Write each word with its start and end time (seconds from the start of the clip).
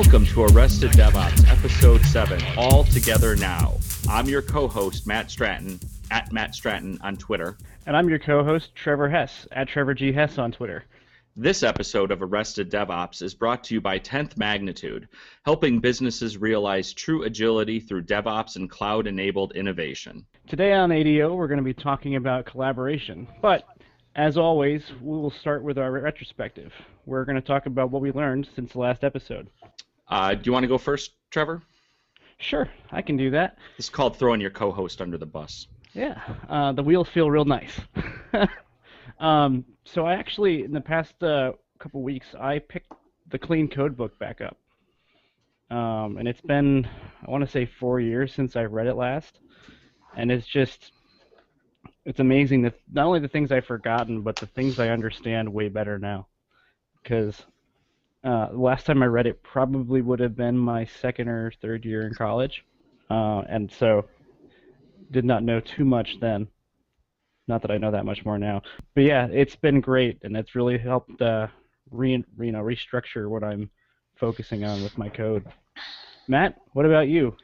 Welcome 0.00 0.26
to 0.26 0.44
Arrested 0.44 0.92
DevOps, 0.92 1.50
Episode 1.50 2.00
7, 2.02 2.40
All 2.56 2.84
Together 2.84 3.34
Now. 3.34 3.74
I'm 4.08 4.26
your 4.26 4.42
co 4.42 4.68
host, 4.68 5.08
Matt 5.08 5.28
Stratton, 5.28 5.80
at 6.12 6.32
Matt 6.32 6.54
Stratton 6.54 6.98
on 7.00 7.16
Twitter. 7.16 7.58
And 7.84 7.96
I'm 7.96 8.08
your 8.08 8.20
co 8.20 8.44
host, 8.44 8.76
Trevor 8.76 9.08
Hess, 9.08 9.48
at 9.50 9.66
Trevor 9.66 9.94
G. 9.94 10.12
Hess 10.12 10.38
on 10.38 10.52
Twitter. 10.52 10.84
This 11.34 11.64
episode 11.64 12.12
of 12.12 12.22
Arrested 12.22 12.70
DevOps 12.70 13.22
is 13.22 13.34
brought 13.34 13.64
to 13.64 13.74
you 13.74 13.80
by 13.80 13.98
10th 13.98 14.36
Magnitude, 14.36 15.08
helping 15.44 15.80
businesses 15.80 16.38
realize 16.38 16.92
true 16.92 17.24
agility 17.24 17.80
through 17.80 18.04
DevOps 18.04 18.54
and 18.54 18.70
cloud 18.70 19.08
enabled 19.08 19.56
innovation. 19.56 20.24
Today 20.46 20.74
on 20.74 20.92
ADO, 20.92 21.34
we're 21.34 21.48
going 21.48 21.58
to 21.58 21.64
be 21.64 21.74
talking 21.74 22.14
about 22.14 22.46
collaboration. 22.46 23.26
But 23.42 23.64
as 24.14 24.36
always, 24.36 24.82
we 25.00 25.16
will 25.16 25.32
start 25.32 25.64
with 25.64 25.76
our 25.76 25.90
retrospective. 25.90 26.72
We're 27.04 27.24
going 27.24 27.34
to 27.34 27.46
talk 27.46 27.66
about 27.66 27.90
what 27.90 28.02
we 28.02 28.12
learned 28.12 28.48
since 28.54 28.72
the 28.72 28.78
last 28.78 29.02
episode. 29.02 29.48
Uh, 30.08 30.34
do 30.34 30.40
you 30.44 30.52
want 30.52 30.64
to 30.64 30.68
go 30.68 30.78
first, 30.78 31.12
Trevor? 31.30 31.62
Sure, 32.38 32.68
I 32.92 33.02
can 33.02 33.16
do 33.16 33.30
that. 33.30 33.58
It's 33.78 33.90
called 33.90 34.16
throwing 34.16 34.40
your 34.40 34.50
co 34.50 34.70
host 34.70 35.00
under 35.00 35.18
the 35.18 35.26
bus. 35.26 35.66
Yeah, 35.92 36.20
uh, 36.48 36.72
the 36.72 36.82
wheels 36.82 37.08
feel 37.08 37.30
real 37.30 37.44
nice. 37.44 37.80
um, 39.18 39.64
so 39.84 40.06
I 40.06 40.14
actually, 40.14 40.64
in 40.64 40.72
the 40.72 40.80
past 40.80 41.22
uh, 41.22 41.52
couple 41.78 42.02
weeks, 42.02 42.34
I 42.38 42.58
picked 42.58 42.92
the 43.30 43.38
Clean 43.38 43.68
Code 43.68 43.96
book 43.96 44.18
back 44.18 44.40
up. 44.40 44.56
Um, 45.70 46.16
and 46.16 46.26
it's 46.26 46.40
been, 46.40 46.88
I 47.26 47.30
want 47.30 47.44
to 47.44 47.50
say, 47.50 47.66
four 47.66 48.00
years 48.00 48.32
since 48.32 48.56
I 48.56 48.64
read 48.64 48.86
it 48.86 48.94
last. 48.94 49.38
And 50.16 50.32
it's 50.32 50.46
just, 50.46 50.92
it's 52.04 52.20
amazing 52.20 52.62
that 52.62 52.74
not 52.90 53.06
only 53.06 53.20
the 53.20 53.28
things 53.28 53.52
I've 53.52 53.66
forgotten, 53.66 54.22
but 54.22 54.36
the 54.36 54.46
things 54.46 54.78
I 54.78 54.88
understand 54.88 55.52
way 55.52 55.68
better 55.68 55.98
now. 55.98 56.26
Because 57.02 57.44
uh, 58.24 58.48
last 58.52 58.86
time 58.86 59.02
I 59.02 59.06
read 59.06 59.26
it 59.26 59.42
probably 59.42 60.02
would 60.02 60.20
have 60.20 60.36
been 60.36 60.58
my 60.58 60.84
second 61.00 61.28
or 61.28 61.52
third 61.62 61.84
year 61.84 62.06
in 62.06 62.14
college. 62.14 62.64
Uh, 63.10 63.42
and 63.48 63.70
so 63.78 64.04
did 65.10 65.24
not 65.24 65.42
know 65.42 65.60
too 65.60 65.84
much 65.84 66.18
then. 66.20 66.48
Not 67.46 67.62
that 67.62 67.70
I 67.70 67.78
know 67.78 67.90
that 67.90 68.04
much 68.04 68.24
more 68.24 68.38
now, 68.38 68.60
but 68.94 69.04
yeah, 69.04 69.26
it's 69.30 69.56
been 69.56 69.80
great, 69.80 70.18
and 70.22 70.36
it's 70.36 70.54
really 70.54 70.76
helped 70.76 71.22
uh, 71.22 71.46
re, 71.90 72.22
you 72.38 72.52
know 72.52 72.62
restructure 72.62 73.28
what 73.28 73.42
I'm 73.42 73.70
focusing 74.16 74.64
on 74.64 74.82
with 74.82 74.98
my 74.98 75.08
code. 75.08 75.46
Matt, 76.26 76.56
what 76.74 76.84
about 76.84 77.08
you? 77.08 77.34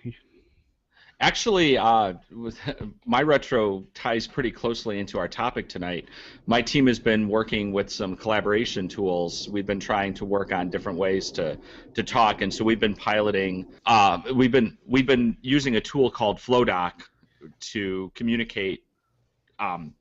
Actually, 1.20 1.78
uh, 1.78 2.14
with, 2.32 2.58
my 3.06 3.22
retro 3.22 3.84
ties 3.94 4.26
pretty 4.26 4.50
closely 4.50 4.98
into 4.98 5.18
our 5.18 5.28
topic 5.28 5.68
tonight. 5.68 6.08
My 6.46 6.60
team 6.60 6.86
has 6.86 6.98
been 6.98 7.28
working 7.28 7.72
with 7.72 7.90
some 7.90 8.16
collaboration 8.16 8.88
tools. 8.88 9.48
We've 9.48 9.66
been 9.66 9.80
trying 9.80 10.14
to 10.14 10.24
work 10.24 10.52
on 10.52 10.70
different 10.70 10.98
ways 10.98 11.30
to 11.32 11.58
to 11.94 12.02
talk, 12.02 12.42
and 12.42 12.52
so 12.52 12.64
we've 12.64 12.80
been 12.80 12.96
piloting. 12.96 13.66
Uh, 13.86 14.20
we've 14.34 14.52
been 14.52 14.76
we've 14.86 15.06
been 15.06 15.36
using 15.40 15.76
a 15.76 15.80
tool 15.80 16.10
called 16.10 16.40
Flowdock 16.40 17.02
to 17.60 18.10
communicate 18.14 18.84
um, 19.58 19.94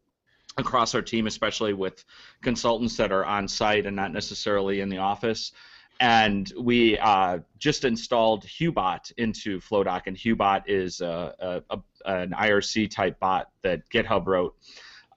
across 0.57 0.95
our 0.95 1.01
team, 1.01 1.27
especially 1.27 1.73
with 1.73 2.03
consultants 2.41 2.97
that 2.97 3.11
are 3.11 3.25
on 3.25 3.47
site 3.47 3.85
and 3.85 3.95
not 3.95 4.11
necessarily 4.11 4.81
in 4.81 4.89
the 4.89 4.97
office. 4.97 5.51
And 5.99 6.51
we 6.59 6.97
uh, 6.97 7.39
just 7.59 7.85
installed 7.85 8.45
Hubot 8.45 9.11
into 9.17 9.59
Flowdock, 9.61 10.07
and 10.07 10.17
Hubot 10.17 10.63
is 10.67 11.01
a, 11.01 11.61
a, 11.69 11.77
a, 11.77 11.81
an 12.05 12.31
IRC 12.31 12.91
type 12.91 13.19
bot 13.19 13.49
that 13.61 13.87
GitHub 13.89 14.25
wrote 14.25 14.55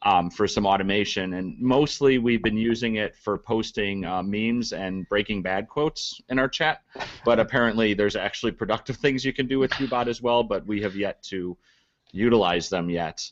um, 0.03 0.31
for 0.31 0.47
some 0.47 0.67
automation. 0.67 1.35
And 1.35 1.59
mostly 1.61 2.19
we've 2.19 2.43
been 2.43 2.57
using 2.57 2.97
it 2.97 3.17
for 3.17 3.39
posting 3.39 4.05
uh, 4.05 4.23
memes 4.23 4.73
and 4.73 5.09
breaking 5.09 5.43
bad 5.43 5.69
quotes 5.69 6.21
in 6.29 6.39
our 6.39 6.49
chat. 6.49 6.83
But 7.25 7.41
apparently 7.41 7.95
there's 7.95 8.17
actually 8.17 8.53
productive 8.53 8.97
things 8.99 9.25
you 9.25 9.33
can 9.33 9.47
do 9.47 9.59
with 9.59 9.73
Hubot 9.73 10.07
as 10.07 10.23
well, 10.23 10.43
but 10.43 10.67
we 10.67 10.81
have 10.83 10.95
yet 10.95 11.23
to 11.25 11.57
utilize 12.13 12.69
them 12.69 12.89
yet. 12.89 13.29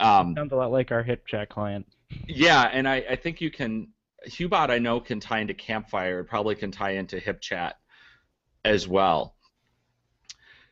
Um, 0.00 0.34
Sounds 0.36 0.52
a 0.52 0.56
lot 0.56 0.72
like 0.72 0.92
our 0.92 1.04
HipChat 1.04 1.48
client. 1.48 1.86
Yeah, 2.26 2.68
and 2.72 2.88
I, 2.88 2.96
I 3.10 3.16
think 3.16 3.40
you 3.40 3.50
can. 3.50 3.88
Hubot, 4.28 4.70
I 4.70 4.78
know, 4.78 5.00
can 5.00 5.20
tie 5.20 5.40
into 5.40 5.54
Campfire. 5.54 6.20
It 6.20 6.24
probably 6.24 6.54
can 6.54 6.70
tie 6.70 6.92
into 6.92 7.16
HipChat 7.16 7.72
as 8.64 8.88
well. 8.88 9.36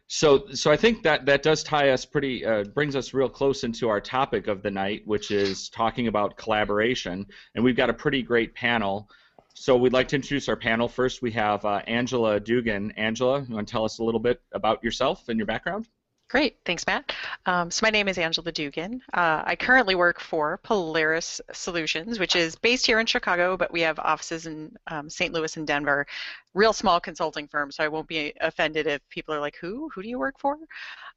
So, 0.08 0.48
so 0.52 0.70
I 0.70 0.76
think 0.76 1.02
that 1.04 1.24
that 1.26 1.42
does 1.42 1.62
tie 1.62 1.90
us 1.90 2.04
pretty, 2.04 2.44
uh, 2.44 2.64
brings 2.64 2.96
us 2.96 3.14
real 3.14 3.30
close 3.30 3.64
into 3.64 3.88
our 3.88 4.00
topic 4.00 4.46
of 4.46 4.62
the 4.62 4.70
night, 4.70 5.02
which 5.06 5.30
is 5.30 5.70
talking 5.70 6.06
about 6.06 6.36
collaboration. 6.36 7.26
And 7.54 7.64
we've 7.64 7.76
got 7.76 7.88
a 7.88 7.94
pretty 7.94 8.22
great 8.22 8.54
panel. 8.54 9.08
So 9.54 9.76
we'd 9.76 9.92
like 9.92 10.08
to 10.08 10.16
introduce 10.16 10.48
our 10.48 10.56
panel. 10.56 10.88
First, 10.88 11.22
we 11.22 11.30
have 11.32 11.64
uh, 11.64 11.80
Angela 11.86 12.40
Dugan. 12.40 12.92
Angela, 12.98 13.40
you 13.40 13.54
want 13.54 13.68
to 13.68 13.72
tell 13.72 13.84
us 13.84 14.00
a 14.00 14.04
little 14.04 14.20
bit 14.20 14.42
about 14.52 14.84
yourself 14.84 15.28
and 15.28 15.38
your 15.38 15.46
background? 15.46 15.88
Great, 16.32 16.56
thanks, 16.64 16.86
Matt. 16.86 17.12
Um, 17.44 17.70
so 17.70 17.84
my 17.84 17.90
name 17.90 18.08
is 18.08 18.16
Angela 18.16 18.50
Dugan. 18.50 19.02
Uh, 19.12 19.42
I 19.44 19.54
currently 19.54 19.94
work 19.94 20.18
for 20.18 20.58
Polaris 20.62 21.42
Solutions, 21.52 22.18
which 22.18 22.36
is 22.36 22.56
based 22.56 22.86
here 22.86 23.00
in 23.00 23.04
Chicago, 23.04 23.54
but 23.54 23.70
we 23.70 23.82
have 23.82 23.98
offices 23.98 24.46
in 24.46 24.74
um, 24.86 25.10
St. 25.10 25.34
Louis 25.34 25.54
and 25.58 25.66
Denver. 25.66 26.06
Real 26.54 26.72
small 26.72 27.00
consulting 27.00 27.46
firm, 27.48 27.70
so 27.70 27.84
I 27.84 27.88
won't 27.88 28.08
be 28.08 28.32
offended 28.40 28.86
if 28.86 29.06
people 29.10 29.34
are 29.34 29.40
like, 29.40 29.56
"Who? 29.56 29.90
Who 29.90 30.02
do 30.02 30.08
you 30.08 30.18
work 30.18 30.38
for?" 30.38 30.56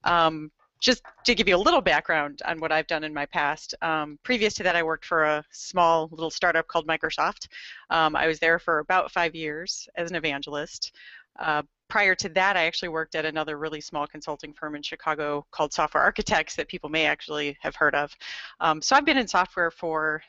Um, 0.04 0.52
just 0.82 1.02
to 1.24 1.34
give 1.34 1.48
you 1.48 1.56
a 1.56 1.66
little 1.66 1.80
background 1.80 2.42
on 2.44 2.60
what 2.60 2.74
I've 2.74 2.88
done 2.88 3.06
in 3.06 3.14
my 3.14 3.26
past. 3.26 3.74
Um, 3.82 4.20
previous 4.24 4.54
to 4.56 4.64
that, 4.64 4.76
I 4.76 4.84
worked 4.84 5.06
for 5.06 5.24
a 5.24 5.46
small 5.50 6.10
little 6.12 6.30
startup 6.30 6.68
called 6.68 6.88
Microsoft. 6.88 7.48
Um, 7.90 8.18
I 8.18 8.28
was 8.28 8.40
there 8.40 8.60
for 8.60 8.80
about 8.80 9.14
five 9.14 9.34
years 9.34 9.88
as 9.96 10.10
an 10.10 10.18
evangelist. 10.18 10.92
Uh, 11.40 11.62
prior 11.88 12.16
to 12.16 12.30
that, 12.30 12.58
I 12.58 12.66
actually 12.66 12.90
worked 12.90 13.16
at 13.16 13.26
another 13.26 13.58
really 13.58 13.82
small 13.82 14.08
consulting 14.08 14.54
firm 14.54 14.76
in 14.76 14.82
Chicago 14.82 15.46
called 15.52 15.74
Software 15.74 16.04
Architects 16.04 16.56
that 16.56 16.68
people 16.68 16.90
may 16.90 17.06
actually 17.06 17.58
have 17.62 17.76
heard 17.76 17.96
of. 17.96 18.16
Um, 18.60 18.82
so 18.82 18.96
I've 18.96 19.06
been 19.06 19.18
in 19.18 19.28
software 19.28 19.72
for 19.72 20.22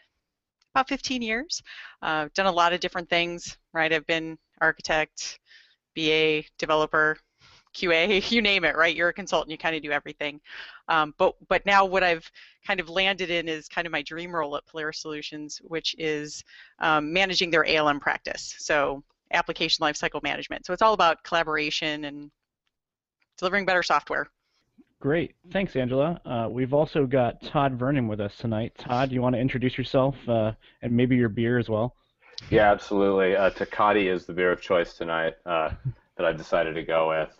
about 0.74 0.88
15 0.88 1.22
years. 1.22 1.62
Uh, 2.02 2.28
done 2.34 2.46
a 2.46 2.52
lot 2.52 2.72
of 2.72 2.80
different 2.80 3.08
things, 3.08 3.56
right? 3.72 3.92
I've 3.92 4.06
been 4.06 4.38
architect, 4.60 5.38
BA, 5.94 6.42
developer, 6.58 7.16
QA, 7.74 8.30
you 8.30 8.42
name 8.42 8.64
it, 8.64 8.76
right? 8.76 8.94
You're 8.94 9.08
a 9.08 9.14
consultant, 9.14 9.50
you 9.50 9.58
kind 9.58 9.76
of 9.76 9.82
do 9.82 9.92
everything. 9.92 10.40
Um, 10.88 11.14
but 11.18 11.34
but 11.48 11.64
now 11.66 11.84
what 11.84 12.02
I've 12.02 12.30
kind 12.66 12.80
of 12.80 12.88
landed 12.88 13.30
in 13.30 13.48
is 13.48 13.68
kind 13.68 13.86
of 13.86 13.92
my 13.92 14.02
dream 14.02 14.34
role 14.34 14.56
at 14.56 14.66
Polaris 14.66 15.00
Solutions, 15.00 15.60
which 15.64 15.94
is 15.98 16.44
um, 16.78 17.12
managing 17.12 17.50
their 17.50 17.66
ALM 17.66 18.00
practice. 18.00 18.54
So 18.58 19.02
application 19.32 19.82
lifecycle 19.82 20.22
management. 20.22 20.66
So 20.66 20.72
it's 20.72 20.82
all 20.82 20.94
about 20.94 21.22
collaboration 21.22 22.04
and 22.04 22.30
delivering 23.38 23.66
better 23.66 23.82
software. 23.82 24.28
Great. 25.00 25.34
Thanks, 25.52 25.76
Angela. 25.76 26.20
Uh, 26.24 26.48
we've 26.50 26.72
also 26.72 27.06
got 27.06 27.42
Todd 27.42 27.74
Vernon 27.74 28.08
with 28.08 28.20
us 28.20 28.36
tonight. 28.36 28.72
Todd, 28.78 29.10
do 29.10 29.14
you 29.14 29.22
want 29.22 29.34
to 29.34 29.40
introduce 29.40 29.76
yourself 29.76 30.16
uh, 30.26 30.52
and 30.82 30.92
maybe 30.92 31.16
your 31.16 31.28
beer 31.28 31.58
as 31.58 31.68
well? 31.68 31.94
Yeah, 32.50 32.70
absolutely. 32.70 33.36
Uh, 33.36 33.50
Tecate 33.50 34.12
is 34.12 34.26
the 34.26 34.32
beer 34.32 34.52
of 34.52 34.60
choice 34.60 34.94
tonight 34.94 35.34
uh, 35.44 35.70
that 36.16 36.26
I 36.26 36.32
decided 36.32 36.74
to 36.74 36.82
go 36.82 37.08
with. 37.08 37.30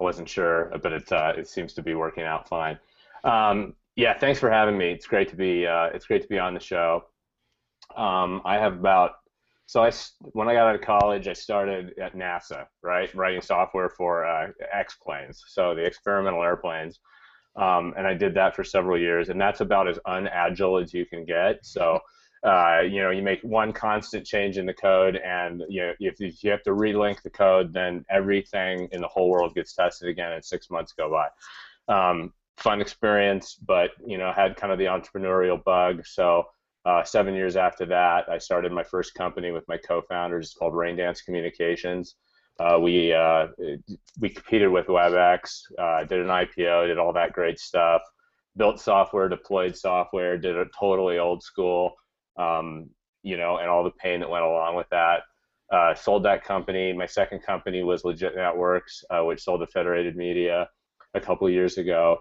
I 0.00 0.04
wasn't 0.04 0.28
sure, 0.28 0.72
but 0.82 0.92
it 0.92 1.10
uh, 1.10 1.32
it 1.36 1.48
seems 1.48 1.72
to 1.74 1.82
be 1.82 1.94
working 1.94 2.24
out 2.24 2.48
fine. 2.48 2.78
Um, 3.24 3.74
yeah, 3.96 4.16
thanks 4.16 4.38
for 4.38 4.50
having 4.50 4.78
me. 4.78 4.92
It's 4.92 5.06
great 5.06 5.28
to 5.30 5.36
be 5.36 5.66
uh, 5.66 5.86
it's 5.86 6.06
great 6.06 6.22
to 6.22 6.28
be 6.28 6.38
on 6.38 6.54
the 6.54 6.60
show. 6.60 7.04
Um, 7.96 8.42
I 8.44 8.58
have 8.58 8.74
about 8.74 9.16
so 9.68 9.84
I, 9.84 9.92
when 10.32 10.48
I 10.48 10.54
got 10.54 10.66
out 10.66 10.76
of 10.76 10.80
college, 10.80 11.28
I 11.28 11.34
started 11.34 11.92
at 11.98 12.16
NASA, 12.16 12.64
right, 12.82 13.14
writing 13.14 13.42
software 13.42 13.90
for 13.90 14.24
uh, 14.24 14.48
X 14.72 14.96
planes, 14.96 15.44
so 15.46 15.74
the 15.74 15.84
experimental 15.84 16.42
airplanes, 16.42 17.00
um, 17.54 17.92
and 17.98 18.06
I 18.06 18.14
did 18.14 18.32
that 18.32 18.56
for 18.56 18.64
several 18.64 18.98
years, 18.98 19.28
and 19.28 19.38
that's 19.38 19.60
about 19.60 19.86
as 19.86 19.98
unagile 20.06 20.82
as 20.82 20.94
you 20.94 21.04
can 21.04 21.26
get. 21.26 21.66
So, 21.66 22.00
uh, 22.44 22.80
you 22.80 23.02
know, 23.02 23.10
you 23.10 23.20
make 23.20 23.42
one 23.42 23.74
constant 23.74 24.24
change 24.24 24.56
in 24.56 24.64
the 24.64 24.72
code, 24.72 25.16
and 25.16 25.62
you 25.68 25.82
know, 25.82 25.92
if 26.00 26.18
you 26.18 26.50
have 26.50 26.62
to 26.62 26.70
relink 26.70 27.20
the 27.20 27.28
code, 27.28 27.74
then 27.74 28.06
everything 28.08 28.88
in 28.92 29.02
the 29.02 29.08
whole 29.08 29.28
world 29.28 29.54
gets 29.54 29.74
tested 29.74 30.08
again, 30.08 30.32
and 30.32 30.42
six 30.42 30.70
months 30.70 30.94
go 30.94 31.10
by. 31.10 31.28
Um, 31.94 32.32
fun 32.56 32.80
experience, 32.80 33.54
but 33.54 33.90
you 34.06 34.16
know, 34.16 34.32
had 34.32 34.56
kind 34.56 34.72
of 34.72 34.78
the 34.78 34.86
entrepreneurial 34.86 35.62
bug, 35.62 36.06
so. 36.06 36.46
Uh, 36.84 37.02
seven 37.04 37.34
years 37.34 37.56
after 37.56 37.84
that, 37.86 38.28
I 38.28 38.38
started 38.38 38.72
my 38.72 38.84
first 38.84 39.14
company 39.14 39.50
with 39.50 39.66
my 39.68 39.76
co-founders 39.76 40.46
It's 40.46 40.54
called 40.54 40.74
Raindance 40.74 41.24
Communications. 41.24 42.16
Uh, 42.60 42.78
we 42.80 43.12
uh, 43.12 43.46
we 44.18 44.28
competed 44.28 44.70
with 44.70 44.86
WebEx, 44.86 45.62
uh, 45.78 46.04
did 46.04 46.20
an 46.20 46.26
IPO, 46.26 46.88
did 46.88 46.98
all 46.98 47.12
that 47.12 47.32
great 47.32 47.60
stuff, 47.60 48.02
built 48.56 48.80
software, 48.80 49.28
deployed 49.28 49.76
software, 49.76 50.36
did 50.36 50.56
it 50.56 50.68
totally 50.78 51.18
old 51.18 51.42
school, 51.42 51.94
um, 52.36 52.88
you 53.22 53.36
know, 53.36 53.58
and 53.58 53.68
all 53.68 53.84
the 53.84 53.92
pain 53.92 54.18
that 54.20 54.30
went 54.30 54.44
along 54.44 54.74
with 54.74 54.88
that. 54.90 55.22
Uh, 55.72 55.94
sold 55.94 56.24
that 56.24 56.42
company. 56.42 56.92
My 56.92 57.06
second 57.06 57.42
company 57.42 57.84
was 57.84 58.02
Lijit 58.02 58.34
Networks, 58.34 59.04
uh, 59.10 59.22
which 59.22 59.42
sold 59.42 59.60
to 59.60 59.66
Federated 59.66 60.16
Media 60.16 60.68
a 61.14 61.20
couple 61.20 61.48
years 61.50 61.78
ago. 61.78 62.18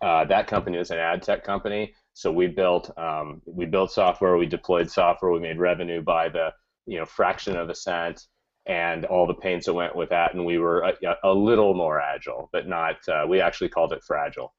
that 0.00 0.46
company 0.46 0.78
was 0.78 0.90
an 0.90 0.98
ad 0.98 1.22
tech 1.22 1.44
company 1.44 1.92
so 2.14 2.30
we 2.30 2.46
built 2.46 2.96
um, 2.96 3.42
we 3.44 3.66
built 3.66 3.92
software, 3.92 4.36
we 4.36 4.46
deployed 4.46 4.90
software, 4.90 5.32
we 5.32 5.40
made 5.40 5.58
revenue 5.58 6.00
by 6.00 6.28
the 6.28 6.50
you 6.86 6.98
know 6.98 7.04
fraction 7.04 7.56
of 7.56 7.68
a 7.68 7.74
cent, 7.74 8.26
and 8.66 9.04
all 9.04 9.26
the 9.26 9.34
pains 9.34 9.66
that 9.66 9.74
went 9.74 9.94
with 9.94 10.08
that, 10.10 10.32
and 10.32 10.44
we 10.44 10.58
were 10.58 10.80
a, 10.82 10.94
a 11.24 11.32
little 11.32 11.74
more 11.74 12.00
agile, 12.00 12.48
but 12.52 12.68
not. 12.68 12.96
Uh, 13.08 13.26
we 13.28 13.40
actually 13.40 13.68
called 13.68 13.92
it 13.92 14.02
fragile. 14.02 14.54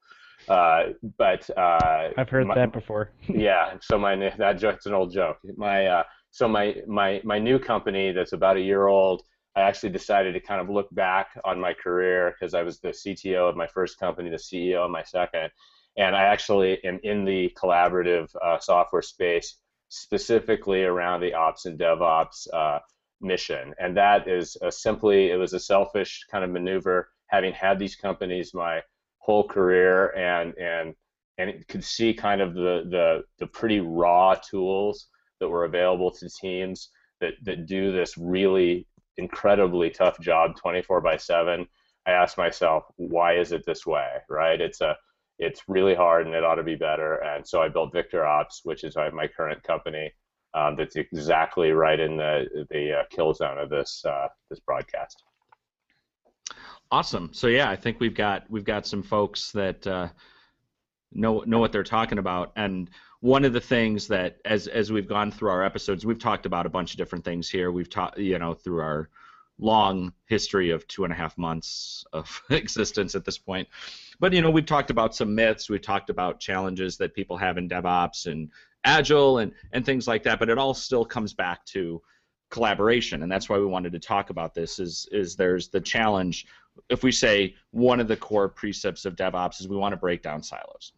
Uh, 0.50 0.88
but 1.18 1.50
uh, 1.58 2.10
I've 2.18 2.30
heard 2.30 2.46
my, 2.46 2.56
that 2.56 2.74
before. 2.74 3.12
yeah, 3.30 3.76
so 3.82 3.98
my 3.98 4.16
that 4.38 4.60
joke's 4.60 4.86
an 4.86 4.94
old 4.94 5.14
joke. 5.14 5.38
My 5.56 5.88
uh, 5.88 6.04
so 6.32 6.50
my 6.50 6.76
my 6.88 7.22
my 7.24 7.40
new 7.40 7.58
company 7.58 8.12
that's 8.12 8.34
about 8.34 8.58
a 8.58 8.62
year 8.62 8.88
old. 8.88 9.24
I 9.56 9.62
actually 9.62 9.92
decided 9.92 10.34
to 10.34 10.42
kind 10.42 10.60
of 10.60 10.70
look 10.70 10.94
back 10.94 11.28
on 11.46 11.62
my 11.62 11.74
career 11.74 12.36
because 12.38 12.54
I 12.54 12.62
was 12.62 12.82
the 12.82 12.90
CTO 12.90 13.50
of 13.50 13.56
my 13.56 13.68
first 13.68 13.98
company, 13.98 14.30
the 14.30 14.36
CEO 14.36 14.84
of 14.84 14.92
my 14.92 15.04
second, 15.04 15.50
and 15.98 16.16
I 16.16 16.24
actually 16.24 16.84
am 16.84 17.00
in 17.04 17.26
the 17.26 17.52
collaborative 17.62 18.30
uh, 18.44 18.60
software 18.60 19.02
space 19.02 19.58
specifically 19.90 20.84
around 20.84 21.22
the 21.22 21.34
ops 21.34 21.66
and 21.66 21.80
DevOps 21.80 22.48
uh, 22.54 22.80
mission. 23.22 23.74
And 23.80 23.96
that 23.98 24.28
is 24.28 24.58
simply, 24.70 25.32
it 25.32 25.38
was 25.38 25.54
a 25.54 25.60
selfish 25.60 26.26
kind 26.30 26.44
of 26.44 26.50
maneuver, 26.50 27.10
having 27.28 27.54
had 27.54 27.80
these 27.80 27.96
companies 27.96 28.54
my 28.54 28.82
whole 29.20 29.48
career 29.48 30.16
and, 30.16 30.54
and, 30.58 30.96
and 31.38 31.68
could 31.68 31.84
see 31.84 32.14
kind 32.14 32.42
of 32.42 32.54
the, 32.54 32.84
the, 32.90 33.24
the 33.40 33.48
pretty 33.48 33.80
raw 33.80 34.36
tools 34.36 35.08
that 35.40 35.50
were 35.50 35.66
available 35.66 36.12
to 36.12 36.30
teams 36.30 36.90
that, 37.22 37.34
that 37.44 37.66
do 37.66 37.92
this 37.92 38.18
really 38.18 38.88
incredibly 39.18 39.90
tough 39.90 40.20
job 40.20 40.58
24 40.58 41.00
by 41.00 41.16
7 41.16 41.66
i 42.06 42.12
asked 42.12 42.38
myself 42.38 42.84
why 42.98 43.38
is 43.38 43.54
it 43.54 43.66
this 43.66 43.86
way? 43.86 44.10
Right? 44.30 44.60
It's 44.60 44.82
a 44.82 44.98
it's 45.40 45.62
really 45.68 45.96
hard 45.96 46.26
and 46.26 46.36
it 46.36 46.44
ought 46.44 46.56
to 46.56 46.64
be 46.64 46.76
better. 46.76 47.16
And 47.24 47.46
so 47.46 47.62
I 47.62 47.70
built 47.70 47.94
VictorOps, 47.94 48.62
which 48.64 48.84
is 48.84 48.96
my 48.96 49.28
current 49.28 49.62
company. 49.64 50.12
Um, 50.54 50.78
that's 50.78 50.96
exactly 50.96 51.72
right 51.72 52.00
in 52.00 52.16
the 52.16 52.66
the 52.70 53.00
uh, 53.00 53.04
kill 53.10 53.34
zone 53.34 53.58
of 53.58 53.70
this 53.70 54.04
uh, 54.06 54.30
this 54.50 54.62
broadcast. 54.62 55.22
Awesome. 56.92 57.32
So 57.34 57.48
yeah, 57.48 57.70
I 57.70 57.76
think 57.76 58.00
we've 58.00 58.16
got 58.16 58.50
we've 58.50 58.64
got 58.64 58.88
some 58.88 59.04
folks 59.04 59.52
that 59.52 59.86
uh, 59.86 60.08
know 61.12 61.44
know 61.46 61.60
what 61.60 61.74
they're 61.74 61.84
talking 61.84 62.20
about. 62.20 62.54
And 62.56 62.90
one 63.20 63.44
of 63.44 63.52
the 63.52 63.60
things 63.60 64.08
that 64.08 64.38
as 64.46 64.68
as 64.68 64.94
we've 64.94 65.10
gone 65.10 65.32
through 65.32 65.50
our 65.50 65.66
episodes, 65.66 66.06
we've 66.06 66.20
talked 66.20 66.46
about 66.46 66.66
a 66.66 66.70
bunch 66.70 66.92
of 66.92 66.98
different 66.98 67.26
things 67.26 67.50
here. 67.50 67.72
We've 67.72 67.90
talked, 67.90 68.18
you 68.18 68.40
know, 68.40 68.54
through 68.54 68.80
our 68.80 69.10
long 69.58 70.12
history 70.26 70.70
of 70.72 70.88
two 70.88 71.04
and 71.04 71.14
a 71.14 71.16
half 71.16 71.38
months 71.38 72.06
of 72.14 72.42
existence 72.50 73.16
at 73.16 73.26
this 73.26 73.38
point. 73.38 73.68
But 74.20 74.34
you 74.34 74.42
know, 74.42 74.50
we've 74.50 74.66
talked 74.66 74.90
about 74.90 75.16
some 75.16 75.34
myths, 75.34 75.70
we've 75.70 75.82
talked 75.82 76.10
about 76.10 76.40
challenges 76.40 76.98
that 76.98 77.14
people 77.14 77.38
have 77.38 77.58
in 77.58 77.70
DevOps 77.70 78.28
and 78.32 78.50
Agile 78.84 79.40
and 79.40 79.52
and 79.72 79.86
things 79.86 80.08
like 80.08 80.24
that. 80.24 80.40
But 80.40 80.50
it 80.50 80.58
all 80.58 80.74
still 80.74 81.06
comes 81.06 81.34
back 81.34 81.66
to 81.68 82.02
collaboration, 82.52 83.24
and 83.24 83.32
that's 83.32 83.50
why 83.50 83.58
we 83.58 83.66
wanted 83.66 83.92
to 83.94 84.00
talk 84.00 84.30
about 84.30 84.54
this. 84.54 84.80
Is 84.80 85.08
is 85.12 85.36
there's 85.36 85.70
the 85.70 85.82
challenge 85.82 86.46
if 86.90 87.04
we 87.04 87.12
say 87.12 87.56
one 87.72 88.00
of 88.00 88.08
the 88.08 88.18
core 88.18 88.50
precepts 88.50 89.06
of 89.06 89.16
DevOps 89.16 89.60
is 89.62 89.68
we 89.68 89.78
want 89.78 89.94
to 89.94 89.98
break 89.98 90.22
down 90.22 90.44
silos. 90.44 90.94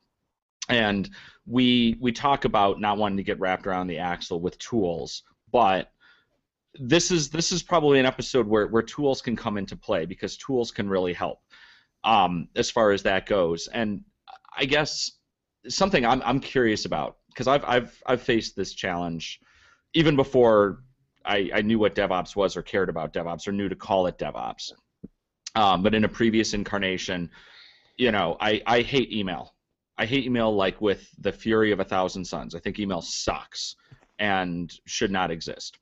And 0.69 1.09
we 1.45 1.98
we 2.01 2.12
talk 2.12 2.45
about 2.45 2.81
not 2.81 2.98
wanting 2.98 3.18
to 3.18 3.24
get 3.24 3.39
wrapped 3.39 3.68
around 3.68 3.88
the 3.88 4.00
axle 4.00 4.42
with 4.42 4.57
tools, 4.59 5.24
but 5.51 5.92
this 6.80 7.12
is 7.12 7.30
this 7.30 7.52
is 7.52 7.64
probably 7.64 8.00
an 8.00 8.06
episode 8.06 8.48
where, 8.48 8.68
where 8.68 8.82
tools 8.82 9.22
can 9.22 9.36
come 9.36 9.58
into 9.58 9.76
play 9.76 10.06
because 10.06 10.38
tools 10.38 10.72
can 10.72 10.90
really 10.90 11.14
help 11.14 11.40
um, 12.04 12.48
as 12.56 12.70
far 12.70 12.92
as 12.92 13.04
that 13.04 13.26
goes. 13.26 13.68
And 13.68 14.02
I 14.58 14.66
guess 14.66 15.12
something 15.68 16.06
I'm 16.06 16.22
I'm 16.24 16.40
curious 16.40 16.86
about 16.86 17.18
because 17.30 17.48
I've 17.48 17.66
I've 17.66 18.04
I've 18.06 18.22
faced 18.22 18.56
this 18.56 18.74
challenge 18.74 19.40
even 19.94 20.16
before 20.16 20.84
I, 21.26 21.50
I 21.54 21.62
knew 21.62 21.80
what 21.80 21.96
DevOps 21.96 22.36
was 22.36 22.56
or 22.56 22.62
cared 22.62 22.90
about 22.90 23.14
DevOps 23.14 23.48
or 23.48 23.52
knew 23.52 23.70
to 23.70 23.76
call 23.76 24.08
it 24.08 24.18
DevOps. 24.18 24.72
Um, 25.56 25.84
but 25.84 25.94
in 25.94 26.06
a 26.06 26.10
previous 26.10 26.54
incarnation, 26.54 27.30
you 27.98 28.12
know, 28.12 28.38
I, 28.40 28.62
I 28.66 28.82
hate 28.82 29.12
email. 29.12 29.54
I 29.98 30.06
hate 30.06 30.26
email 30.26 30.56
like 30.56 30.80
with 30.80 31.10
the 31.20 31.32
fury 31.32 31.72
of 31.72 31.80
a 31.80 31.84
thousand 31.84 32.26
suns. 32.26 32.56
I 32.56 32.60
think 32.60 32.80
email 32.80 33.02
sucks 33.02 33.76
and 34.20 34.72
should 34.86 35.12
not 35.12 35.32
exist. 35.32 35.78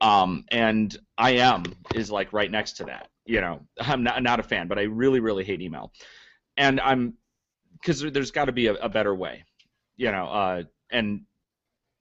Um, 0.00 0.44
and 0.50 0.96
I 1.18 1.32
am 1.32 1.64
is 1.94 2.10
like 2.10 2.32
right 2.32 2.50
next 2.50 2.72
to 2.78 2.84
that. 2.84 3.08
You 3.26 3.40
know, 3.40 3.60
I'm 3.78 4.02
not 4.02 4.22
not 4.22 4.40
a 4.40 4.42
fan, 4.42 4.68
but 4.68 4.78
I 4.78 4.82
really 4.82 5.20
really 5.20 5.44
hate 5.44 5.60
email, 5.60 5.92
and 6.56 6.80
I'm 6.80 7.14
because 7.74 8.00
there's 8.00 8.30
got 8.30 8.46
to 8.46 8.52
be 8.52 8.66
a, 8.66 8.74
a, 8.74 8.88
better 8.88 9.14
way. 9.14 9.44
You 9.96 10.10
know, 10.10 10.26
uh, 10.26 10.62
and 10.90 11.22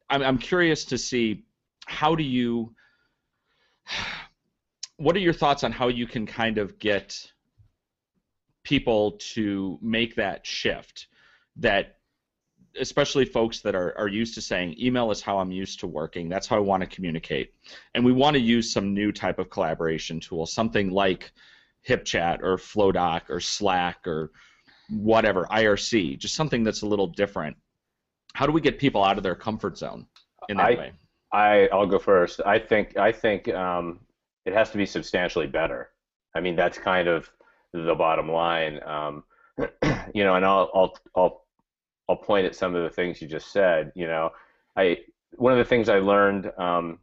I'm 0.09 0.23
I'm 0.23 0.37
curious 0.37 0.85
to 0.85 0.97
see 0.97 1.45
how 1.85 2.15
do 2.15 2.23
you 2.23 2.73
what 4.97 5.15
are 5.15 5.19
your 5.19 5.33
thoughts 5.33 5.63
on 5.63 5.71
how 5.71 5.87
you 5.87 6.07
can 6.07 6.25
kind 6.25 6.57
of 6.57 6.79
get 6.79 7.31
people 8.63 9.13
to 9.33 9.79
make 9.81 10.15
that 10.15 10.45
shift 10.45 11.07
that 11.57 11.98
especially 12.79 13.25
folks 13.25 13.61
that 13.61 13.75
are, 13.75 13.97
are 13.97 14.07
used 14.07 14.35
to 14.35 14.41
saying 14.41 14.75
email 14.79 15.11
is 15.11 15.21
how 15.21 15.39
I'm 15.39 15.51
used 15.51 15.79
to 15.81 15.87
working. 15.87 16.29
That's 16.29 16.47
how 16.47 16.57
I 16.57 16.59
want 16.59 16.81
to 16.81 16.87
communicate. 16.87 17.53
And 17.95 18.03
we 18.03 18.11
want 18.11 18.35
to 18.35 18.41
use 18.41 18.71
some 18.71 18.93
new 18.93 19.11
type 19.11 19.39
of 19.39 19.49
collaboration 19.49 20.19
tool, 20.19 20.45
something 20.45 20.89
like 20.89 21.31
HipChat 21.87 22.41
or 22.43 22.57
Flowdock 22.57 23.29
or 23.29 23.39
Slack 23.39 24.05
or 24.07 24.31
whatever, 24.89 25.45
IRC, 25.51 26.17
just 26.19 26.35
something 26.35 26.63
that's 26.63 26.81
a 26.81 26.87
little 26.87 27.07
different. 27.07 27.55
How 28.33 28.45
do 28.45 28.51
we 28.51 28.61
get 28.61 28.79
people 28.79 29.03
out 29.03 29.17
of 29.17 29.23
their 29.23 29.35
comfort 29.35 29.77
zone 29.77 30.05
in 30.49 30.57
that 30.57 30.65
I, 30.65 30.75
way? 30.75 30.91
I, 31.31 31.69
I'll 31.71 31.87
go 31.87 31.99
first. 31.99 32.41
I 32.45 32.59
think 32.59 32.97
I 32.97 33.11
think 33.11 33.49
um, 33.49 33.99
it 34.45 34.53
has 34.53 34.71
to 34.71 34.77
be 34.77 34.85
substantially 34.85 35.47
better. 35.47 35.89
I 36.35 36.41
mean, 36.41 36.55
that's 36.55 36.77
kind 36.77 37.07
of 37.07 37.29
the 37.73 37.95
bottom 37.95 38.31
line. 38.31 38.79
Um, 38.85 39.23
you 40.13 40.23
know, 40.23 40.35
and 40.35 40.45
I'll, 40.45 40.69
I'll, 40.73 40.97
I'll 41.15 41.45
I'll 42.09 42.17
point 42.17 42.47
at 42.47 42.55
some 42.55 42.75
of 42.75 42.83
the 42.83 42.89
things 42.89 43.21
you 43.21 43.27
just 43.27 43.51
said. 43.51 43.91
You 43.95 44.07
know, 44.07 44.31
I 44.75 44.97
one 45.37 45.53
of 45.53 45.59
the 45.59 45.69
things 45.69 45.87
I 45.89 45.99
learned 45.99 46.51
um, 46.57 46.97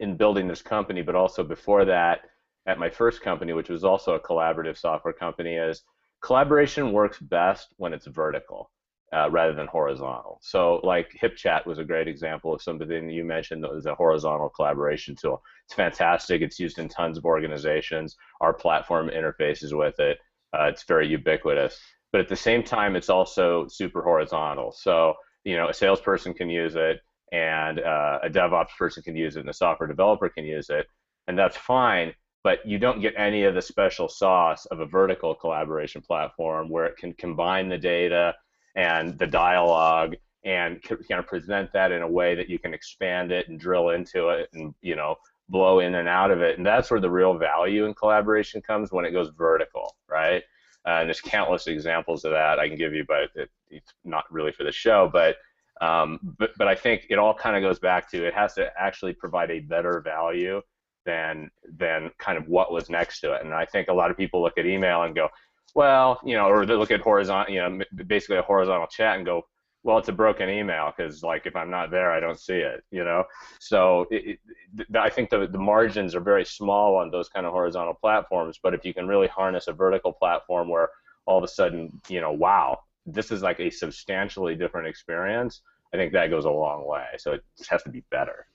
in 0.00 0.16
building 0.16 0.48
this 0.48 0.62
company, 0.62 1.02
but 1.02 1.14
also 1.14 1.44
before 1.44 1.84
that 1.84 2.22
at 2.66 2.78
my 2.78 2.88
first 2.88 3.20
company, 3.20 3.52
which 3.52 3.68
was 3.68 3.84
also 3.84 4.14
a 4.14 4.20
collaborative 4.20 4.78
software 4.78 5.12
company, 5.12 5.56
is 5.56 5.82
collaboration 6.22 6.92
works 6.92 7.18
best 7.18 7.74
when 7.76 7.92
it's 7.92 8.06
vertical. 8.06 8.70
Uh, 9.12 9.28
rather 9.28 9.52
than 9.52 9.66
horizontal. 9.66 10.38
So, 10.40 10.80
like 10.84 11.18
HipChat 11.20 11.66
was 11.66 11.80
a 11.80 11.84
great 11.84 12.06
example 12.06 12.54
of 12.54 12.62
something 12.62 13.10
you 13.10 13.24
mentioned 13.24 13.64
that 13.64 13.74
was 13.74 13.86
a 13.86 13.94
horizontal 13.96 14.50
collaboration 14.50 15.16
tool. 15.16 15.42
It's 15.64 15.74
fantastic. 15.74 16.42
It's 16.42 16.60
used 16.60 16.78
in 16.78 16.88
tons 16.88 17.18
of 17.18 17.24
organizations. 17.24 18.16
Our 18.40 18.52
platform 18.52 19.10
interfaces 19.10 19.76
with 19.76 19.98
it. 19.98 20.18
Uh, 20.56 20.66
it's 20.66 20.84
very 20.84 21.08
ubiquitous 21.08 21.80
but 22.12 22.20
at 22.20 22.28
the 22.28 22.36
same 22.36 22.62
time, 22.62 22.96
it's 22.96 23.08
also 23.08 23.66
super 23.68 24.02
horizontal. 24.02 24.72
So, 24.72 25.14
you 25.44 25.56
know, 25.56 25.68
a 25.68 25.74
salesperson 25.74 26.34
can 26.34 26.50
use 26.50 26.74
it, 26.76 27.00
and 27.32 27.80
uh, 27.80 28.18
a 28.22 28.30
DevOps 28.30 28.76
person 28.78 29.02
can 29.02 29.16
use 29.16 29.36
it, 29.36 29.40
and 29.40 29.48
a 29.50 29.54
software 29.54 29.88
developer 29.88 30.28
can 30.28 30.44
use 30.44 30.70
it, 30.70 30.86
and 31.28 31.38
that's 31.38 31.56
fine. 31.56 32.12
But 32.42 32.66
you 32.66 32.78
don't 32.78 33.00
get 33.00 33.14
any 33.16 33.44
of 33.44 33.54
the 33.54 33.62
special 33.62 34.08
sauce 34.08 34.66
of 34.66 34.80
a 34.80 34.86
vertical 34.86 35.34
collaboration 35.34 36.00
platform 36.00 36.70
where 36.70 36.86
it 36.86 36.96
can 36.96 37.12
combine 37.12 37.68
the 37.68 37.76
data 37.76 38.34
and 38.76 39.18
the 39.18 39.26
dialogue 39.26 40.14
and 40.44 40.82
kind 40.82 41.18
of 41.18 41.26
present 41.26 41.70
that 41.72 41.92
in 41.92 42.02
a 42.02 42.08
way 42.08 42.34
that 42.34 42.48
you 42.48 42.58
can 42.58 42.72
expand 42.72 43.30
it 43.30 43.48
and 43.48 43.60
drill 43.60 43.90
into 43.90 44.30
it 44.30 44.48
and 44.54 44.74
you 44.80 44.96
know 44.96 45.14
blow 45.48 45.80
in 45.80 45.96
and 45.96 46.08
out 46.08 46.30
of 46.30 46.40
it 46.40 46.56
and 46.56 46.64
that's 46.64 46.90
where 46.90 47.00
the 47.00 47.10
real 47.10 47.36
value 47.36 47.84
in 47.84 47.92
collaboration 47.92 48.62
comes 48.62 48.90
when 48.90 49.04
it 49.04 49.10
goes 49.10 49.30
vertical 49.36 49.96
right 50.08 50.42
and 50.84 51.08
there's 51.08 51.20
countless 51.20 51.66
examples 51.66 52.24
of 52.24 52.32
that 52.32 52.58
I 52.58 52.68
can 52.68 52.76
give 52.76 52.94
you, 52.94 53.04
but 53.06 53.28
it, 53.34 53.50
it's 53.68 53.92
not 54.04 54.24
really 54.30 54.52
for 54.52 54.64
the 54.64 54.72
show. 54.72 55.10
But 55.12 55.36
um, 55.80 56.18
but 56.38 56.50
but 56.58 56.68
I 56.68 56.74
think 56.74 57.06
it 57.10 57.18
all 57.18 57.34
kind 57.34 57.56
of 57.56 57.62
goes 57.62 57.78
back 57.78 58.10
to 58.10 58.26
it 58.26 58.34
has 58.34 58.54
to 58.54 58.70
actually 58.78 59.14
provide 59.14 59.50
a 59.50 59.60
better 59.60 60.00
value 60.00 60.60
than 61.06 61.50
than 61.78 62.10
kind 62.18 62.38
of 62.38 62.48
what 62.48 62.72
was 62.72 62.90
next 62.90 63.20
to 63.20 63.32
it. 63.34 63.44
And 63.44 63.54
I 63.54 63.64
think 63.64 63.88
a 63.88 63.92
lot 63.92 64.10
of 64.10 64.16
people 64.16 64.42
look 64.42 64.58
at 64.58 64.66
email 64.66 65.02
and 65.02 65.14
go, 65.14 65.28
well, 65.74 66.20
you 66.24 66.34
know, 66.34 66.46
or 66.46 66.66
they 66.66 66.74
look 66.74 66.90
at 66.90 67.00
horizontal, 67.00 67.52
you 67.52 67.60
know, 67.60 67.84
basically 68.06 68.36
a 68.36 68.42
horizontal 68.42 68.86
chat 68.86 69.16
and 69.16 69.24
go, 69.24 69.42
well, 69.82 69.98
it's 69.98 70.08
a 70.08 70.12
broken 70.12 70.50
email 70.50 70.92
because 70.94 71.22
like 71.22 71.46
if 71.46 71.56
I'm 71.56 71.70
not 71.70 71.90
there, 71.90 72.12
I 72.12 72.20
don't 72.20 72.38
see 72.38 72.58
it, 72.58 72.84
you 72.90 73.04
know. 73.04 73.24
So 73.58 74.06
it, 74.10 74.38
it, 74.78 74.96
I 74.96 75.08
think 75.08 75.30
the 75.30 75.46
the 75.46 75.58
margins 75.58 76.14
are 76.14 76.20
very 76.20 76.44
small 76.44 76.96
on 76.96 77.10
those 77.10 77.28
kind 77.28 77.46
of 77.46 77.52
horizontal 77.52 77.94
platforms. 77.94 78.58
But 78.62 78.74
if 78.74 78.84
you 78.84 78.92
can 78.92 79.08
really 79.08 79.28
harness 79.28 79.68
a 79.68 79.72
vertical 79.72 80.12
platform 80.12 80.68
where 80.68 80.90
all 81.26 81.38
of 81.38 81.44
a 81.44 81.48
sudden, 81.48 82.00
you 82.08 82.20
know, 82.20 82.32
wow, 82.32 82.80
this 83.06 83.30
is 83.30 83.42
like 83.42 83.60
a 83.60 83.70
substantially 83.70 84.54
different 84.54 84.86
experience, 84.86 85.62
I 85.94 85.96
think 85.96 86.12
that 86.12 86.28
goes 86.28 86.44
a 86.44 86.50
long 86.50 86.86
way. 86.86 87.06
So 87.18 87.32
it 87.32 87.44
just 87.56 87.70
has 87.70 87.82
to 87.84 87.90
be 87.90 88.04
better. 88.10 88.46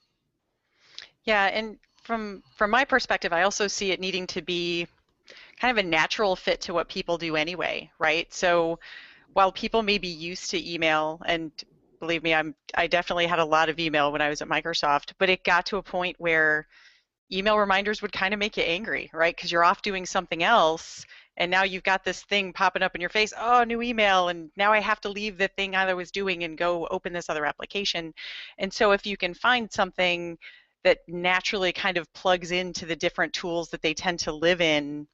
Yeah, 1.23 1.45
and 1.45 1.77
from 2.03 2.43
from 2.55 2.69
my 2.69 2.85
perspective, 2.85 3.33
I 3.33 3.41
also 3.41 3.67
see 3.67 3.91
it 3.91 3.99
needing 3.99 4.27
to 4.27 4.41
be 4.43 4.87
kind 5.59 5.77
of 5.77 5.83
a 5.83 5.87
natural 5.87 6.35
fit 6.35 6.61
to 6.61 6.73
what 6.73 6.87
people 6.87 7.17
do 7.17 7.35
anyway, 7.35 7.89
right? 7.97 8.31
So 8.31 8.79
while 9.35 9.51
people 9.51 9.83
may 9.83 9.97
be 9.97 10.07
used 10.07 10.49
to 10.49 10.73
email 10.73 11.21
and 11.25 11.51
believe 11.99 12.23
me 12.23 12.33
i'm 12.33 12.55
i 12.75 12.87
definitely 12.87 13.25
had 13.25 13.39
a 13.39 13.45
lot 13.45 13.69
of 13.69 13.79
email 13.79 14.11
when 14.11 14.21
i 14.21 14.29
was 14.29 14.41
at 14.41 14.49
microsoft 14.49 15.13
but 15.19 15.29
it 15.29 15.43
got 15.43 15.65
to 15.65 15.77
a 15.77 15.83
point 15.83 16.15
where 16.19 16.67
email 17.31 17.57
reminders 17.57 18.01
would 18.01 18.11
kind 18.11 18.33
of 18.33 18.39
make 18.39 18.57
you 18.57 18.63
angry, 18.63 19.09
right? 19.13 19.35
Because 19.35 19.51
you're 19.51 19.63
off 19.63 19.81
doing 19.81 20.05
something 20.05 20.43
else, 20.43 21.05
and 21.37 21.49
now 21.49 21.63
you've 21.63 21.83
got 21.83 22.03
this 22.03 22.23
thing 22.23 22.53
popping 22.53 22.83
up 22.83 22.95
in 22.95 23.01
your 23.01 23.09
face. 23.09 23.33
Oh, 23.37 23.63
new 23.63 23.81
email, 23.81 24.29
and 24.29 24.51
now 24.55 24.71
I 24.71 24.79
have 24.79 25.01
to 25.01 25.09
leave 25.09 25.37
the 25.37 25.47
thing 25.49 25.75
I 25.75 25.93
was 25.93 26.11
doing 26.11 26.43
and 26.43 26.57
go 26.57 26.87
open 26.91 27.13
this 27.13 27.29
other 27.29 27.45
application. 27.45 28.13
And 28.57 28.71
so, 28.71 28.91
if 28.91 29.05
you 29.05 29.17
can 29.17 29.33
find 29.33 29.71
something 29.71 30.37
that 30.83 30.99
naturally 31.07 31.73
kind 31.73 31.97
of 31.97 32.11
plugs 32.13 32.51
into 32.51 32.85
the 32.85 32.95
different 32.95 33.33
tools 33.33 33.69
that 33.69 33.81
they 33.81 33.93
tend 33.93 34.19
to 34.19 34.31
live 34.31 34.61
in 34.61 35.07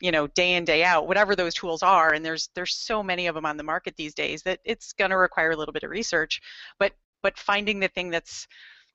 you 0.00 0.12
know 0.12 0.26
day 0.28 0.54
in 0.54 0.64
day 0.64 0.84
out 0.84 1.08
whatever 1.08 1.34
those 1.34 1.54
tools 1.54 1.82
are 1.82 2.12
and 2.12 2.24
there's 2.24 2.48
there's 2.54 2.74
so 2.74 3.02
many 3.02 3.26
of 3.26 3.34
them 3.34 3.46
on 3.46 3.56
the 3.56 3.62
market 3.62 3.94
these 3.96 4.14
days 4.14 4.42
that 4.42 4.60
it's 4.64 4.92
going 4.92 5.10
to 5.10 5.16
require 5.16 5.50
a 5.50 5.56
little 5.56 5.72
bit 5.72 5.82
of 5.82 5.90
research 5.90 6.40
but 6.78 6.92
but 7.22 7.38
finding 7.38 7.80
the 7.80 7.88
thing 7.88 8.10
that's 8.10 8.46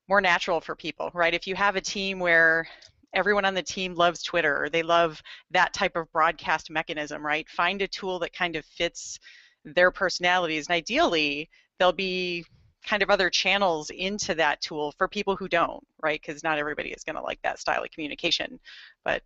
more 0.08 0.20
natural 0.20 0.60
for 0.60 0.74
people 0.74 1.10
right? 1.14 1.34
If 1.34 1.46
you 1.46 1.54
have 1.54 1.76
a 1.76 1.80
team 1.80 2.18
where 2.18 2.66
everyone 3.14 3.44
on 3.44 3.54
the 3.54 3.62
team 3.62 3.94
loves 3.94 4.22
twitter 4.22 4.64
or 4.64 4.68
they 4.68 4.82
love 4.82 5.22
that 5.50 5.72
type 5.72 5.96
of 5.96 6.10
broadcast 6.12 6.70
mechanism 6.70 7.24
right? 7.24 7.48
Find 7.48 7.82
a 7.82 7.88
tool 7.88 8.18
that 8.20 8.32
kind 8.32 8.56
of 8.56 8.64
fits 8.64 9.18
their 9.64 9.90
personalities 9.90 10.68
and 10.68 10.74
ideally 10.76 11.50
there'll 11.78 11.92
be 11.92 12.44
kind 12.84 13.02
of 13.02 13.10
other 13.10 13.28
channels 13.28 13.90
into 13.90 14.34
that 14.34 14.60
tool 14.60 14.94
for 14.96 15.08
people 15.08 15.36
who 15.36 15.48
don't 15.48 15.84
right? 16.02 16.20
Because 16.24 16.42
not 16.42 16.58
everybody 16.58 16.90
is 16.90 17.04
going 17.04 17.16
to 17.16 17.22
like 17.22 17.40
that 17.42 17.58
style 17.58 17.82
of 17.82 17.90
communication 17.90 18.58
but 19.04 19.22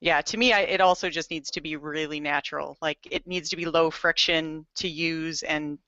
yeah 0.00 0.20
to 0.20 0.36
me 0.36 0.52
I, 0.52 0.60
it 0.60 0.80
also 0.80 1.08
just 1.08 1.30
needs 1.30 1.50
to 1.52 1.60
be 1.60 1.76
really 1.76 2.20
natural 2.20 2.76
like 2.82 2.98
it 3.10 3.26
needs 3.26 3.48
to 3.50 3.56
be 3.56 3.66
low 3.66 3.90
friction 3.90 4.66
to 4.76 4.88
use 4.88 5.42
and 5.42 5.78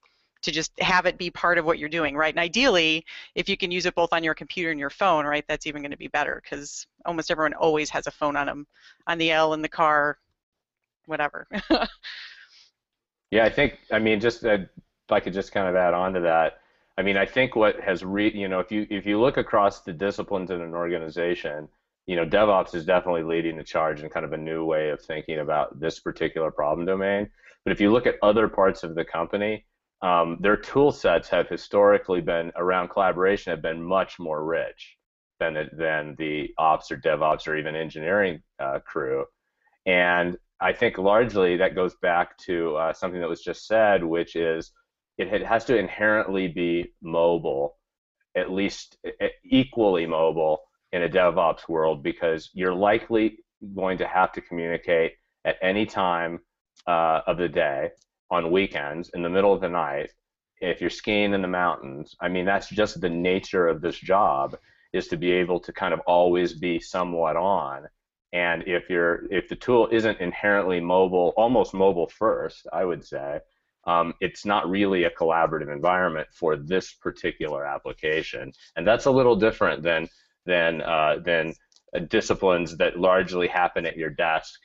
to 0.43 0.53
just 0.53 0.73
have 0.81 1.07
it 1.07 1.19
be 1.19 1.31
part 1.31 1.59
of 1.59 1.65
what 1.65 1.79
you're 1.81 1.88
doing 1.88 2.17
right? 2.17 2.33
And 2.33 2.41
ideally 2.41 3.05
if 3.35 3.49
you 3.49 3.57
can 3.57 3.71
use 3.71 3.87
it 3.87 3.95
both 3.95 4.12
on 4.12 4.23
your 4.23 4.35
computer 4.35 4.71
and 4.71 4.79
your 4.79 4.91
phone 4.91 5.25
right 5.25 5.45
that's 5.49 5.67
even 5.67 5.83
going 5.83 5.91
to 5.91 5.99
be 5.99 6.09
better 6.09 6.41
because 6.43 6.87
almost 7.05 7.31
everyone 7.31 7.55
always 7.55 7.91
has 7.91 8.07
a 8.07 8.11
phone 8.11 8.37
on 8.37 8.47
them 8.47 8.67
on 9.07 9.19
the 9.19 9.31
l 9.31 9.53
in 9.55 9.62
the 9.62 9.69
car 9.69 10.19
whatever. 11.07 11.47
Yeah 13.31 13.45
i 13.45 13.50
think 13.50 13.79
i 13.93 13.99
mean 13.99 14.21
just 14.21 14.45
uh, 14.45 14.53
if 14.55 15.12
i 15.12 15.21
could 15.21 15.35
just 15.35 15.53
kind 15.53 15.69
of 15.69 15.77
add 15.77 15.93
on 15.93 16.15
to 16.15 16.21
that 16.21 16.61
i 16.97 17.03
mean 17.03 17.17
i 17.19 17.27
think 17.27 17.57
what 17.57 17.79
has 17.81 18.03
re 18.03 18.33
you 18.33 18.49
know 18.49 18.59
if 18.59 18.73
you 18.73 18.87
if 18.88 19.05
you 19.05 19.21
look 19.21 19.37
across 19.37 19.81
the 19.83 19.93
disciplines 19.93 20.50
in 20.50 20.62
an 20.62 20.75
organization 20.75 21.69
you 22.09 22.17
know, 22.17 22.25
DevOps 22.25 22.75
is 22.75 22.87
definitely 22.87 23.23
leading 23.23 23.59
the 23.59 23.62
charge 23.62 24.03
in 24.03 24.09
kind 24.09 24.25
of 24.25 24.33
a 24.33 24.38
new 24.38 24.65
way 24.65 24.88
of 24.88 25.00
thinking 25.03 25.41
about 25.41 25.79
this 25.79 26.00
particular 26.00 26.50
problem 26.50 26.87
domain. 26.87 27.29
But 27.65 27.73
if 27.73 27.83
you 27.83 27.93
look 27.93 28.07
at 28.07 28.17
other 28.23 28.49
parts 28.49 28.83
of 28.83 28.95
the 28.95 29.05
company, 29.05 29.67
um, 30.00 30.38
their 30.41 30.57
tool 30.57 30.91
sets 30.91 31.29
have 31.29 31.50
historically 31.50 32.23
been 32.23 32.50
around 32.57 32.88
collaboration 32.88 33.50
have 33.50 33.61
been 33.61 33.83
much 33.83 34.19
more 34.19 34.43
rich 34.43 34.97
than 35.38 35.69
than 35.77 36.15
the 36.19 36.49
ops 36.57 36.91
or 36.91 36.97
DevOps 36.97 37.47
or 37.47 37.57
even 37.57 37.77
engineering 37.77 38.41
uh, 38.59 38.79
crew. 38.87 39.27
And 39.85 40.38
I 40.62 40.73
think 40.73 40.97
largely 40.97 41.59
that 41.59 41.75
goes 41.75 41.95
back 42.00 42.38
to 42.38 42.75
uh, 42.77 42.93
something 42.95 43.21
that 43.21 43.29
was 43.29 43.43
just 43.43 43.67
said, 43.67 44.03
which 44.03 44.35
is 44.35 44.73
it 45.19 45.45
has 45.45 45.67
to 45.67 45.77
inherently 45.77 46.49
be 46.49 46.95
mobile, 47.03 47.77
at 48.35 48.50
least 48.50 48.97
equally 49.45 50.07
mobile 50.07 50.67
in 50.92 51.02
a 51.02 51.09
DevOps 51.09 51.68
world 51.68 52.02
because 52.02 52.50
you're 52.54 52.75
likely 52.75 53.38
going 53.75 53.99
to 53.99 54.07
have 54.07 54.33
to 54.33 54.40
communicate 54.40 55.12
at 55.45 55.57
any 55.62 55.87
time 55.87 56.40
uh, 56.87 57.21
of 57.26 57.38
the 57.38 57.49
day, 57.49 57.90
on 58.30 58.50
weekends, 58.50 59.11
in 59.14 59.23
the 59.23 59.28
middle 59.28 59.52
of 59.52 59.61
the 59.61 59.68
night, 59.68 60.11
if 60.61 60.80
you're 60.80 60.90
skiing 60.90 61.33
in 61.33 61.42
the 61.42 61.49
mountains. 61.49 62.14
I 62.21 62.28
mean, 62.28 62.45
that's 62.45 62.68
just 62.68 63.00
the 63.00 63.09
nature 63.09 63.66
of 63.66 63.80
this 63.80 63.99
job 63.99 64.57
is 64.92 65.09
to 65.09 65.16
be 65.16 65.30
able 65.33 65.61
to 65.61 65.73
kind 65.73 65.95
of 65.95 66.00
always 66.00 66.54
be 66.54 66.80
somewhat 66.80 67.37
on. 67.37 67.87
And 68.33 68.62
if 68.66 68.90
you're 68.90 69.25
if 69.33 69.49
the 69.49 69.57
tool 69.57 69.88
isn't 69.90 70.21
inherently 70.21 70.80
mobile, 70.80 71.33
almost 71.37 71.73
mobile 71.73 72.09
first, 72.09 72.66
I 72.73 72.85
would 72.85 73.04
say, 73.04 73.40
um, 73.87 74.12
it's 74.21 74.45
not 74.45 74.68
really 74.68 75.04
a 75.04 75.11
collaborative 75.11 75.73
environment 75.73 76.28
for 76.33 76.57
this 76.57 76.92
particular 76.92 77.64
application. 77.64 78.52
And 78.76 78.87
that's 78.87 79.07
a 79.07 79.11
little 79.11 79.37
different 79.37 79.83
than 79.83 80.09
than 80.49 80.83
uh, 80.83 81.19
than 81.25 81.55
uh, 81.95 82.00
disciplines 82.00 82.76
that 82.78 82.99
largely 82.99 83.47
happen 83.47 83.87
at 83.87 83.97
your 83.97 84.11
desk 84.11 84.59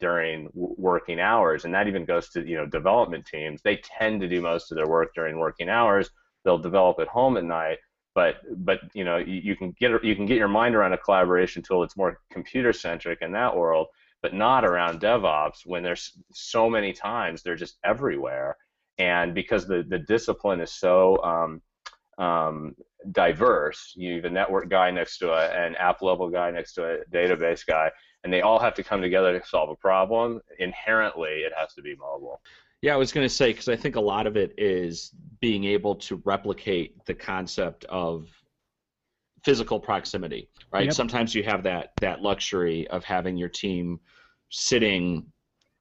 during 0.00 0.48
working 0.52 1.20
hours. 1.20 1.64
And 1.64 1.72
that 1.74 1.86
even 1.86 2.04
goes 2.04 2.28
to 2.30 2.46
you 2.46 2.56
know 2.56 2.66
development 2.66 3.26
teams. 3.26 3.60
They 3.62 3.76
tend 3.98 4.20
to 4.22 4.28
do 4.28 4.40
most 4.40 4.72
of 4.72 4.76
their 4.76 4.88
work 4.88 5.14
during 5.14 5.38
working 5.38 5.68
hours. 5.68 6.10
They'll 6.44 6.58
develop 6.58 6.98
at 6.98 7.08
home 7.08 7.36
at 7.36 7.44
night. 7.44 7.78
But 8.14 8.36
but 8.64 8.80
you 8.94 9.04
know 9.04 9.18
you, 9.18 9.40
you 9.48 9.56
can 9.56 9.74
get 9.78 10.02
you 10.02 10.16
can 10.16 10.26
get 10.26 10.38
your 10.38 10.48
mind 10.48 10.74
around 10.74 10.94
a 10.94 10.98
collaboration 10.98 11.62
tool 11.62 11.82
that's 11.82 11.96
more 11.96 12.18
computer 12.32 12.72
centric 12.72 13.20
in 13.22 13.32
that 13.32 13.56
world 13.56 13.88
but 14.22 14.34
not 14.34 14.64
around 14.64 15.00
DevOps 15.00 15.66
when 15.66 15.82
there's 15.82 16.18
so 16.32 16.68
many 16.68 16.92
times 16.92 17.42
they're 17.42 17.54
just 17.54 17.78
everywhere. 17.84 18.56
And 18.98 19.34
because 19.34 19.68
the 19.68 19.84
the 19.88 20.00
discipline 20.00 20.60
is 20.60 20.72
so 20.72 21.22
um, 21.22 21.62
um, 22.18 22.74
diverse. 23.12 23.92
You 23.96 24.16
have 24.16 24.24
a 24.24 24.30
network 24.30 24.68
guy 24.68 24.90
next 24.90 25.18
to 25.18 25.32
a, 25.32 25.48
an 25.48 25.74
app 25.76 26.02
level 26.02 26.28
guy 26.28 26.50
next 26.50 26.74
to 26.74 26.84
a 26.84 27.04
database 27.12 27.64
guy, 27.66 27.90
and 28.24 28.32
they 28.32 28.40
all 28.40 28.58
have 28.58 28.74
to 28.74 28.82
come 28.82 29.00
together 29.00 29.38
to 29.38 29.46
solve 29.46 29.70
a 29.70 29.76
problem. 29.76 30.40
Inherently, 30.58 31.30
it 31.30 31.52
has 31.56 31.74
to 31.74 31.82
be 31.82 31.94
mobile. 31.96 32.40
Yeah, 32.82 32.94
I 32.94 32.96
was 32.96 33.12
going 33.12 33.26
to 33.26 33.32
say 33.34 33.52
because 33.52 33.68
I 33.68 33.76
think 33.76 33.96
a 33.96 34.00
lot 34.00 34.26
of 34.26 34.36
it 34.36 34.54
is 34.58 35.12
being 35.40 35.64
able 35.64 35.94
to 35.96 36.20
replicate 36.24 37.04
the 37.06 37.14
concept 37.14 37.84
of 37.86 38.28
physical 39.44 39.80
proximity, 39.80 40.48
right? 40.72 40.86
Yep. 40.86 40.94
Sometimes 40.94 41.34
you 41.34 41.42
have 41.44 41.62
that 41.62 41.92
that 42.00 42.20
luxury 42.20 42.86
of 42.88 43.04
having 43.04 43.36
your 43.36 43.48
team 43.48 44.00
sitting 44.50 45.26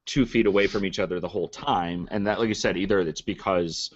two 0.05 0.25
feet 0.25 0.45
away 0.45 0.67
from 0.67 0.85
each 0.85 0.99
other 0.99 1.19
the 1.19 1.27
whole 1.27 1.47
time, 1.49 2.07
and 2.11 2.25
that, 2.27 2.39
like 2.39 2.47
you 2.47 2.53
said, 2.53 2.77
either 2.77 2.99
it's 2.99 3.21
because 3.21 3.91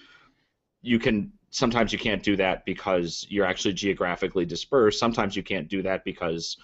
you 0.82 1.00
can 1.00 1.32
sometimes 1.52 1.92
you 1.92 2.00
can't 2.00 2.24
do 2.24 2.36
that 2.38 2.66
because 2.66 3.26
you're 3.30 3.46
actually 3.46 3.74
geographically 3.74 4.46
dispersed. 4.46 5.00
Sometimes 5.00 5.36
you 5.36 5.44
can't 5.44 5.68
do 5.68 5.82
that 5.84 6.04
because 6.04 6.58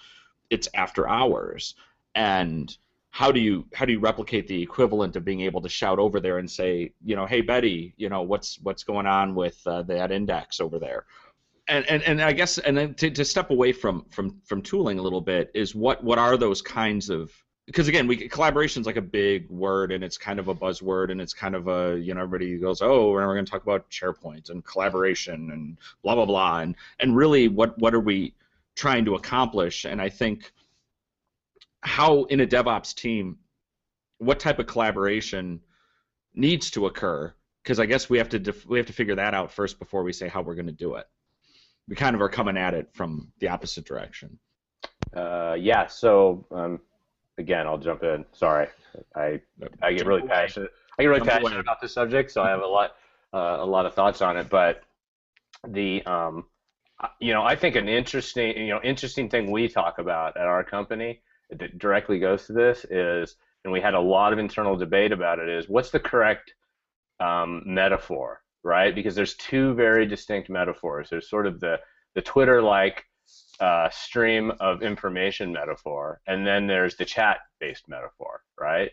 it's 0.50 0.68
after 0.74 1.08
hours. 1.08 1.74
And 2.14 2.76
how 3.10 3.32
do 3.32 3.40
you 3.40 3.66
how 3.74 3.84
do 3.84 3.92
you 3.92 3.98
replicate 3.98 4.46
the 4.46 4.62
equivalent 4.62 5.16
of 5.16 5.24
being 5.24 5.40
able 5.40 5.62
to 5.62 5.68
shout 5.68 5.98
over 5.98 6.20
there 6.20 6.38
and 6.38 6.50
say, 6.50 6.92
you 7.02 7.16
know, 7.16 7.26
hey 7.26 7.40
Betty, 7.40 7.94
you 7.96 8.08
know, 8.08 8.22
what's 8.22 8.60
what's 8.60 8.84
going 8.84 9.06
on 9.06 9.34
with 9.34 9.60
uh, 9.66 9.82
that 9.82 10.12
index 10.12 10.60
over 10.60 10.78
there? 10.78 11.06
And, 11.68 11.84
and, 11.86 12.02
and 12.04 12.22
I 12.22 12.32
guess 12.32 12.58
and 12.58 12.76
then 12.76 12.94
to, 12.94 13.10
to 13.10 13.24
step 13.24 13.50
away 13.50 13.72
from, 13.72 14.04
from, 14.10 14.40
from 14.44 14.62
tooling 14.62 14.98
a 14.98 15.02
little 15.02 15.20
bit 15.20 15.50
is 15.52 15.74
what, 15.74 16.04
what 16.04 16.18
are 16.18 16.36
those 16.36 16.62
kinds 16.62 17.10
of 17.10 17.32
because 17.66 17.88
again, 17.88 18.06
we 18.06 18.16
collaboration 18.28 18.80
is 18.80 18.86
like 18.86 18.96
a 18.96 19.02
big 19.02 19.50
word, 19.50 19.90
and 19.90 20.04
it's 20.04 20.16
kind 20.16 20.38
of 20.38 20.48
a 20.48 20.54
buzzword, 20.54 21.10
and 21.10 21.20
it's 21.20 21.34
kind 21.34 21.54
of 21.56 21.66
a 21.66 21.98
you 21.98 22.14
know 22.14 22.22
everybody 22.22 22.56
goes, 22.58 22.80
oh, 22.80 23.10
we're 23.10 23.24
going 23.24 23.44
to 23.44 23.50
talk 23.50 23.64
about 23.64 23.90
SharePoint 23.90 24.50
and 24.50 24.64
collaboration 24.64 25.50
and 25.50 25.76
blah 26.02 26.14
blah 26.14 26.26
blah, 26.26 26.60
and 26.60 26.76
and 27.00 27.16
really, 27.16 27.48
what 27.48 27.76
what 27.78 27.92
are 27.92 28.00
we 28.00 28.34
trying 28.76 29.04
to 29.06 29.16
accomplish? 29.16 29.84
And 29.84 30.00
I 30.00 30.08
think 30.08 30.52
how 31.80 32.24
in 32.24 32.40
a 32.40 32.46
DevOps 32.46 32.94
team, 32.94 33.38
what 34.18 34.38
type 34.38 34.60
of 34.60 34.66
collaboration 34.66 35.60
needs 36.34 36.70
to 36.72 36.86
occur? 36.86 37.34
Because 37.64 37.80
I 37.80 37.86
guess 37.86 38.08
we 38.08 38.18
have 38.18 38.28
to 38.28 38.38
def- 38.38 38.66
we 38.66 38.78
have 38.78 38.86
to 38.86 38.92
figure 38.92 39.16
that 39.16 39.34
out 39.34 39.50
first 39.50 39.80
before 39.80 40.04
we 40.04 40.12
say 40.12 40.28
how 40.28 40.40
we're 40.40 40.54
going 40.54 40.66
to 40.66 40.72
do 40.72 40.94
it. 40.94 41.06
We 41.88 41.96
kind 41.96 42.14
of 42.14 42.22
are 42.22 42.28
coming 42.28 42.56
at 42.56 42.74
it 42.74 42.90
from 42.92 43.32
the 43.40 43.48
opposite 43.48 43.84
direction. 43.86 44.38
Uh, 45.12 45.56
yeah. 45.58 45.88
So. 45.88 46.46
Um 46.52 46.80
again, 47.38 47.66
I'll 47.66 47.78
jump 47.78 48.02
in. 48.02 48.24
Sorry, 48.32 48.68
I 49.14 49.40
I 49.82 49.92
get 49.92 50.06
really 50.06 50.26
passionate. 50.26 50.70
I 50.98 51.02
get 51.02 51.08
really 51.08 51.26
passionate 51.26 51.60
about 51.60 51.80
this 51.80 51.92
subject, 51.92 52.30
so 52.30 52.42
I 52.42 52.50
have 52.50 52.62
a 52.62 52.66
lot 52.66 52.96
uh, 53.34 53.58
a 53.60 53.66
lot 53.66 53.86
of 53.86 53.94
thoughts 53.94 54.22
on 54.22 54.36
it. 54.36 54.48
But 54.48 54.82
the 55.66 56.04
um, 56.04 56.46
you 57.20 57.32
know, 57.32 57.42
I 57.42 57.56
think 57.56 57.76
an 57.76 57.88
interesting 57.88 58.56
you 58.56 58.68
know 58.68 58.80
interesting 58.82 59.28
thing 59.28 59.50
we 59.50 59.68
talk 59.68 59.98
about 59.98 60.36
at 60.36 60.46
our 60.46 60.64
company 60.64 61.20
that 61.50 61.78
directly 61.78 62.18
goes 62.18 62.46
to 62.46 62.52
this 62.52 62.84
is, 62.90 63.36
and 63.64 63.72
we 63.72 63.80
had 63.80 63.94
a 63.94 64.00
lot 64.00 64.32
of 64.32 64.38
internal 64.38 64.76
debate 64.76 65.12
about 65.12 65.38
it, 65.38 65.48
is 65.48 65.68
what's 65.68 65.90
the 65.90 66.00
correct 66.00 66.54
um, 67.20 67.62
metaphor, 67.66 68.42
right? 68.64 68.94
Because 68.94 69.14
there's 69.14 69.34
two 69.34 69.74
very 69.74 70.06
distinct 70.06 70.48
metaphors. 70.48 71.08
There's 71.10 71.28
sort 71.28 71.46
of 71.46 71.60
the 71.60 71.78
the 72.14 72.22
Twitter 72.22 72.62
like 72.62 73.04
uh, 73.60 73.88
stream 73.90 74.52
of 74.60 74.82
information 74.82 75.52
metaphor, 75.52 76.20
and 76.26 76.46
then 76.46 76.66
there's 76.66 76.96
the 76.96 77.04
chat-based 77.04 77.88
metaphor, 77.88 78.42
right? 78.58 78.90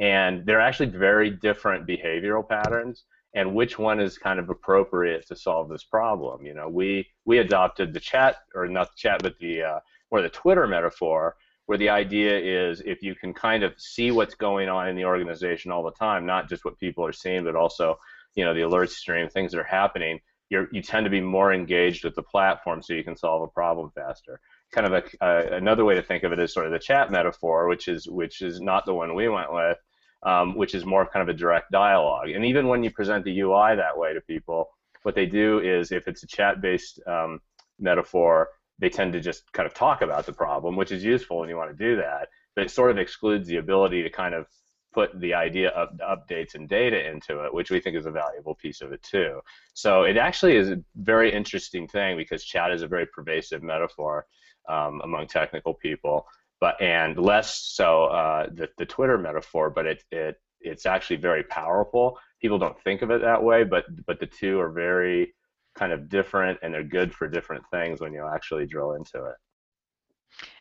And 0.00 0.44
they're 0.46 0.60
actually 0.60 0.90
very 0.90 1.30
different 1.30 1.86
behavioral 1.86 2.48
patterns, 2.48 3.04
and 3.34 3.54
which 3.54 3.78
one 3.78 4.00
is 4.00 4.18
kind 4.18 4.38
of 4.38 4.48
appropriate 4.50 5.26
to 5.28 5.36
solve 5.36 5.68
this 5.68 5.84
problem? 5.84 6.46
You 6.46 6.54
know, 6.54 6.68
we 6.68 7.06
we 7.24 7.38
adopted 7.38 7.92
the 7.92 8.00
chat, 8.00 8.36
or 8.54 8.68
not 8.68 8.88
the 8.88 8.96
chat, 8.96 9.22
but 9.22 9.38
the 9.38 9.62
uh, 9.62 9.80
or 10.10 10.22
the 10.22 10.28
Twitter 10.28 10.66
metaphor, 10.66 11.36
where 11.66 11.78
the 11.78 11.88
idea 11.88 12.38
is 12.38 12.82
if 12.84 13.02
you 13.02 13.14
can 13.14 13.32
kind 13.32 13.62
of 13.64 13.72
see 13.78 14.10
what's 14.10 14.34
going 14.34 14.68
on 14.68 14.88
in 14.88 14.96
the 14.96 15.04
organization 15.04 15.72
all 15.72 15.84
the 15.84 15.92
time, 15.92 16.26
not 16.26 16.48
just 16.48 16.64
what 16.64 16.78
people 16.78 17.04
are 17.04 17.12
seeing, 17.12 17.44
but 17.44 17.56
also 17.56 17.98
you 18.34 18.44
know 18.44 18.54
the 18.54 18.62
alert 18.62 18.90
stream, 18.90 19.28
things 19.28 19.52
that 19.52 19.60
are 19.60 19.64
happening, 19.64 20.20
you're, 20.50 20.68
you 20.72 20.82
tend 20.82 21.04
to 21.04 21.10
be 21.10 21.20
more 21.20 21.52
engaged 21.52 22.04
with 22.04 22.14
the 22.14 22.22
platform 22.22 22.82
so 22.82 22.92
you 22.92 23.04
can 23.04 23.16
solve 23.16 23.42
a 23.42 23.48
problem 23.48 23.90
faster. 23.94 24.40
Kind 24.72 24.86
of 24.86 24.92
a, 24.92 25.24
uh, 25.24 25.56
another 25.56 25.84
way 25.84 25.94
to 25.94 26.02
think 26.02 26.22
of 26.22 26.32
it 26.32 26.38
is 26.38 26.52
sort 26.52 26.66
of 26.66 26.72
the 26.72 26.78
chat 26.78 27.10
metaphor, 27.10 27.68
which 27.68 27.88
is 27.88 28.06
which 28.08 28.42
is 28.42 28.60
not 28.60 28.84
the 28.86 28.94
one 28.94 29.14
we 29.14 29.28
went 29.28 29.52
with, 29.52 29.78
um, 30.24 30.56
which 30.56 30.74
is 30.74 30.84
more 30.84 31.06
kind 31.06 31.28
of 31.28 31.34
a 31.34 31.38
direct 31.38 31.70
dialogue. 31.70 32.30
And 32.30 32.44
even 32.44 32.68
when 32.68 32.82
you 32.82 32.90
present 32.90 33.24
the 33.24 33.40
UI 33.40 33.76
that 33.76 33.96
way 33.96 34.12
to 34.12 34.20
people, 34.20 34.68
what 35.02 35.14
they 35.14 35.26
do 35.26 35.60
is 35.60 35.92
if 35.92 36.08
it's 36.08 36.22
a 36.22 36.26
chat-based 36.26 37.00
um, 37.06 37.40
metaphor, 37.78 38.48
they 38.78 38.88
tend 38.88 39.12
to 39.12 39.20
just 39.20 39.50
kind 39.52 39.66
of 39.66 39.74
talk 39.74 40.02
about 40.02 40.26
the 40.26 40.32
problem, 40.32 40.76
which 40.76 40.92
is 40.92 41.04
useful 41.04 41.40
when 41.40 41.48
you 41.48 41.56
want 41.56 41.76
to 41.76 41.84
do 41.84 41.96
that. 41.96 42.28
But 42.56 42.64
it 42.64 42.70
sort 42.70 42.90
of 42.90 42.98
excludes 42.98 43.48
the 43.48 43.56
ability 43.56 44.02
to 44.02 44.10
kind 44.10 44.34
of 44.34 44.46
put 44.94 45.18
the 45.20 45.34
idea 45.34 45.70
of 45.70 45.88
updates 45.98 46.54
and 46.54 46.68
data 46.68 47.10
into 47.10 47.44
it, 47.44 47.52
which 47.52 47.70
we 47.70 47.80
think 47.80 47.96
is 47.96 48.06
a 48.06 48.10
valuable 48.10 48.54
piece 48.54 48.80
of 48.80 48.92
it 48.92 49.02
too. 49.02 49.40
So 49.74 50.04
it 50.04 50.16
actually 50.16 50.56
is 50.56 50.70
a 50.70 50.82
very 50.96 51.32
interesting 51.32 51.88
thing 51.88 52.16
because 52.16 52.44
chat 52.44 52.70
is 52.70 52.82
a 52.82 52.88
very 52.88 53.06
pervasive 53.06 53.62
metaphor 53.62 54.26
um, 54.68 55.00
among 55.02 55.26
technical 55.26 55.74
people, 55.74 56.26
but 56.60 56.80
and 56.80 57.18
less 57.18 57.58
so 57.58 58.04
uh, 58.04 58.46
the, 58.52 58.68
the 58.78 58.86
Twitter 58.86 59.18
metaphor, 59.18 59.70
but 59.70 59.86
it, 59.86 60.04
it 60.10 60.36
it's 60.60 60.86
actually 60.86 61.16
very 61.16 61.42
powerful. 61.44 62.18
People 62.40 62.58
don't 62.58 62.80
think 62.82 63.02
of 63.02 63.10
it 63.10 63.20
that 63.20 63.42
way, 63.42 63.64
but 63.64 63.84
but 64.06 64.18
the 64.20 64.26
two 64.26 64.58
are 64.60 64.70
very 64.70 65.34
kind 65.74 65.92
of 65.92 66.08
different 66.08 66.58
and 66.62 66.72
they're 66.72 66.84
good 66.84 67.12
for 67.12 67.28
different 67.28 67.64
things 67.70 68.00
when 68.00 68.12
you 68.12 68.26
actually 68.32 68.66
drill 68.66 68.92
into 68.92 69.24
it. 69.24 69.34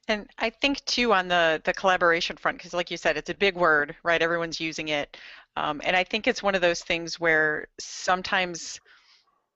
And 0.08 0.30
I 0.38 0.50
think 0.50 0.84
too 0.86 1.14
on 1.14 1.28
the 1.30 1.62
the 1.64 1.74
collaboration 1.74 2.36
front, 2.36 2.58
because 2.58 2.74
like 2.74 2.92
you 2.92 2.98
said, 2.98 3.18
it's 3.18 3.30
a 3.30 3.36
big 3.36 3.56
word, 3.56 3.96
right? 4.04 4.22
Everyone's 4.22 4.60
using 4.60 4.90
it, 4.90 5.18
um, 5.56 5.82
and 5.86 5.96
I 5.96 6.04
think 6.04 6.28
it's 6.28 6.44
one 6.44 6.56
of 6.56 6.62
those 6.62 6.82
things 6.82 7.20
where 7.20 7.68
sometimes 7.80 8.80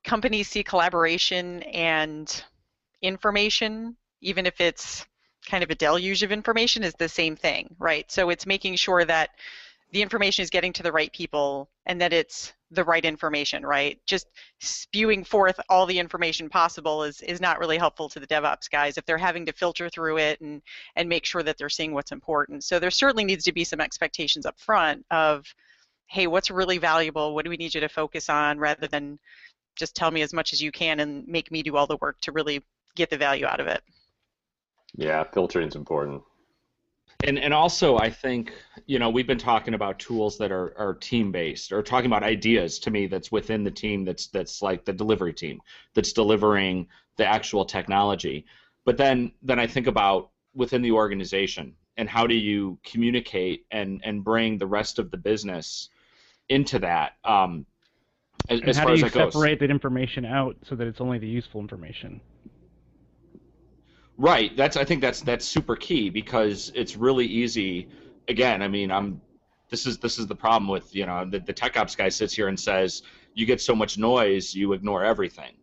companies 0.03 0.47
see 0.49 0.63
collaboration 0.63 1.63
and 1.63 2.43
information, 3.01 3.97
even 4.21 4.45
if 4.45 4.61
it's 4.61 5.05
kind 5.45 5.63
of 5.63 5.69
a 5.69 5.75
deluge 5.75 6.23
of 6.23 6.31
information, 6.31 6.83
is 6.83 6.93
the 6.95 7.09
same 7.09 7.35
thing, 7.35 7.75
right? 7.79 8.09
So 8.11 8.29
it's 8.29 8.45
making 8.45 8.75
sure 8.75 9.03
that 9.05 9.31
the 9.91 10.01
information 10.01 10.43
is 10.43 10.49
getting 10.49 10.73
to 10.73 10.83
the 10.83 10.91
right 10.91 11.11
people 11.11 11.69
and 11.85 12.01
that 12.01 12.13
it's 12.13 12.53
the 12.71 12.83
right 12.83 13.05
information, 13.05 13.65
right? 13.65 13.99
Just 14.05 14.27
spewing 14.59 15.23
forth 15.23 15.59
all 15.69 15.85
the 15.85 15.99
information 15.99 16.49
possible 16.49 17.03
is, 17.03 17.21
is 17.21 17.39
not 17.39 17.59
really 17.59 17.77
helpful 17.77 18.09
to 18.09 18.19
the 18.19 18.27
DevOps 18.27 18.69
guys 18.69 18.97
if 18.97 19.05
they're 19.05 19.17
having 19.17 19.45
to 19.45 19.53
filter 19.53 19.89
through 19.89 20.17
it 20.17 20.41
and, 20.41 20.61
and 20.95 21.07
make 21.07 21.25
sure 21.25 21.43
that 21.43 21.57
they're 21.57 21.69
seeing 21.69 21.93
what's 21.93 22.11
important. 22.11 22.63
So 22.63 22.79
there 22.79 22.91
certainly 22.91 23.23
needs 23.23 23.45
to 23.45 23.53
be 23.53 23.63
some 23.63 23.79
expectations 23.79 24.45
up 24.45 24.59
front 24.59 25.05
of, 25.11 25.45
hey, 26.07 26.27
what's 26.27 26.51
really 26.51 26.77
valuable? 26.77 27.33
What 27.33 27.45
do 27.45 27.49
we 27.49 27.57
need 27.57 27.73
you 27.73 27.81
to 27.81 27.89
focus 27.89 28.29
on 28.29 28.59
rather 28.59 28.87
than 28.87 29.17
just 29.77 29.95
tell 29.95 30.11
me 30.11 30.21
as 30.21 30.33
much 30.33 30.51
as 30.53 30.61
you 30.61 30.71
can 30.71 30.99
and 30.99 31.27
make 31.27 31.51
me 31.51 31.63
do 31.63 31.77
all 31.77 31.87
the 31.87 31.97
work 31.97 32.19
to 32.21 32.31
really 32.31 32.63
get 32.97 33.09
the 33.09 33.17
value 33.17 33.45
out 33.45 33.61
of 33.61 33.67
it. 33.67 33.81
Yeah, 34.95 35.23
filtering 35.23 35.69
is 35.69 35.75
important. 35.75 36.23
And 37.23 37.39
and 37.39 37.53
also 37.53 37.97
I 37.97 38.09
think 38.09 38.53
you 38.85 38.99
know 38.99 39.09
we've 39.09 39.25
been 39.25 39.39
talking 39.39 39.73
about 39.73 39.97
tools 39.97 40.37
that 40.37 40.51
are, 40.51 40.77
are 40.77 40.93
team 40.93 41.31
based 41.31 41.71
or 41.71 41.81
talking 41.81 42.05
about 42.05 42.23
ideas 42.23 42.77
to 42.79 42.91
me 42.91 43.07
that's 43.07 43.31
within 43.31 43.63
the 43.63 43.71
team 43.71 44.05
that's 44.05 44.27
that's 44.27 44.61
like 44.61 44.85
the 44.85 44.93
delivery 44.93 45.33
team 45.33 45.59
that's 45.95 46.13
delivering 46.13 46.87
the 47.17 47.25
actual 47.25 47.65
technology. 47.65 48.45
But 48.85 48.97
then 48.97 49.31
then 49.41 49.59
I 49.59 49.65
think 49.65 49.87
about 49.87 50.29
within 50.53 50.81
the 50.81 50.91
organization 50.91 51.75
and 51.97 52.07
how 52.07 52.27
do 52.27 52.35
you 52.35 52.77
communicate 52.83 53.65
and 53.71 53.99
and 54.03 54.23
bring 54.23 54.59
the 54.59 54.67
rest 54.67 54.99
of 54.99 55.09
the 55.09 55.17
business 55.17 55.89
into 56.49 56.79
that. 56.79 57.13
Um, 57.23 57.65
as, 58.49 58.59
and 58.59 58.69
as 58.69 58.77
how 58.77 58.85
do 58.85 58.93
you 58.93 59.09
separate 59.09 59.59
that 59.59 59.71
information 59.71 60.23
out 60.23 60.55
so 60.69 60.75
that 60.75 60.87
it's 60.87 61.01
only 61.01 61.17
the 61.17 61.27
useful 61.27 61.59
information? 61.59 62.21
Right. 64.17 64.55
That's 64.57 64.77
I 64.77 64.83
think 64.83 65.01
that's 65.01 65.21
that's 65.21 65.45
super 65.45 65.75
key 65.75 66.09
because 66.09 66.71
it's 66.73 66.95
really 66.95 67.25
easy. 67.25 67.87
Again, 68.27 68.61
I 68.61 68.67
mean, 68.67 68.91
I'm. 68.91 69.21
This 69.69 69.85
is 69.85 69.97
this 69.99 70.17
is 70.17 70.27
the 70.27 70.35
problem 70.35 70.69
with 70.69 70.95
you 70.95 71.05
know 71.05 71.25
the, 71.29 71.39
the 71.39 71.53
tech 71.53 71.77
ops 71.77 71.95
guy 71.95 72.09
sits 72.09 72.33
here 72.33 72.47
and 72.47 72.59
says 72.59 73.03
you 73.33 73.45
get 73.45 73.61
so 73.61 73.75
much 73.75 73.97
noise 73.97 74.55
you 74.55 74.73
ignore 74.73 75.03
everything, 75.03 75.53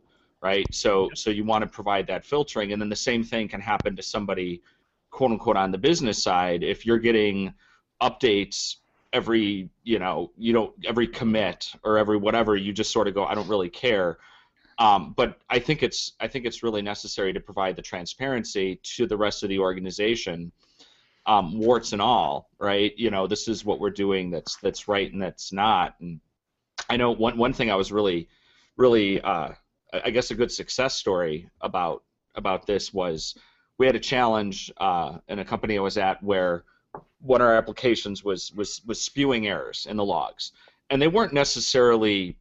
right? 0.40 0.66
So 0.72 1.10
so 1.14 1.30
you 1.30 1.42
want 1.44 1.62
to 1.62 1.68
provide 1.68 2.06
that 2.08 2.24
filtering, 2.24 2.72
and 2.72 2.80
then 2.80 2.88
the 2.88 2.96
same 2.96 3.24
thing 3.24 3.48
can 3.48 3.60
happen 3.60 3.96
to 3.96 4.02
somebody, 4.02 4.62
quote 5.10 5.32
unquote, 5.32 5.56
on 5.56 5.72
the 5.72 5.78
business 5.78 6.22
side 6.22 6.62
if 6.62 6.86
you're 6.86 6.98
getting 6.98 7.54
updates 8.00 8.76
every 9.12 9.70
you 9.84 9.98
know 9.98 10.30
you 10.36 10.52
don't 10.52 10.72
every 10.84 11.08
commit 11.08 11.72
or 11.82 11.98
every 11.98 12.16
whatever 12.16 12.56
you 12.56 12.72
just 12.72 12.92
sort 12.92 13.08
of 13.08 13.14
go 13.14 13.24
I 13.24 13.34
don't 13.34 13.48
really 13.48 13.70
care 13.70 14.18
um, 14.78 15.14
but 15.16 15.38
I 15.48 15.58
think 15.58 15.82
it's 15.82 16.12
I 16.20 16.28
think 16.28 16.46
it's 16.46 16.62
really 16.62 16.82
necessary 16.82 17.32
to 17.32 17.40
provide 17.40 17.76
the 17.76 17.82
transparency 17.82 18.80
to 18.96 19.06
the 19.06 19.16
rest 19.16 19.42
of 19.42 19.48
the 19.48 19.58
organization, 19.58 20.52
um, 21.26 21.58
warts 21.58 21.92
and 21.92 22.02
all. 22.02 22.50
Right? 22.58 22.92
You 22.96 23.10
know, 23.10 23.26
this 23.26 23.48
is 23.48 23.64
what 23.64 23.80
we're 23.80 23.90
doing. 23.90 24.30
That's 24.30 24.56
that's 24.56 24.88
right 24.88 25.12
and 25.12 25.22
that's 25.22 25.52
not. 25.52 25.94
And 26.00 26.20
I 26.88 26.96
know 26.96 27.12
one 27.12 27.36
one 27.36 27.52
thing 27.52 27.70
I 27.70 27.76
was 27.76 27.92
really, 27.92 28.28
really, 28.76 29.20
uh, 29.20 29.50
I 29.92 30.10
guess 30.10 30.30
a 30.30 30.34
good 30.34 30.50
success 30.50 30.94
story 30.94 31.48
about 31.60 32.02
about 32.34 32.66
this 32.66 32.92
was 32.92 33.36
we 33.78 33.86
had 33.86 33.96
a 33.96 34.00
challenge 34.00 34.72
uh, 34.78 35.18
in 35.28 35.38
a 35.38 35.44
company 35.44 35.78
I 35.78 35.82
was 35.82 35.98
at 35.98 36.22
where 36.22 36.64
one 37.20 37.40
of 37.40 37.46
our 37.46 37.56
applications 37.56 38.24
was 38.24 38.52
was 38.52 38.82
was 38.86 39.00
spewing 39.00 39.46
errors 39.46 39.86
in 39.88 39.96
the 39.96 40.04
logs, 40.04 40.52
and 40.90 41.00
they 41.00 41.08
weren't 41.08 41.32
necessarily 41.32 42.36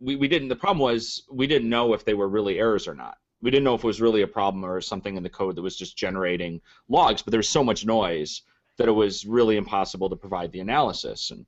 we, 0.00 0.16
we 0.16 0.28
didn't 0.28 0.48
the 0.48 0.56
problem 0.56 0.78
was 0.78 1.24
we 1.30 1.46
didn't 1.46 1.68
know 1.68 1.94
if 1.94 2.04
they 2.04 2.14
were 2.14 2.28
really 2.28 2.58
errors 2.58 2.86
or 2.88 2.94
not. 2.94 3.18
We 3.42 3.50
didn't 3.50 3.64
know 3.64 3.74
if 3.74 3.84
it 3.84 3.86
was 3.86 4.00
really 4.00 4.22
a 4.22 4.26
problem 4.26 4.64
or 4.64 4.80
something 4.80 5.16
in 5.16 5.22
the 5.22 5.30
code 5.30 5.56
that 5.56 5.62
was 5.62 5.76
just 5.76 5.96
generating 5.96 6.60
logs 6.88 7.22
but 7.22 7.30
there 7.30 7.38
was 7.38 7.48
so 7.48 7.64
much 7.64 7.84
noise 7.84 8.42
that 8.78 8.88
it 8.88 8.92
was 8.92 9.24
really 9.24 9.56
impossible 9.56 10.10
to 10.10 10.16
provide 10.16 10.52
the 10.52 10.60
analysis. 10.60 11.30
And 11.30 11.46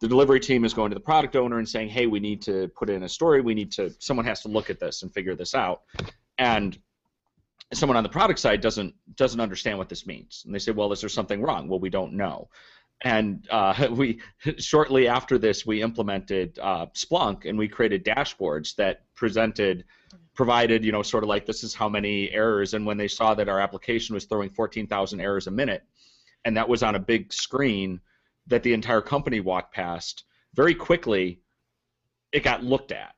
the 0.00 0.08
delivery 0.08 0.40
team 0.40 0.64
is 0.64 0.74
going 0.74 0.90
to 0.90 0.94
the 0.94 1.00
product 1.00 1.36
owner 1.36 1.58
and 1.58 1.68
saying 1.68 1.88
hey 1.88 2.06
we 2.06 2.20
need 2.20 2.42
to 2.42 2.68
put 2.68 2.90
in 2.90 3.02
a 3.02 3.08
story. 3.08 3.40
We 3.40 3.54
need 3.54 3.72
to 3.72 3.94
someone 3.98 4.26
has 4.26 4.42
to 4.42 4.48
look 4.48 4.70
at 4.70 4.80
this 4.80 5.02
and 5.02 5.12
figure 5.12 5.34
this 5.34 5.54
out. 5.54 5.82
And 6.38 6.78
someone 7.72 7.96
on 7.96 8.02
the 8.02 8.08
product 8.08 8.40
side 8.40 8.60
doesn't 8.60 8.94
doesn't 9.16 9.40
understand 9.40 9.78
what 9.78 9.88
this 9.88 10.06
means. 10.06 10.42
And 10.44 10.54
they 10.54 10.58
say 10.58 10.72
well 10.72 10.92
is 10.92 11.00
there 11.00 11.08
something 11.08 11.42
wrong? 11.42 11.68
Well 11.68 11.80
we 11.80 11.90
don't 11.90 12.14
know 12.14 12.48
and 13.02 13.46
uh, 13.50 13.88
we 13.92 14.20
shortly 14.58 15.08
after 15.08 15.38
this 15.38 15.66
we 15.66 15.82
implemented 15.82 16.58
uh, 16.60 16.86
Splunk 16.94 17.48
and 17.48 17.58
we 17.58 17.68
created 17.68 18.04
dashboards 18.04 18.74
that 18.76 19.02
presented 19.14 19.84
provided 20.34 20.84
you 20.84 20.92
know 20.92 21.02
sort 21.02 21.24
of 21.24 21.28
like 21.28 21.46
this 21.46 21.62
is 21.62 21.74
how 21.74 21.88
many 21.88 22.30
errors 22.30 22.74
and 22.74 22.84
when 22.86 22.96
they 22.96 23.08
saw 23.08 23.34
that 23.34 23.48
our 23.48 23.60
application 23.60 24.14
was 24.14 24.24
throwing 24.24 24.50
14,000 24.50 25.20
errors 25.20 25.46
a 25.46 25.50
minute 25.50 25.82
and 26.44 26.56
that 26.56 26.68
was 26.68 26.82
on 26.82 26.94
a 26.94 27.00
big 27.00 27.32
screen 27.32 28.00
that 28.46 28.62
the 28.62 28.72
entire 28.72 29.02
company 29.02 29.40
walked 29.40 29.74
past 29.74 30.24
very 30.54 30.74
quickly 30.74 31.40
it 32.32 32.42
got 32.42 32.64
looked 32.64 32.92
at 32.92 33.14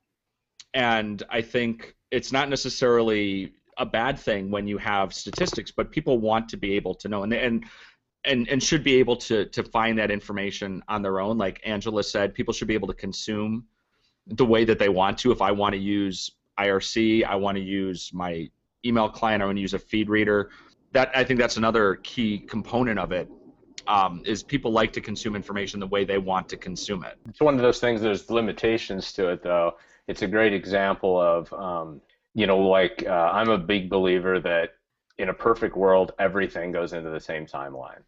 and 0.75 1.23
I 1.31 1.43
think 1.43 1.95
it's 2.11 2.33
not 2.33 2.49
necessarily 2.49 3.53
a 3.79 3.87
bad 3.87 4.19
thing 4.19 4.51
when 4.51 4.67
you 4.67 4.79
have 4.79 5.15
statistics, 5.15 5.71
but 5.71 5.91
people 5.91 6.19
want 6.19 6.49
to 6.51 6.57
be 6.57 6.75
able 6.75 6.95
to 6.95 7.09
know. 7.09 7.23
And, 7.23 7.33
and 7.33 7.65
and 8.25 8.49
and 8.49 8.63
should 8.63 8.85
be 8.85 8.97
able 8.97 9.17
to 9.17 9.47
to 9.47 9.63
find 9.63 9.99
that 9.99 10.11
information 10.11 10.83
on 10.89 11.03
their 11.03 11.21
own. 11.21 11.39
Like 11.39 11.61
Angela 11.65 12.03
said, 12.03 12.35
people 12.35 12.55
should 12.55 12.69
be 12.69 12.75
able 12.75 12.89
to 12.89 12.95
consume 12.95 13.65
the 14.27 14.45
way 14.45 14.65
that 14.65 14.79
they 14.79 14.89
want 14.89 15.19
to. 15.19 15.33
If 15.33 15.43
I 15.43 15.51
want 15.51 15.75
to 15.75 15.81
use 15.81 16.31
IRC, 16.59 17.25
I 17.25 17.35
want 17.35 17.57
to 17.57 17.63
use 17.63 18.11
my 18.13 18.49
email 18.85 19.09
client, 19.09 19.43
I 19.43 19.47
want 19.47 19.57
to 19.57 19.63
use 19.63 19.75
a 19.75 19.79
feed 19.79 20.09
reader. 20.09 20.51
That 20.93 21.11
I 21.15 21.25
think 21.25 21.41
that's 21.41 21.57
another 21.57 21.97
key 21.97 22.39
component 22.39 22.99
of 22.99 23.13
it. 23.13 23.29
Um, 23.89 24.23
is 24.25 24.45
people 24.45 24.71
like 24.71 24.93
to 24.93 25.01
consume 25.01 25.35
information 25.35 25.81
the 25.81 25.89
way 25.89 26.05
they 26.05 26.19
want 26.19 26.49
to 26.51 26.57
consume 26.57 27.03
it. 27.03 27.19
It's 27.29 27.41
one 27.41 27.55
of 27.55 27.63
those 27.63 27.81
things. 27.81 28.01
There's 28.01 28.31
limitations 28.31 29.13
to 29.15 29.31
it, 29.31 29.43
though. 29.43 29.75
It's 30.07 30.23
a 30.23 30.29
great 30.29 30.53
example 30.53 31.21
of, 31.21 31.53
um, 31.53 32.01
you 32.33 32.47
know, 32.47 32.59
like 32.59 33.05
uh, 33.05 33.31
I'm 33.33 33.49
a 33.49 33.59
big 33.59 33.91
believer 33.91 34.39
that 34.39 34.75
in 35.19 35.31
a 35.31 35.35
perfect 35.35 35.77
world, 35.77 36.13
everything 36.21 36.71
goes 36.71 36.93
into 36.93 37.11
the 37.11 37.19
same 37.19 37.45
timeline 37.45 38.03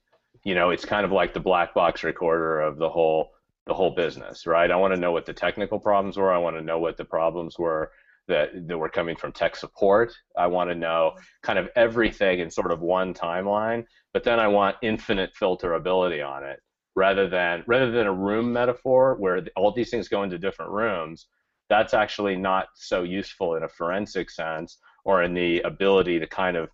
you 0.44 0.54
know, 0.54 0.70
it's 0.70 0.84
kind 0.84 1.04
of 1.04 1.12
like 1.12 1.34
the 1.34 1.40
black 1.40 1.74
box 1.74 2.04
recorder 2.04 2.60
of 2.60 2.78
the 2.78 2.88
whole 2.88 3.30
the 3.66 3.74
whole 3.74 3.94
business, 3.94 4.46
right? 4.46 4.70
I 4.70 4.76
want 4.76 4.92
to 4.92 5.00
know 5.00 5.12
what 5.12 5.24
the 5.24 5.32
technical 5.32 5.80
problems 5.80 6.18
were. 6.18 6.30
I 6.30 6.38
want 6.38 6.56
to 6.56 6.62
know 6.62 6.78
what 6.78 6.98
the 6.98 7.04
problems 7.04 7.58
were 7.58 7.90
that, 8.28 8.50
that 8.68 8.76
were 8.76 8.90
coming 8.90 9.16
from 9.16 9.32
tech 9.32 9.56
support. 9.56 10.12
I 10.36 10.46
want 10.48 10.68
to 10.68 10.74
know 10.74 11.12
kind 11.42 11.58
of 11.58 11.70
everything 11.74 12.40
in 12.40 12.50
sort 12.50 12.70
of 12.70 12.80
one 12.80 13.14
timeline, 13.14 13.84
but 14.12 14.22
then 14.22 14.38
I 14.38 14.48
want 14.48 14.76
infinite 14.82 15.32
filterability 15.40 16.26
on 16.26 16.44
it 16.44 16.60
rather 16.96 17.28
than 17.28 17.64
rather 17.66 17.90
than 17.90 18.06
a 18.06 18.12
room 18.12 18.52
metaphor 18.52 19.16
where 19.18 19.42
all 19.56 19.72
these 19.72 19.90
things 19.90 20.08
go 20.08 20.22
into 20.22 20.38
different 20.38 20.70
rooms. 20.70 21.26
That's 21.68 21.94
actually 21.94 22.36
not 22.36 22.66
so 22.74 23.02
useful 23.02 23.56
in 23.56 23.62
a 23.62 23.68
forensic 23.68 24.30
sense 24.30 24.78
or 25.04 25.22
in 25.22 25.34
the 25.34 25.60
ability 25.62 26.18
to 26.20 26.26
kind 26.26 26.56
of 26.56 26.68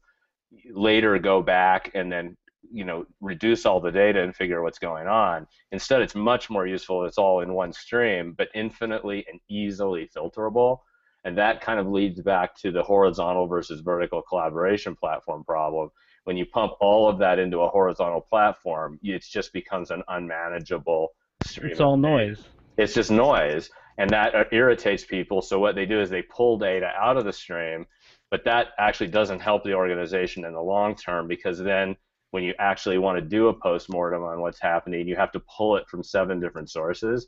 later 0.73 1.19
go 1.19 1.43
back 1.43 1.93
and 1.95 2.11
then 2.11 2.37
you 2.73 2.85
know 2.85 3.05
reduce 3.21 3.67
all 3.67 3.81
the 3.81 3.91
data 3.91 4.23
and 4.23 4.35
figure 4.35 4.63
what's 4.63 4.79
going 4.79 5.07
on 5.09 5.47
instead 5.73 6.03
it's 6.03 6.15
much 6.15 6.49
more 6.51 6.67
useful 6.67 7.05
it's 7.05 7.19
all 7.19 7.41
in 7.41 7.53
one 7.53 7.73
stream 7.73 8.35
but 8.37 8.49
infinitely 8.55 9.25
and 9.31 9.41
easily 9.49 10.09
filterable 10.17 10.79
And 11.25 11.37
that 11.39 11.61
kind 11.61 11.79
of 11.79 11.87
leads 11.87 12.21
back 12.23 12.57
to 12.59 12.73
the 12.73 12.83
horizontal 12.83 13.47
versus 13.47 13.81
vertical 13.81 14.23
collaboration 14.23 14.97
platform 14.97 15.45
problem. 15.45 15.91
When 16.25 16.37
you 16.37 16.47
pump 16.47 16.73
all 16.81 17.09
of 17.09 17.19
that 17.19 17.39
into 17.39 17.61
a 17.61 17.69
horizontal 17.69 18.21
platform, 18.23 18.99
it 19.03 19.23
just 19.23 19.53
becomes 19.53 19.91
an 19.91 20.03
unmanageable 20.09 21.09
stream. 21.43 21.73
It's 21.73 21.81
all 21.81 21.97
noise. 21.97 22.45
It's 22.79 22.95
just 22.95 23.11
noise, 23.11 23.71
and 23.99 24.11
that 24.13 24.35
uh, 24.35 24.45
irritates 24.53 25.05
people. 25.05 25.43
So 25.43 25.59
what 25.59 25.75
they 25.75 25.87
do 25.87 26.01
is 26.01 26.09
they 26.09 26.23
pull 26.23 26.59
data 26.59 26.87
out 26.99 27.17
of 27.19 27.25
the 27.25 27.33
stream, 27.33 27.87
but 28.31 28.45
that 28.45 28.69
actually 28.79 29.09
doesn't 29.09 29.41
help 29.41 29.65
the 29.65 29.75
organization 29.75 30.45
in 30.45 30.55
the 30.55 30.63
long 30.63 30.95
term 30.95 31.29
because 31.29 31.59
then 31.59 31.97
when 32.31 32.43
you 32.43 32.55
actually 32.59 32.99
want 32.99 33.19
to 33.19 33.23
do 33.23 33.49
a 33.49 33.55
post-mortem 33.55 34.23
on 34.23 34.41
what's 34.41 34.61
happening, 34.61 35.09
you 35.09 35.17
have 35.17 35.33
to 35.33 35.41
pull 35.41 35.77
it 35.77 35.89
from 35.89 36.03
seven 36.03 36.41
different 36.41 36.71
sources 36.71 37.27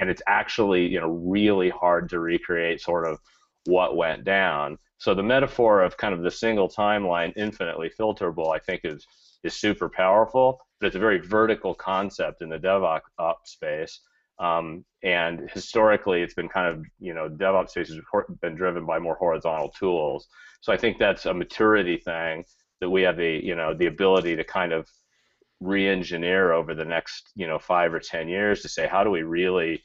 and 0.00 0.10
it's 0.10 0.22
actually 0.26 0.86
you 0.86 0.98
know 0.98 1.10
really 1.10 1.70
hard 1.70 2.08
to 2.08 2.18
recreate 2.18 2.80
sort 2.80 3.06
of 3.06 3.18
what 3.66 3.96
went 3.96 4.24
down. 4.24 4.78
So 4.98 5.14
the 5.14 5.22
metaphor 5.22 5.82
of 5.82 5.96
kind 5.96 6.12
of 6.12 6.22
the 6.22 6.30
single 6.30 6.68
timeline 6.68 7.32
infinitely 7.36 7.90
filterable, 7.98 8.54
I 8.54 8.58
think, 8.58 8.80
is 8.84 9.06
is 9.44 9.54
super 9.54 9.88
powerful, 9.88 10.60
but 10.80 10.88
it's 10.88 10.96
a 10.96 11.00
very 11.00 11.20
vertical 11.20 11.74
concept 11.74 12.42
in 12.42 12.48
the 12.48 12.58
DevOps 12.58 13.00
space. 13.44 14.00
Um, 14.38 14.84
and 15.02 15.50
historically, 15.52 16.22
it's 16.22 16.34
been 16.34 16.48
kind 16.48 16.66
of 16.74 16.84
you 16.98 17.14
know 17.14 17.28
DevOps 17.28 17.70
space 17.70 17.88
has 17.88 18.00
been 18.40 18.56
driven 18.56 18.86
by 18.86 18.98
more 18.98 19.16
horizontal 19.16 19.68
tools. 19.68 20.28
So 20.62 20.72
I 20.72 20.76
think 20.76 20.98
that's 20.98 21.26
a 21.26 21.34
maturity 21.34 21.98
thing 21.98 22.44
that 22.80 22.90
we 22.90 23.02
have 23.02 23.16
the 23.16 23.40
you 23.42 23.54
know 23.54 23.74
the 23.74 23.86
ability 23.86 24.36
to 24.36 24.44
kind 24.44 24.72
of 24.72 24.88
re-engineer 25.60 26.52
over 26.52 26.74
the 26.74 26.84
next 26.84 27.30
you 27.34 27.46
know 27.46 27.58
five 27.58 27.92
or 27.92 28.00
ten 28.00 28.28
years 28.28 28.62
to 28.62 28.68
say 28.68 28.86
how 28.86 29.04
do 29.04 29.10
we 29.10 29.22
really 29.22 29.82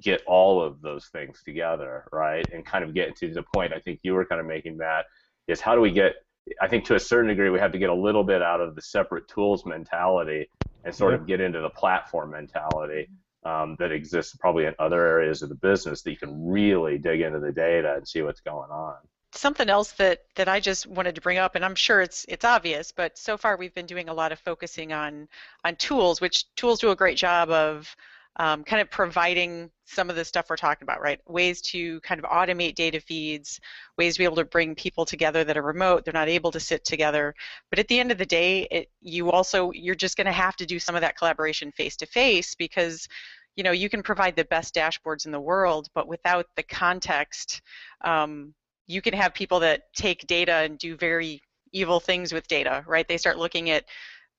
get 0.00 0.22
all 0.26 0.62
of 0.62 0.80
those 0.80 1.06
things 1.06 1.42
together, 1.44 2.04
right? 2.12 2.44
And 2.52 2.66
kind 2.66 2.84
of 2.84 2.94
get 2.94 3.16
to 3.16 3.32
the 3.32 3.44
point 3.54 3.72
I 3.72 3.78
think 3.78 4.00
you 4.02 4.14
were 4.14 4.24
kind 4.24 4.40
of 4.40 4.46
making 4.46 4.78
that 4.78 5.04
is 5.46 5.60
how 5.60 5.74
do 5.74 5.80
we 5.80 5.92
get 5.92 6.14
I 6.60 6.68
think 6.68 6.84
to 6.86 6.94
a 6.94 7.00
certain 7.00 7.28
degree 7.28 7.50
we 7.50 7.58
have 7.58 7.72
to 7.72 7.78
get 7.78 7.90
a 7.90 7.94
little 7.94 8.24
bit 8.24 8.42
out 8.42 8.60
of 8.60 8.74
the 8.74 8.82
separate 8.82 9.28
tools 9.28 9.64
mentality 9.64 10.48
and 10.84 10.94
sort 10.94 11.14
of 11.14 11.26
get 11.26 11.40
into 11.40 11.60
the 11.60 11.70
platform 11.70 12.32
mentality 12.32 13.08
um, 13.46 13.76
that 13.78 13.92
exists 13.92 14.36
probably 14.36 14.66
in 14.66 14.74
other 14.78 15.06
areas 15.06 15.42
of 15.42 15.48
the 15.48 15.54
business 15.54 16.02
that 16.02 16.10
you 16.10 16.16
can 16.16 16.46
really 16.46 16.98
dig 16.98 17.20
into 17.22 17.40
the 17.40 17.52
data 17.52 17.94
and 17.94 18.06
see 18.06 18.22
what's 18.22 18.40
going 18.40 18.70
on. 18.70 18.96
Something 19.36 19.68
else 19.68 19.92
that, 19.92 20.20
that 20.36 20.48
I 20.48 20.60
just 20.60 20.86
wanted 20.86 21.16
to 21.16 21.20
bring 21.20 21.38
up, 21.38 21.54
and 21.54 21.64
I'm 21.64 21.74
sure 21.74 22.00
it's 22.00 22.24
it's 22.28 22.44
obvious, 22.44 22.92
but 22.92 23.18
so 23.18 23.36
far 23.36 23.56
we've 23.56 23.74
been 23.74 23.86
doing 23.86 24.08
a 24.08 24.14
lot 24.14 24.32
of 24.32 24.38
focusing 24.38 24.92
on 24.92 25.28
on 25.64 25.76
tools, 25.76 26.20
which 26.20 26.44
tools 26.54 26.80
do 26.80 26.90
a 26.90 26.96
great 26.96 27.18
job 27.18 27.50
of 27.50 27.94
um, 28.36 28.64
kind 28.64 28.82
of 28.82 28.90
providing 28.90 29.70
some 29.84 30.10
of 30.10 30.16
the 30.16 30.24
stuff 30.24 30.46
we're 30.50 30.56
talking 30.56 30.84
about, 30.84 31.00
right? 31.00 31.20
Ways 31.28 31.60
to 31.62 32.00
kind 32.00 32.18
of 32.18 32.28
automate 32.30 32.74
data 32.74 33.00
feeds, 33.00 33.60
ways 33.96 34.14
to 34.14 34.18
be 34.18 34.24
able 34.24 34.36
to 34.36 34.44
bring 34.44 34.74
people 34.74 35.04
together 35.04 35.44
that 35.44 35.56
are 35.56 35.62
remote, 35.62 36.04
they're 36.04 36.12
not 36.12 36.28
able 36.28 36.50
to 36.50 36.60
sit 36.60 36.84
together. 36.84 37.34
But 37.70 37.78
at 37.78 37.88
the 37.88 38.00
end 38.00 38.10
of 38.10 38.18
the 38.18 38.26
day, 38.26 38.66
it, 38.70 38.90
you 39.00 39.30
also, 39.30 39.70
you're 39.72 39.94
just 39.94 40.16
going 40.16 40.26
to 40.26 40.32
have 40.32 40.56
to 40.56 40.66
do 40.66 40.78
some 40.80 40.94
of 40.94 41.02
that 41.02 41.16
collaboration 41.16 41.70
face 41.72 41.96
to 41.98 42.06
face 42.06 42.54
because 42.54 43.08
you 43.56 43.62
know 43.62 43.70
you 43.70 43.88
can 43.88 44.02
provide 44.02 44.34
the 44.34 44.44
best 44.46 44.74
dashboards 44.74 45.26
in 45.26 45.32
the 45.32 45.40
world 45.40 45.88
but 45.94 46.08
without 46.08 46.46
the 46.56 46.62
context 46.64 47.62
um, 48.00 48.52
you 48.86 49.00
can 49.00 49.14
have 49.14 49.34
people 49.34 49.60
that 49.60 49.92
take 49.94 50.26
data 50.26 50.52
and 50.52 50.78
do 50.78 50.96
very 50.96 51.40
evil 51.72 52.00
things 52.00 52.32
with 52.32 52.46
data 52.48 52.84
right? 52.86 53.06
They 53.08 53.16
start 53.16 53.38
looking 53.38 53.70
at 53.70 53.84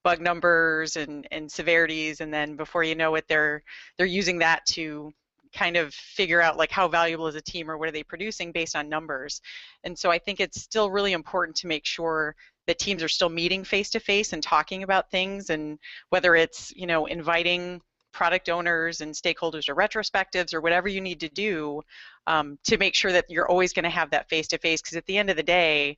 bug 0.04 0.22
numbers 0.22 0.98
and, 0.98 1.28
and 1.32 1.52
severities 1.52 2.22
and 2.22 2.34
then 2.34 2.56
before 2.56 2.84
you 2.84 2.94
know 2.94 3.16
it 3.16 3.26
they're 3.28 3.64
they're 3.98 4.06
using 4.06 4.38
that 4.38 4.64
to 4.68 5.12
kind 5.52 5.78
of 5.78 5.94
figure 5.94 6.42
out 6.42 6.58
like 6.58 6.70
how 6.70 6.88
valuable 6.88 7.28
is 7.28 7.36
a 7.36 7.42
team 7.42 7.72
or 7.72 7.78
what 7.78 7.88
are 7.88 7.92
they 7.92 8.04
producing 8.04 8.52
based 8.52 8.76
on 8.76 8.88
numbers. 8.90 9.42
And 9.84 9.98
so 9.98 10.12
i 10.12 10.20
think 10.20 10.40
it's 10.40 10.62
still 10.62 10.92
really 10.92 11.14
important 11.14 11.56
to 11.58 11.68
make 11.68 11.86
sure 11.86 12.36
that 12.68 12.80
teams 12.80 13.04
are 13.04 13.08
still 13.08 13.30
meeting 13.30 13.64
face 13.64 13.90
to 13.92 14.00
face 14.00 14.34
and 14.34 14.42
talking 14.42 14.84
about 14.84 15.12
things 15.12 15.50
and 15.50 15.80
whether 16.10 16.36
it's 16.36 16.74
you 16.76 16.88
know 16.88 17.06
inviting 17.06 17.82
product 18.16 18.48
owners 18.48 19.02
and 19.02 19.14
stakeholders 19.14 19.68
or 19.68 19.76
retrospectives 19.76 20.54
or 20.54 20.62
whatever 20.62 20.88
you 20.88 21.02
need 21.02 21.20
to 21.20 21.28
do 21.28 21.82
um, 22.28 22.58
to 22.64 22.78
make 22.78 22.96
sure 22.96 23.12
that 23.12 23.26
you're 23.30 23.50
always 23.50 23.74
going 23.74 23.84
to 23.84 23.90
have 23.90 24.10
that 24.10 24.30
face 24.30 24.48
to 24.48 24.58
face 24.58 24.82
because 24.82 24.96
at 24.96 25.06
the 25.06 25.18
end 25.18 25.30
of 25.30 25.36
the 25.36 25.44
day 25.44 25.98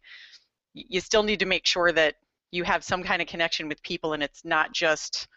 you 0.74 1.00
still 1.00 1.22
need 1.22 1.40
to 1.40 1.46
make 1.46 1.66
sure 1.66 1.92
that 1.92 2.16
you 2.52 2.64
have 2.64 2.84
some 2.84 3.04
kind 3.04 3.22
of 3.22 3.28
connection 3.28 3.70
with 3.70 3.82
people 3.84 4.14
and 4.14 4.24
it's 4.24 4.44
not 4.44 4.74
just 4.74 5.28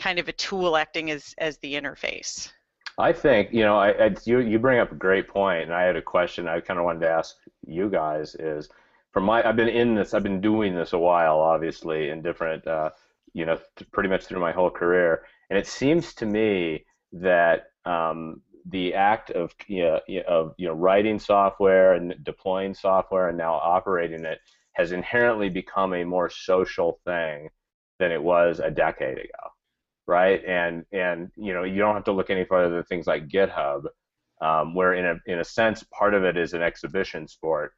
kind 0.00 0.18
of 0.18 0.28
a 0.28 0.32
tool 0.32 0.76
acting 0.76 1.12
as 1.12 1.32
as 1.38 1.58
the 1.58 1.74
interface. 1.74 2.50
I 2.98 3.12
think 3.12 3.52
you 3.52 3.62
know 3.62 3.78
I, 3.78 3.90
I, 3.90 4.16
you 4.24 4.40
you 4.40 4.58
bring 4.58 4.80
up 4.80 4.90
a 4.90 4.96
great 4.96 5.28
point 5.28 5.62
and 5.62 5.72
i 5.72 5.82
had 5.82 5.96
a 5.96 6.02
question 6.02 6.48
i 6.48 6.60
kind 6.60 6.78
of 6.78 6.84
wanted 6.84 7.00
to 7.00 7.10
ask 7.10 7.36
you 7.66 7.88
guys 7.88 8.34
is 8.34 8.68
from 9.12 9.24
my 9.24 9.46
i've 9.48 9.56
been 9.56 9.68
in 9.68 9.94
this 9.94 10.12
i've 10.12 10.22
been 10.22 10.40
doing 10.40 10.74
this 10.74 10.92
a 10.92 10.98
while 10.98 11.38
obviously 11.38 12.10
in 12.10 12.20
different 12.20 12.66
uh, 12.66 12.90
you 13.32 13.46
know 13.46 13.58
pretty 13.92 14.08
much 14.08 14.26
through 14.26 14.40
my 14.40 14.52
whole 14.52 14.70
career 14.70 15.22
and 15.50 15.58
it 15.58 15.66
seems 15.66 16.14
to 16.14 16.26
me 16.26 16.84
that 17.12 17.64
um, 17.84 18.40
the 18.66 18.94
act 18.94 19.30
of 19.30 19.52
you 19.66 19.82
know, 19.82 20.00
of 20.28 20.54
you 20.56 20.68
know 20.68 20.74
writing 20.74 21.18
software 21.18 21.94
and 21.94 22.14
deploying 22.22 22.74
software 22.74 23.28
and 23.28 23.38
now 23.38 23.54
operating 23.54 24.24
it 24.24 24.38
has 24.74 24.92
inherently 24.92 25.50
become 25.50 25.92
a 25.92 26.04
more 26.04 26.30
social 26.30 27.00
thing 27.04 27.50
than 27.98 28.12
it 28.12 28.22
was 28.22 28.60
a 28.60 28.70
decade 28.70 29.18
ago, 29.18 29.50
right? 30.06 30.42
And 30.44 30.84
and 30.92 31.30
you 31.36 31.52
know 31.52 31.64
you 31.64 31.78
don't 31.78 31.94
have 31.94 32.04
to 32.04 32.12
look 32.12 32.30
any 32.30 32.44
further 32.44 32.74
than 32.74 32.84
things 32.84 33.06
like 33.06 33.28
GitHub, 33.28 33.84
um, 34.40 34.74
where 34.74 34.94
in 34.94 35.04
a 35.04 35.16
in 35.26 35.40
a 35.40 35.44
sense 35.44 35.84
part 35.92 36.14
of 36.14 36.24
it 36.24 36.36
is 36.36 36.54
an 36.54 36.62
exhibition 36.62 37.26
sport 37.26 37.72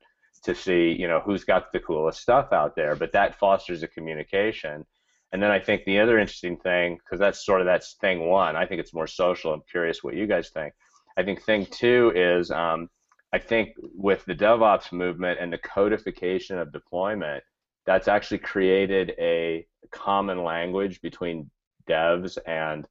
to 0.45 0.55
see 0.55 0.93
you 0.99 1.09
know 1.09 1.21
who's 1.21 1.45
got 1.45 1.73
the 1.73 1.81
coolest 1.81 2.21
stuff 2.21 2.53
out 2.53 2.77
there, 2.77 2.97
but 2.97 3.13
that 3.13 3.39
fosters 3.39 3.83
a 3.83 3.89
communication. 3.89 4.85
And 5.33 5.43
then 5.43 5.51
I 5.51 5.59
think 5.59 5.85
the 5.85 5.99
other 6.01 6.19
interesting 6.19 6.59
thing, 6.59 6.99
because 6.99 7.19
that's 7.19 7.45
sort 7.45 7.61
of 7.61 7.67
that's 7.67 7.95
thing 7.95 8.29
one. 8.29 8.55
I 8.55 8.67
think 8.67 8.81
it's 8.81 8.95
more 8.95 9.07
social. 9.07 9.53
I'm 9.53 9.63
curious 9.71 10.05
what 10.05 10.15
you 10.15 10.27
guys 10.27 10.51
think. 10.51 10.75
I 11.17 11.23
think 11.23 11.43
thing 11.43 11.67
two 11.67 12.13
is 12.15 12.51
um, 12.51 12.89
I 13.33 13.39
think 13.39 13.71
with 13.79 14.25
the 14.27 14.35
DevOps 14.35 14.93
movement 14.93 15.39
and 15.41 15.53
the 15.53 15.59
codification 15.59 16.59
of 16.59 16.73
deployment, 16.73 17.43
that's 17.87 18.09
actually 18.09 18.39
created 18.39 19.15
a 19.19 19.67
common 19.91 20.45
language 20.45 21.01
between 21.01 21.51
devs 21.89 22.39
and 22.47 22.87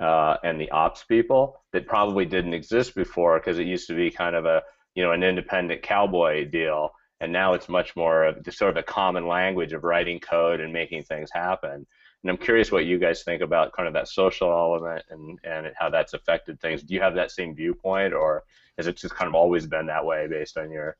uh, 0.00 0.36
and 0.44 0.60
the 0.60 0.70
ops 0.70 1.04
people 1.04 1.60
that 1.72 1.86
probably 1.86 2.24
didn't 2.24 2.54
exist 2.54 2.94
before 2.94 3.40
because 3.40 3.58
it 3.58 3.66
used 3.66 3.88
to 3.88 3.96
be 3.96 4.10
kind 4.10 4.36
of 4.36 4.44
a 4.44 4.62
you 4.94 5.02
know 5.02 5.12
an 5.12 5.22
independent 5.22 5.82
cowboy 5.82 6.44
deal, 6.48 6.90
and 7.20 7.32
now 7.32 7.54
it's 7.54 7.68
much 7.68 7.96
more 7.96 8.24
of 8.24 8.44
just 8.44 8.58
sort 8.58 8.70
of 8.70 8.76
a 8.76 8.82
common 8.82 9.26
language 9.26 9.72
of 9.72 9.84
writing 9.84 10.20
code 10.20 10.60
and 10.60 10.72
making 10.72 11.02
things 11.02 11.30
happen. 11.32 11.86
And 12.22 12.30
I'm 12.30 12.36
curious 12.36 12.72
what 12.72 12.84
you 12.84 12.98
guys 12.98 13.22
think 13.22 13.42
about 13.42 13.72
kind 13.72 13.86
of 13.86 13.94
that 13.94 14.08
social 14.08 14.50
element 14.50 15.04
and 15.10 15.38
and 15.44 15.72
how 15.76 15.90
that's 15.90 16.14
affected 16.14 16.60
things. 16.60 16.82
Do 16.82 16.94
you 16.94 17.00
have 17.00 17.14
that 17.14 17.30
same 17.30 17.54
viewpoint, 17.54 18.12
or 18.12 18.44
has 18.76 18.86
it 18.86 18.96
just 18.96 19.14
kind 19.14 19.28
of 19.28 19.34
always 19.34 19.66
been 19.66 19.86
that 19.86 20.04
way 20.04 20.26
based 20.28 20.56
on 20.56 20.70
your 20.70 20.96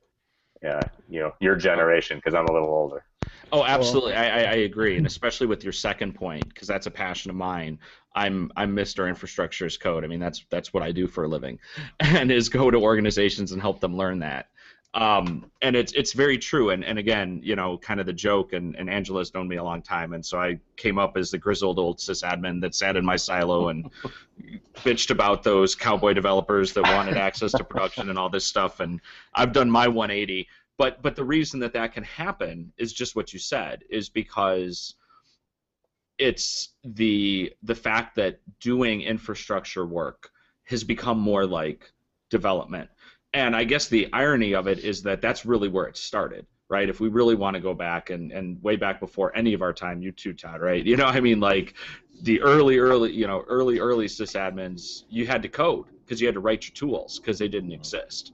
yeah, 0.62 0.80
you 1.08 1.20
know, 1.20 1.32
your 1.40 1.56
generation 1.56 2.18
because 2.18 2.34
I'm 2.34 2.46
a 2.46 2.52
little 2.52 2.68
older. 2.68 3.04
Oh, 3.50 3.64
absolutely. 3.64 4.14
I, 4.14 4.40
I 4.40 4.54
agree, 4.56 4.96
and 4.96 5.06
especially 5.06 5.46
with 5.46 5.64
your 5.64 5.72
second 5.72 6.14
point 6.14 6.48
because 6.48 6.68
that's 6.68 6.86
a 6.86 6.90
passion 6.90 7.30
of 7.30 7.36
mine. 7.36 7.78
I'm 8.14 8.50
I'm 8.56 8.74
Mr. 8.74 9.08
Infrastructure 9.08 9.64
as 9.64 9.78
Code. 9.78 10.04
I 10.04 10.06
mean, 10.06 10.20
that's 10.20 10.44
that's 10.50 10.74
what 10.74 10.82
I 10.82 10.92
do 10.92 11.06
for 11.06 11.24
a 11.24 11.28
living, 11.28 11.58
and 12.00 12.30
is 12.30 12.48
go 12.48 12.70
to 12.70 12.78
organizations 12.78 13.52
and 13.52 13.62
help 13.62 13.80
them 13.80 13.96
learn 13.96 14.18
that. 14.20 14.48
Um, 14.94 15.50
and 15.60 15.76
it's 15.76 15.92
it's 15.92 16.12
very 16.12 16.38
true. 16.38 16.70
And, 16.70 16.82
and 16.84 16.98
again, 16.98 17.40
you 17.42 17.56
know, 17.56 17.76
kind 17.78 18.00
of 18.00 18.06
the 18.06 18.12
joke. 18.12 18.52
And, 18.54 18.74
and 18.76 18.88
Angela's 18.88 19.34
known 19.34 19.46
me 19.46 19.56
a 19.56 19.64
long 19.64 19.82
time, 19.82 20.14
and 20.14 20.24
so 20.24 20.40
I 20.40 20.58
came 20.76 20.98
up 20.98 21.16
as 21.16 21.30
the 21.30 21.38
grizzled 21.38 21.78
old 21.78 21.98
sysadmin 21.98 22.60
that 22.62 22.74
sat 22.74 22.96
in 22.96 23.04
my 23.04 23.16
silo 23.16 23.68
and 23.68 23.90
bitched 24.76 25.10
about 25.10 25.42
those 25.42 25.74
cowboy 25.74 26.14
developers 26.14 26.72
that 26.72 26.84
wanted 26.84 27.16
access 27.16 27.52
to 27.52 27.64
production 27.64 28.08
and 28.08 28.18
all 28.18 28.30
this 28.30 28.46
stuff. 28.46 28.80
And 28.80 29.00
I've 29.34 29.52
done 29.52 29.70
my 29.70 29.88
180. 29.88 30.48
But 30.78 31.02
but 31.02 31.16
the 31.16 31.24
reason 31.24 31.60
that 31.60 31.74
that 31.74 31.92
can 31.92 32.04
happen 32.04 32.72
is 32.78 32.92
just 32.92 33.14
what 33.14 33.32
you 33.32 33.38
said, 33.38 33.84
is 33.90 34.08
because 34.08 34.94
it's 36.18 36.70
the 36.82 37.52
the 37.62 37.74
fact 37.74 38.16
that 38.16 38.40
doing 38.60 39.02
infrastructure 39.02 39.84
work 39.84 40.30
has 40.64 40.82
become 40.82 41.18
more 41.18 41.46
like 41.46 41.92
development 42.30 42.90
and 43.32 43.54
I 43.54 43.64
guess 43.64 43.88
the 43.88 44.08
irony 44.12 44.54
of 44.54 44.66
it 44.66 44.80
is 44.80 45.02
that 45.02 45.20
that's 45.20 45.44
really 45.44 45.68
where 45.68 45.86
it 45.86 45.96
started, 45.96 46.46
right? 46.68 46.88
If 46.88 47.00
we 47.00 47.08
really 47.08 47.34
want 47.34 47.54
to 47.54 47.60
go 47.60 47.74
back 47.74 48.10
and, 48.10 48.32
and 48.32 48.62
way 48.62 48.76
back 48.76 49.00
before 49.00 49.36
any 49.36 49.54
of 49.54 49.62
our 49.62 49.72
time, 49.72 50.00
you 50.00 50.12
too, 50.12 50.32
Todd, 50.32 50.60
right? 50.60 50.84
You 50.84 50.96
know, 50.96 51.06
I 51.06 51.20
mean, 51.20 51.40
like 51.40 51.74
the 52.22 52.40
early, 52.40 52.78
early, 52.78 53.12
you 53.12 53.26
know, 53.26 53.44
early, 53.48 53.78
early 53.78 54.06
sysadmins, 54.06 55.04
you 55.08 55.26
had 55.26 55.42
to 55.42 55.48
code 55.48 55.86
because 56.04 56.20
you 56.20 56.26
had 56.26 56.34
to 56.34 56.40
write 56.40 56.66
your 56.66 56.74
tools 56.74 57.18
because 57.18 57.38
they 57.38 57.48
didn't 57.48 57.72
exist. 57.72 58.32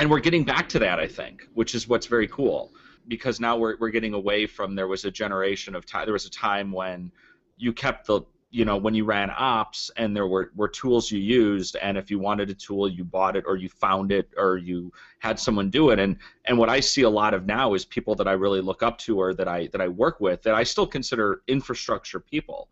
And 0.00 0.10
we're 0.10 0.20
getting 0.20 0.44
back 0.44 0.68
to 0.70 0.78
that, 0.78 0.98
I 0.98 1.06
think, 1.06 1.46
which 1.54 1.74
is 1.74 1.86
what's 1.86 2.06
very 2.06 2.26
cool 2.28 2.72
because 3.08 3.40
now 3.40 3.56
we're, 3.56 3.76
we're 3.78 3.90
getting 3.90 4.14
away 4.14 4.46
from 4.46 4.74
there 4.74 4.88
was 4.88 5.04
a 5.04 5.10
generation 5.10 5.74
of 5.74 5.84
time, 5.84 6.06
there 6.06 6.12
was 6.12 6.26
a 6.26 6.30
time 6.30 6.72
when 6.72 7.10
you 7.56 7.72
kept 7.72 8.06
the 8.06 8.22
you 8.52 8.66
know 8.66 8.76
when 8.76 8.94
you 8.94 9.04
ran 9.04 9.32
ops 9.36 9.90
and 9.96 10.14
there 10.14 10.26
were, 10.26 10.52
were 10.54 10.68
tools 10.68 11.10
you 11.10 11.18
used 11.18 11.74
and 11.76 11.96
if 11.96 12.10
you 12.10 12.18
wanted 12.18 12.50
a 12.50 12.54
tool 12.54 12.86
you 12.86 13.02
bought 13.02 13.34
it 13.34 13.44
or 13.46 13.56
you 13.56 13.68
found 13.68 14.12
it 14.12 14.30
or 14.36 14.58
you 14.58 14.92
had 15.18 15.40
someone 15.40 15.70
do 15.70 15.90
it 15.90 15.98
and 15.98 16.18
and 16.44 16.56
what 16.56 16.68
I 16.68 16.78
see 16.78 17.02
a 17.02 17.10
lot 17.10 17.34
of 17.34 17.46
now 17.46 17.72
is 17.74 17.84
people 17.84 18.14
that 18.16 18.28
I 18.28 18.32
really 18.32 18.60
look 18.60 18.82
up 18.82 18.98
to 18.98 19.18
or 19.18 19.34
that 19.34 19.48
I 19.48 19.68
that 19.68 19.80
I 19.80 19.88
work 19.88 20.20
with 20.20 20.42
that 20.42 20.54
I 20.54 20.62
still 20.62 20.86
consider 20.86 21.42
infrastructure 21.48 22.20
people 22.20 22.68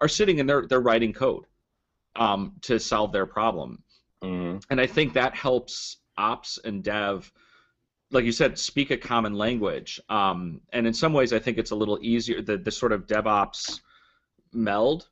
are 0.00 0.08
sitting 0.08 0.38
and 0.38 0.48
they're 0.48 0.66
they're 0.66 0.80
writing 0.80 1.12
code 1.12 1.44
um, 2.16 2.54
to 2.62 2.78
solve 2.78 3.12
their 3.12 3.26
problem 3.26 3.82
Mm-hmm. 4.22 4.58
and 4.70 4.80
I 4.80 4.86
think 4.86 5.12
that 5.12 5.34
helps 5.34 5.98
ops 6.16 6.58
and 6.64 6.82
dev 6.82 7.30
like 8.10 8.24
you 8.24 8.32
said, 8.32 8.56
speak 8.56 8.90
a 8.90 8.96
common 8.96 9.34
language. 9.34 10.00
Um, 10.08 10.60
and 10.72 10.86
in 10.86 10.94
some 10.94 11.12
ways, 11.12 11.32
I 11.32 11.40
think 11.40 11.58
it's 11.58 11.72
a 11.72 11.74
little 11.74 11.98
easier. 12.00 12.40
The, 12.40 12.56
the 12.56 12.70
sort 12.70 12.92
of 12.92 13.06
DevOps 13.08 13.80
meld, 14.52 15.08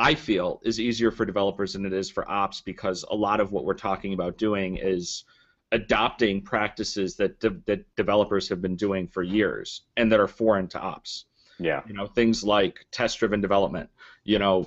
I 0.00 0.14
feel, 0.14 0.60
is 0.62 0.78
easier 0.78 1.10
for 1.10 1.24
developers 1.26 1.72
than 1.72 1.84
it 1.84 1.92
is 1.92 2.08
for 2.08 2.30
ops 2.30 2.60
because 2.60 3.04
a 3.10 3.16
lot 3.16 3.40
of 3.40 3.50
what 3.50 3.64
we're 3.64 3.74
talking 3.74 4.14
about 4.14 4.38
doing 4.38 4.76
is 4.76 5.24
adopting 5.72 6.40
practices 6.40 7.16
that 7.16 7.40
de- 7.40 7.60
that 7.66 7.84
developers 7.96 8.48
have 8.48 8.62
been 8.62 8.76
doing 8.76 9.08
for 9.08 9.24
years 9.24 9.82
and 9.96 10.10
that 10.12 10.20
are 10.20 10.28
foreign 10.28 10.68
to 10.68 10.78
ops. 10.80 11.24
Yeah. 11.58 11.82
You 11.86 11.94
know, 11.94 12.06
things 12.06 12.44
like 12.44 12.86
test-driven 12.92 13.40
development. 13.40 13.90
You 14.22 14.38
know, 14.38 14.66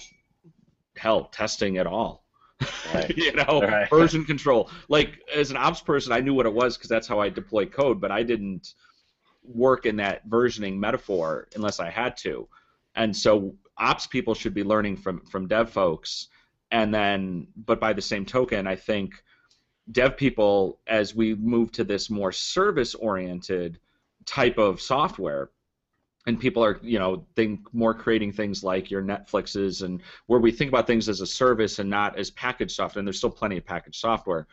hell, 0.97 1.25
testing 1.25 1.77
at 1.77 1.87
all. 1.87 2.25
Right. 2.93 3.09
you 3.17 3.31
know, 3.31 3.61
Right. 3.61 3.89
version 3.89 4.25
control. 4.25 4.69
Like 4.89 5.21
as 5.33 5.49
an 5.49 5.57
ops 5.57 5.79
person, 5.79 6.11
I 6.11 6.19
knew 6.19 6.33
what 6.33 6.45
it 6.45 6.53
was 6.53 6.75
because 6.75 6.89
that's 6.89 7.07
how 7.07 7.21
I 7.21 7.29
deploy 7.29 7.67
code, 7.67 8.01
but 8.01 8.11
I 8.11 8.23
didn't 8.23 8.73
work 9.43 9.85
in 9.85 9.95
that 9.95 10.27
versioning 10.29 10.77
metaphor 10.77 11.47
unless 11.55 11.79
I 11.79 11.89
had 11.89 12.17
to. 12.17 12.49
And 12.95 13.15
so 13.15 13.55
ops 13.77 14.07
people 14.07 14.33
should 14.33 14.53
be 14.53 14.63
learning 14.63 14.97
from 14.97 15.21
from 15.25 15.47
dev 15.47 15.69
folks, 15.69 16.27
and 16.71 16.93
then, 16.93 17.47
but 17.55 17.79
by 17.79 17.93
the 17.93 18.01
same 18.01 18.25
token, 18.25 18.67
I 18.67 18.75
think 18.75 19.23
dev 19.91 20.17
people, 20.17 20.79
as 20.87 21.15
we 21.15 21.35
move 21.35 21.71
to 21.73 21.83
this 21.83 22.09
more 22.09 22.31
service-oriented 22.31 23.79
type 24.25 24.57
of 24.57 24.81
software, 24.81 25.49
and 26.27 26.39
people 26.39 26.63
are 26.63 26.79
you 26.83 26.99
know 26.99 27.25
think 27.35 27.61
more 27.73 27.93
creating 27.93 28.31
things 28.31 28.63
like 28.63 28.91
your 28.91 29.01
netflixes 29.01 29.83
and 29.83 30.01
where 30.27 30.39
we 30.39 30.51
think 30.51 30.69
about 30.69 30.87
things 30.87 31.09
as 31.09 31.21
a 31.21 31.27
service 31.27 31.79
and 31.79 31.89
not 31.89 32.17
as 32.17 32.31
packaged 32.31 32.75
software 32.75 32.99
and 32.99 33.07
there's 33.07 33.17
still 33.17 33.31
plenty 33.31 33.57
of 33.57 33.65
packaged 33.65 33.99
software. 33.99 34.47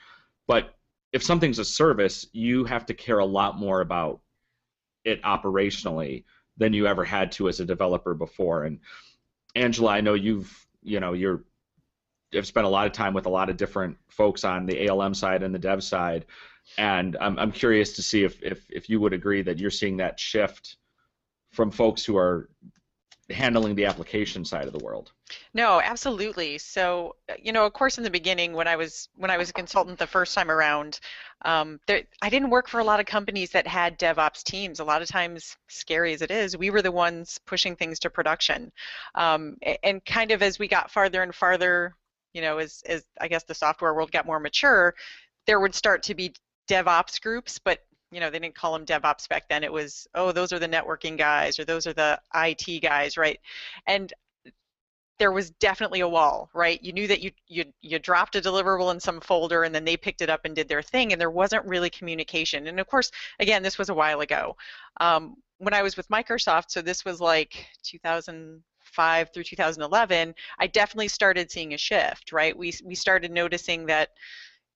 But 0.46 0.74
if 1.12 1.22
something's 1.22 1.58
a 1.58 1.64
service 1.64 2.26
you 2.32 2.64
have 2.64 2.86
to 2.86 2.94
care 2.94 3.18
a 3.18 3.24
lot 3.24 3.58
more 3.58 3.80
about 3.80 4.20
it 5.04 5.22
operationally 5.22 6.24
than 6.58 6.72
you 6.72 6.86
ever 6.86 7.04
had 7.04 7.32
to 7.32 7.48
as 7.48 7.60
a 7.60 7.64
developer 7.64 8.14
before. 8.14 8.64
And 8.64 8.80
angela 9.56 9.92
i 9.92 10.00
know 10.00 10.14
you've 10.14 10.66
you 10.82 11.00
know 11.00 11.14
you're 11.14 11.42
have 12.34 12.46
spent 12.46 12.66
a 12.66 12.68
lot 12.68 12.86
of 12.86 12.92
time 12.92 13.14
with 13.14 13.24
a 13.24 13.30
lot 13.30 13.48
of 13.48 13.56
different 13.56 13.96
folks 14.08 14.44
on 14.44 14.66
the 14.66 14.88
alm 14.90 15.14
side 15.14 15.42
and 15.42 15.54
the 15.54 15.58
dev 15.58 15.82
side. 15.82 16.26
And 16.76 17.16
i'm, 17.20 17.38
I'm 17.38 17.52
curious 17.52 17.94
to 17.96 18.02
see 18.02 18.24
if, 18.24 18.42
if 18.42 18.66
if 18.68 18.90
you 18.90 19.00
would 19.00 19.14
agree 19.14 19.42
that 19.42 19.58
you're 19.58 19.70
seeing 19.70 19.96
that 19.98 20.20
shift 20.20 20.76
from 21.50 21.70
folks 21.70 22.04
who 22.04 22.16
are 22.16 22.50
handling 23.30 23.74
the 23.74 23.84
application 23.84 24.44
side 24.44 24.66
of 24.66 24.72
the 24.72 24.84
world. 24.84 25.12
No, 25.52 25.80
absolutely. 25.80 26.58
So, 26.58 27.16
uh, 27.28 27.34
you 27.40 27.52
know, 27.52 27.66
of 27.66 27.72
course, 27.74 27.98
in 27.98 28.04
the 28.04 28.10
beginning, 28.10 28.54
when 28.54 28.66
I 28.66 28.76
was 28.76 29.08
when 29.16 29.30
I 29.30 29.36
was 29.36 29.50
a 29.50 29.52
consultant 29.52 29.98
the 29.98 30.06
first 30.06 30.34
time 30.34 30.50
around, 30.50 31.00
um, 31.44 31.78
there, 31.86 32.02
I 32.22 32.30
didn't 32.30 32.50
work 32.50 32.68
for 32.68 32.80
a 32.80 32.84
lot 32.84 33.00
of 33.00 33.06
companies 33.06 33.50
that 33.50 33.66
had 33.66 33.98
DevOps 33.98 34.42
teams. 34.42 34.80
A 34.80 34.84
lot 34.84 35.02
of 35.02 35.08
times, 35.08 35.56
scary 35.68 36.14
as 36.14 36.22
it 36.22 36.30
is, 36.30 36.56
we 36.56 36.70
were 36.70 36.82
the 36.82 36.92
ones 36.92 37.38
pushing 37.46 37.76
things 37.76 37.98
to 38.00 38.10
production. 38.10 38.72
Um, 39.14 39.58
and 39.82 40.04
kind 40.04 40.30
of 40.30 40.42
as 40.42 40.58
we 40.58 40.68
got 40.68 40.90
farther 40.90 41.22
and 41.22 41.34
farther, 41.34 41.94
you 42.32 42.40
know, 42.40 42.58
as 42.58 42.82
as 42.86 43.04
I 43.20 43.28
guess 43.28 43.44
the 43.44 43.54
software 43.54 43.92
world 43.92 44.10
got 44.10 44.26
more 44.26 44.40
mature, 44.40 44.94
there 45.46 45.60
would 45.60 45.74
start 45.74 46.02
to 46.04 46.14
be 46.14 46.34
DevOps 46.68 47.20
groups, 47.20 47.58
but 47.58 47.84
you 48.10 48.20
know, 48.20 48.30
they 48.30 48.38
didn't 48.38 48.54
call 48.54 48.72
them 48.72 48.86
DevOps 48.86 49.28
back 49.28 49.48
then. 49.48 49.64
It 49.64 49.72
was, 49.72 50.06
oh, 50.14 50.32
those 50.32 50.52
are 50.52 50.58
the 50.58 50.68
networking 50.68 51.18
guys 51.18 51.58
or 51.58 51.64
those 51.64 51.86
are 51.86 51.92
the 51.92 52.20
IT 52.34 52.80
guys, 52.80 53.16
right? 53.16 53.38
And 53.86 54.12
there 55.18 55.32
was 55.32 55.50
definitely 55.50 56.00
a 56.00 56.08
wall, 56.08 56.48
right? 56.54 56.82
You 56.82 56.92
knew 56.92 57.08
that 57.08 57.20
you 57.20 57.32
you 57.48 57.64
you 57.82 57.98
dropped 57.98 58.36
a 58.36 58.40
deliverable 58.40 58.92
in 58.92 59.00
some 59.00 59.20
folder 59.20 59.64
and 59.64 59.74
then 59.74 59.84
they 59.84 59.96
picked 59.96 60.22
it 60.22 60.30
up 60.30 60.44
and 60.44 60.54
did 60.54 60.68
their 60.68 60.82
thing, 60.82 61.12
and 61.12 61.20
there 61.20 61.30
wasn't 61.30 61.66
really 61.66 61.90
communication. 61.90 62.68
And 62.68 62.78
of 62.80 62.86
course, 62.86 63.10
again, 63.40 63.62
this 63.62 63.78
was 63.78 63.88
a 63.88 63.94
while 63.94 64.20
ago. 64.20 64.56
Um, 65.00 65.36
when 65.58 65.74
I 65.74 65.82
was 65.82 65.96
with 65.96 66.08
Microsoft, 66.08 66.70
so 66.70 66.80
this 66.80 67.04
was 67.04 67.20
like 67.20 67.66
2005 67.82 69.30
through 69.34 69.42
2011, 69.42 70.34
I 70.58 70.66
definitely 70.68 71.08
started 71.08 71.50
seeing 71.50 71.74
a 71.74 71.78
shift, 71.78 72.30
right? 72.32 72.56
We 72.56 72.72
we 72.84 72.94
started 72.94 73.32
noticing 73.32 73.86
that, 73.86 74.10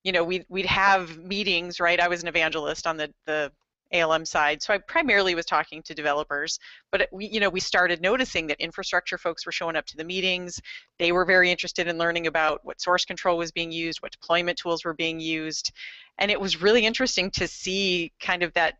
you 0.03 0.11
know, 0.11 0.23
we'd 0.23 0.45
we'd 0.49 0.65
have 0.65 1.17
meetings, 1.17 1.79
right? 1.79 1.99
I 1.99 2.07
was 2.07 2.21
an 2.21 2.27
evangelist 2.27 2.87
on 2.87 2.97
the 2.97 3.13
the 3.25 3.51
ALM 3.93 4.25
side. 4.25 4.61
So 4.61 4.73
I 4.73 4.79
primarily 4.79 5.35
was 5.35 5.45
talking 5.45 5.83
to 5.83 5.93
developers, 5.93 6.59
but 6.91 7.07
we, 7.11 7.27
you 7.27 7.39
know, 7.39 7.49
we 7.49 7.59
started 7.59 8.01
noticing 8.01 8.47
that 8.47 8.59
infrastructure 8.59 9.17
folks 9.17 9.45
were 9.45 9.51
showing 9.51 9.75
up 9.75 9.85
to 9.85 9.97
the 9.97 10.03
meetings. 10.03 10.59
They 10.97 11.11
were 11.11 11.25
very 11.25 11.51
interested 11.51 11.87
in 11.87 11.97
learning 11.97 12.25
about 12.27 12.61
what 12.63 12.81
source 12.81 13.05
control 13.05 13.37
was 13.37 13.51
being 13.51 13.71
used, 13.71 14.01
what 14.01 14.11
deployment 14.11 14.57
tools 14.57 14.83
were 14.83 14.95
being 14.95 15.19
used, 15.19 15.71
and 16.17 16.31
it 16.31 16.41
was 16.41 16.61
really 16.61 16.85
interesting 16.85 17.29
to 17.31 17.47
see 17.47 18.11
kind 18.19 18.43
of 18.43 18.53
that 18.53 18.75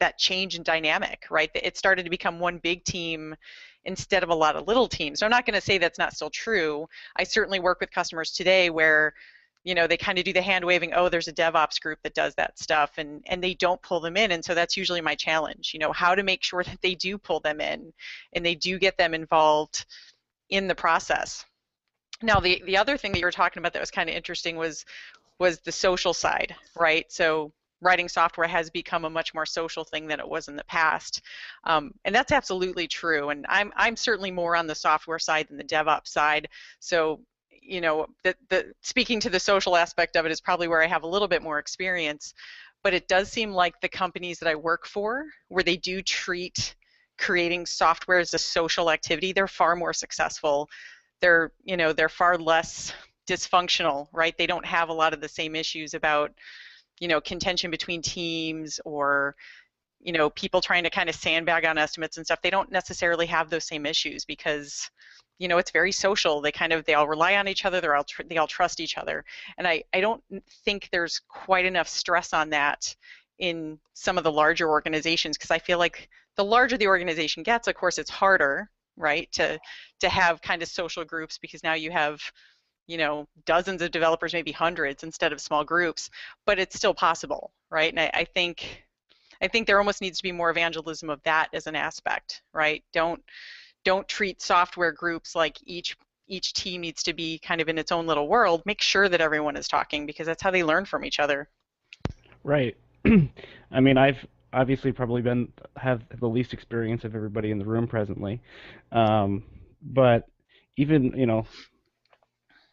that 0.00 0.16
change 0.16 0.54
in 0.54 0.62
dynamic, 0.62 1.24
right? 1.28 1.50
It 1.54 1.76
started 1.76 2.04
to 2.04 2.10
become 2.10 2.38
one 2.38 2.58
big 2.58 2.84
team 2.84 3.34
instead 3.84 4.22
of 4.22 4.28
a 4.28 4.34
lot 4.34 4.54
of 4.54 4.68
little 4.68 4.86
teams. 4.86 5.18
So 5.18 5.26
I'm 5.26 5.30
not 5.30 5.44
going 5.44 5.54
to 5.54 5.60
say 5.60 5.78
that's 5.78 5.98
not 5.98 6.12
still 6.12 6.30
true. 6.30 6.86
I 7.16 7.24
certainly 7.24 7.58
work 7.58 7.80
with 7.80 7.90
customers 7.90 8.30
today 8.30 8.70
where 8.70 9.14
you 9.68 9.74
know 9.74 9.86
they 9.86 9.98
kind 9.98 10.18
of 10.18 10.24
do 10.24 10.32
the 10.32 10.40
hand 10.40 10.64
waving 10.64 10.94
oh 10.94 11.10
there's 11.10 11.28
a 11.28 11.32
devops 11.32 11.78
group 11.78 11.98
that 12.02 12.14
does 12.14 12.34
that 12.36 12.58
stuff 12.58 12.92
and 12.96 13.22
and 13.26 13.44
they 13.44 13.52
don't 13.52 13.82
pull 13.82 14.00
them 14.00 14.16
in 14.16 14.32
and 14.32 14.42
so 14.42 14.54
that's 14.54 14.78
usually 14.78 15.02
my 15.02 15.14
challenge 15.14 15.72
you 15.74 15.78
know 15.78 15.92
how 15.92 16.14
to 16.14 16.22
make 16.22 16.42
sure 16.42 16.64
that 16.64 16.80
they 16.80 16.94
do 16.94 17.18
pull 17.18 17.38
them 17.40 17.60
in 17.60 17.92
and 18.32 18.44
they 18.44 18.54
do 18.54 18.78
get 18.78 18.96
them 18.96 19.12
involved 19.12 19.84
in 20.48 20.66
the 20.66 20.74
process. 20.74 21.44
Now 22.22 22.40
the 22.40 22.62
the 22.64 22.78
other 22.78 22.96
thing 22.96 23.12
that 23.12 23.18
you 23.18 23.26
were 23.26 23.30
talking 23.30 23.60
about 23.60 23.74
that 23.74 23.80
was 23.80 23.90
kind 23.90 24.08
of 24.08 24.16
interesting 24.16 24.56
was 24.56 24.86
was 25.38 25.60
the 25.60 25.72
social 25.72 26.14
side 26.14 26.54
right? 26.74 27.04
So 27.12 27.52
writing 27.80 28.08
software 28.08 28.48
has 28.48 28.70
become 28.70 29.04
a 29.04 29.10
much 29.10 29.34
more 29.34 29.46
social 29.46 29.84
thing 29.84 30.08
than 30.08 30.18
it 30.18 30.28
was 30.28 30.48
in 30.48 30.56
the 30.56 30.64
past 30.64 31.20
um, 31.62 31.92
and 32.04 32.12
that's 32.12 32.32
absolutely 32.32 32.88
true 32.88 33.28
and 33.28 33.46
i'm 33.48 33.72
i'm 33.76 33.94
certainly 33.94 34.32
more 34.32 34.56
on 34.56 34.66
the 34.66 34.74
software 34.74 35.20
side 35.20 35.46
than 35.46 35.56
the 35.56 35.62
devops 35.62 36.08
side. 36.08 36.48
So 36.80 37.20
you 37.62 37.80
know, 37.80 38.06
the, 38.24 38.34
the 38.48 38.72
speaking 38.82 39.20
to 39.20 39.30
the 39.30 39.40
social 39.40 39.76
aspect 39.76 40.16
of 40.16 40.26
it 40.26 40.32
is 40.32 40.40
probably 40.40 40.68
where 40.68 40.82
I 40.82 40.86
have 40.86 41.02
a 41.02 41.08
little 41.08 41.28
bit 41.28 41.42
more 41.42 41.58
experience. 41.58 42.34
But 42.84 42.94
it 42.94 43.08
does 43.08 43.28
seem 43.28 43.52
like 43.52 43.80
the 43.80 43.88
companies 43.88 44.38
that 44.38 44.48
I 44.48 44.54
work 44.54 44.86
for, 44.86 45.26
where 45.48 45.64
they 45.64 45.76
do 45.76 46.00
treat 46.00 46.76
creating 47.18 47.66
software 47.66 48.20
as 48.20 48.32
a 48.32 48.38
social 48.38 48.90
activity, 48.90 49.32
they're 49.32 49.48
far 49.48 49.76
more 49.76 49.92
successful. 49.92 50.68
They're, 51.20 51.52
you 51.64 51.76
know, 51.76 51.92
they're 51.92 52.08
far 52.08 52.38
less 52.38 52.92
dysfunctional, 53.28 54.06
right? 54.12 54.36
They 54.38 54.46
don't 54.46 54.64
have 54.64 54.88
a 54.88 54.94
lot 54.94 55.12
of 55.12 55.20
the 55.20 55.28
same 55.28 55.56
issues 55.56 55.94
about, 55.94 56.30
you 57.00 57.08
know, 57.08 57.20
contention 57.20 57.70
between 57.70 58.00
teams 58.00 58.80
or, 58.84 59.34
you 60.00 60.12
know, 60.12 60.30
people 60.30 60.60
trying 60.60 60.84
to 60.84 60.90
kind 60.90 61.08
of 61.08 61.16
sandbag 61.16 61.64
on 61.64 61.76
estimates 61.76 62.16
and 62.16 62.24
stuff. 62.24 62.40
They 62.40 62.50
don't 62.50 62.70
necessarily 62.70 63.26
have 63.26 63.50
those 63.50 63.64
same 63.64 63.84
issues 63.84 64.24
because 64.24 64.88
you 65.38 65.48
know 65.48 65.58
it's 65.58 65.70
very 65.70 65.92
social 65.92 66.40
they 66.40 66.52
kind 66.52 66.72
of 66.72 66.84
they 66.84 66.94
all 66.94 67.08
rely 67.08 67.36
on 67.36 67.48
each 67.48 67.64
other 67.64 67.80
they're 67.80 67.94
all 67.94 68.04
tr- 68.04 68.22
they 68.28 68.36
all 68.36 68.46
trust 68.46 68.80
each 68.80 68.98
other 68.98 69.24
and 69.56 69.66
i 69.66 69.82
i 69.94 70.00
don't 70.00 70.22
think 70.64 70.88
there's 70.90 71.20
quite 71.28 71.64
enough 71.64 71.88
stress 71.88 72.32
on 72.32 72.50
that 72.50 72.94
in 73.38 73.78
some 73.94 74.18
of 74.18 74.24
the 74.24 74.32
larger 74.32 74.68
organizations 74.68 75.36
because 75.36 75.50
i 75.50 75.58
feel 75.58 75.78
like 75.78 76.08
the 76.36 76.44
larger 76.44 76.76
the 76.76 76.86
organization 76.86 77.42
gets 77.42 77.68
of 77.68 77.74
course 77.74 77.98
it's 77.98 78.10
harder 78.10 78.68
right 78.96 79.30
to 79.32 79.58
to 80.00 80.08
have 80.08 80.42
kind 80.42 80.62
of 80.62 80.68
social 80.68 81.04
groups 81.04 81.38
because 81.38 81.62
now 81.62 81.74
you 81.74 81.90
have 81.90 82.20
you 82.88 82.98
know 82.98 83.26
dozens 83.46 83.80
of 83.80 83.90
developers 83.90 84.32
maybe 84.32 84.52
hundreds 84.52 85.04
instead 85.04 85.32
of 85.32 85.40
small 85.40 85.64
groups 85.64 86.10
but 86.46 86.58
it's 86.58 86.76
still 86.76 86.94
possible 86.94 87.52
right 87.70 87.92
and 87.92 88.00
i, 88.00 88.10
I 88.12 88.24
think 88.24 88.84
i 89.40 89.46
think 89.46 89.66
there 89.66 89.78
almost 89.78 90.00
needs 90.00 90.18
to 90.18 90.22
be 90.24 90.32
more 90.32 90.50
evangelism 90.50 91.10
of 91.10 91.22
that 91.22 91.48
as 91.52 91.66
an 91.68 91.76
aspect 91.76 92.42
right 92.52 92.82
don't 92.92 93.22
don't 93.88 94.06
treat 94.06 94.42
software 94.42 94.92
groups 94.92 95.34
like 95.34 95.56
each 95.64 95.96
each 96.26 96.52
team 96.52 96.82
needs 96.82 97.02
to 97.02 97.14
be 97.14 97.38
kind 97.38 97.58
of 97.58 97.70
in 97.70 97.78
its 97.78 97.90
own 97.90 98.06
little 98.06 98.28
world. 98.28 98.60
Make 98.66 98.82
sure 98.82 99.08
that 99.08 99.22
everyone 99.22 99.56
is 99.56 99.66
talking 99.66 100.04
because 100.04 100.26
that's 100.26 100.42
how 100.42 100.50
they 100.50 100.62
learn 100.62 100.84
from 100.84 101.06
each 101.06 101.18
other. 101.18 101.48
Right. 102.44 102.76
I 103.70 103.80
mean, 103.80 103.96
I've 103.96 104.18
obviously 104.52 104.92
probably 104.92 105.22
been 105.22 105.50
have 105.78 106.02
the 106.20 106.26
least 106.26 106.52
experience 106.52 107.04
of 107.04 107.14
everybody 107.14 107.50
in 107.50 107.58
the 107.58 107.64
room 107.64 107.88
presently, 107.88 108.42
um, 108.92 109.44
but 109.80 110.24
even 110.76 111.14
you 111.16 111.24
know, 111.24 111.46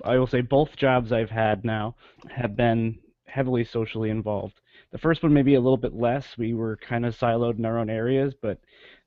I 0.04 0.18
will 0.18 0.28
say 0.28 0.42
both 0.42 0.76
jobs 0.76 1.14
I've 1.14 1.30
had 1.30 1.64
now 1.64 1.96
have 2.30 2.58
been 2.58 3.00
heavily 3.26 3.64
socially 3.64 4.10
involved. 4.10 4.60
The 4.92 4.98
first 4.98 5.24
one 5.24 5.34
maybe 5.34 5.56
a 5.56 5.62
little 5.62 5.78
bit 5.78 5.94
less. 5.94 6.26
We 6.38 6.54
were 6.54 6.76
kind 6.76 7.06
of 7.06 7.18
siloed 7.18 7.58
in 7.58 7.66
our 7.66 7.78
own 7.78 7.90
areas, 7.90 8.34
but 8.42 8.60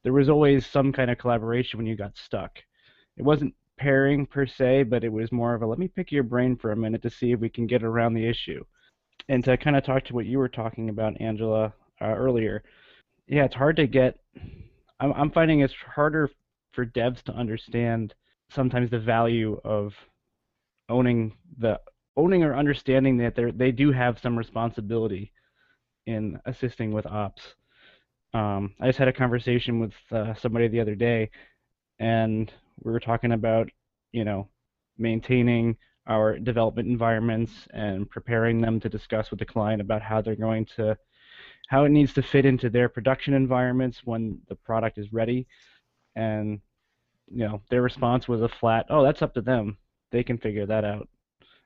there 0.09 0.14
was 0.14 0.31
always 0.31 0.64
some 0.64 0.90
kind 0.90 1.11
of 1.11 1.18
collaboration 1.18 1.77
when 1.77 1.87
you 1.87 1.94
got 1.94 2.16
stuck. 2.16 2.57
It 3.18 3.23
wasn't 3.23 3.53
pairing 3.77 4.25
per 4.25 4.47
se, 4.47 4.85
but 4.85 5.05
it 5.05 5.12
was 5.12 5.31
more 5.31 5.55
of 5.55 5.61
a 5.61 5.66
let 5.66 5.79
me 5.79 5.87
pick 5.87 6.11
your 6.11 6.23
brain 6.23 6.57
for 6.57 6.73
a 6.73 6.77
minute 6.77 7.03
to 7.03 7.11
see 7.11 7.33
if 7.33 7.40
we 7.40 7.51
can 7.51 7.66
get 7.66 7.83
around 7.83 8.14
the 8.14 8.27
issue. 8.27 8.64
And 9.29 9.44
to 9.44 9.59
kind 9.59 9.77
of 9.77 9.85
talk 9.85 10.05
to 10.05 10.14
what 10.14 10.25
you 10.25 10.38
were 10.38 10.49
talking 10.49 10.88
about, 10.88 11.21
Angela, 11.21 11.75
uh, 12.01 12.07
earlier, 12.07 12.62
yeah, 13.27 13.44
it's 13.44 13.55
hard 13.55 13.77
to 13.77 13.87
get. 13.87 14.18
I'm, 14.99 15.12
I'm 15.12 15.31
finding 15.31 15.61
it's 15.61 15.75
harder 15.75 16.31
for 16.73 16.87
devs 16.87 17.23
to 17.25 17.33
understand 17.35 18.14
sometimes 18.49 18.88
the 18.88 19.01
value 19.01 19.61
of 19.62 19.92
owning 20.88 21.37
the 21.59 21.79
owning 22.16 22.44
or 22.44 22.57
understanding 22.57 23.18
that 23.18 23.37
they 23.37 23.51
they 23.51 23.73
do 23.73 23.92
have 23.92 24.18
some 24.21 24.38
responsibility 24.38 25.33
in 26.07 26.40
assisting 26.47 26.92
with 26.92 27.05
ops. 27.05 27.42
Um, 28.35 28.75
I 28.81 28.87
just 28.87 28.99
had 28.99 29.09
a 29.09 29.12
conversation 29.12 29.81
with 29.81 29.95
uh, 30.12 30.35
somebody 30.35 30.69
the 30.69 30.81
other 30.81 30.95
day, 30.95 31.31
and 31.99 32.53
we 32.83 32.93
were 32.93 33.01
talking 33.01 33.33
about, 33.33 33.71
you 34.12 34.25
know, 34.25 34.49
maintaining 34.99 35.77
our 36.07 36.38
development 36.38 36.88
environments 36.88 37.53
and 37.73 38.09
preparing 38.09 38.61
them 38.61 38.81
to 38.81 38.88
discuss 38.88 39.31
with 39.31 39.38
the 39.38 39.45
client 39.47 39.81
about 39.81 40.03
how 40.03 40.21
they're 40.21 40.37
going 40.37 40.64
to, 40.77 40.97
how 41.69 41.85
it 41.85 41.91
needs 41.91 42.14
to 42.14 42.23
fit 42.23 42.47
into 42.47 42.71
their 42.71 42.88
production 42.88 43.35
environments 43.35 44.01
when 44.05 44.41
the 44.49 44.55
product 44.55 44.99
is 44.99 45.12
ready. 45.12 45.47
And, 46.17 46.61
you 47.31 47.47
know, 47.47 47.62
their 47.71 47.83
response 47.83 48.27
was 48.27 48.41
a 48.41 48.49
flat, 48.49 48.87
oh, 48.88 49.03
that's 49.05 49.23
up 49.23 49.35
to 49.35 49.43
them. 49.43 49.77
They 50.11 50.23
can 50.23 50.38
figure 50.38 50.67
that 50.67 50.85
out. 50.85 51.09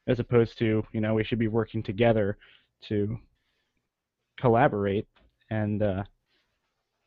As 0.08 0.18
opposed 0.18 0.58
to, 0.58 0.84
you 0.92 1.00
know, 1.00 1.14
we 1.14 1.22
should 1.22 1.38
be 1.38 1.48
working 1.48 1.82
together 1.82 2.36
to 2.88 3.18
collaborate 4.40 5.06
and 5.50 5.80
uh, 5.82 6.02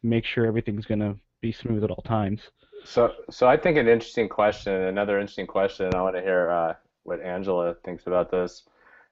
make 0.06 0.26
sure 0.26 0.46
everything's 0.46 0.86
going 0.86 1.00
to 1.00 1.16
be 1.42 1.52
smooth 1.52 1.84
at 1.84 1.92
all 1.92 2.04
times. 2.04 2.42
So, 2.84 3.14
so 3.30 3.48
I 3.48 3.58
think 3.58 3.78
an 3.78 3.88
interesting 3.88 4.30
question, 4.30 4.74
another 4.74 5.20
interesting 5.20 5.48
question, 5.48 5.94
I 5.96 6.02
want 6.02 6.16
to 6.16 6.22
hear 6.22 6.50
uh, 6.52 6.74
what 7.04 7.22
Angela 7.22 7.76
thinks 7.84 8.06
about 8.08 8.30
this, 8.30 8.64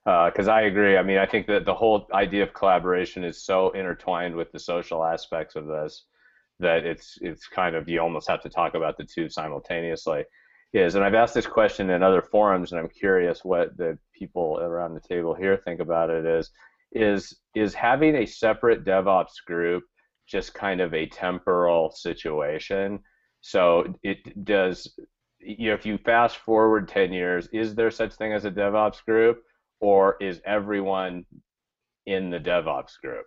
because 0.06 0.48
uh, 0.48 0.52
I 0.52 0.62
agree. 0.62 0.98
I 0.98 1.04
mean, 1.04 1.18
I 1.18 1.26
think 1.26 1.48
that 1.48 1.66
the 1.66 1.74
whole 1.74 2.08
idea 2.14 2.44
of 2.44 2.54
collaboration 2.54 3.24
is 3.24 3.44
so 3.44 3.72
intertwined 3.72 4.36
with 4.36 4.52
the 4.52 4.60
social 4.60 5.04
aspects 5.04 5.56
of 5.56 5.66
this 5.66 6.06
that 6.60 6.86
it's 6.86 7.18
it's 7.22 7.48
kind 7.48 7.76
of 7.76 7.90
you 7.90 8.00
almost 8.00 8.28
have 8.28 8.42
to 8.42 8.50
talk 8.50 8.76
about 8.76 8.98
the 8.98 9.04
two 9.04 9.30
simultaneously. 9.30 10.24
Is 10.74 10.96
and 10.96 11.04
I've 11.04 11.14
asked 11.14 11.36
this 11.36 11.46
question 11.46 11.90
in 11.92 12.02
other 12.02 12.22
forums, 12.22 12.72
and 12.72 12.82
I'm 12.82 12.90
curious 12.90 13.46
what 13.46 13.78
the 13.78 13.98
people 14.18 14.60
around 14.60 14.94
the 14.94 15.08
table 15.08 15.34
here 15.34 15.58
think 15.58 15.80
about 15.80 16.10
it. 16.10 16.26
Is 16.26 16.52
is 16.92 17.36
is 17.56 17.74
having 17.74 18.16
a 18.16 18.26
separate 18.26 18.84
DevOps 18.84 19.44
group 19.46 19.84
just 20.28 20.54
kind 20.54 20.82
of 20.82 20.94
a 20.94 21.08
temporal 21.08 21.92
situation? 21.92 23.00
So 23.42 23.94
it 24.04 24.46
does, 24.46 24.98
you 25.40 25.70
know, 25.70 25.74
if 25.74 25.86
you 25.86 25.98
fast 25.98 26.38
forward 26.38 26.88
10 26.88 27.12
years, 27.12 27.50
is 27.52 27.76
there 27.76 27.92
such 27.92 28.14
thing 28.14 28.34
as 28.34 28.46
a 28.46 28.52
DevOps 28.52 29.04
group 29.06 29.44
or 29.82 30.16
is 30.22 30.42
everyone 30.46 31.26
in 32.06 32.30
the 32.30 32.40
DevOps 32.40 33.00
group? 33.02 33.26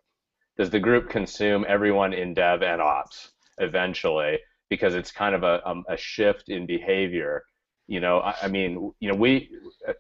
Does 0.57 0.71
the 0.71 0.81
group 0.81 1.11
consume 1.11 1.67
everyone 1.69 2.15
in 2.15 2.33
dev 2.33 2.63
and 2.63 2.81
ops 2.81 3.33
eventually? 3.59 4.39
Because 4.71 4.95
it's 4.95 5.13
kind 5.13 5.35
of 5.35 5.43
a, 5.43 5.61
um, 5.69 5.85
a 5.89 5.99
shift 5.99 6.49
in 6.49 6.67
behavior. 6.67 7.43
You 7.87 8.01
know, 8.01 8.21
I, 8.21 8.35
I 8.45 8.49
mean, 8.49 8.91
you 8.99 9.11
know, 9.11 9.15
we, 9.15 9.51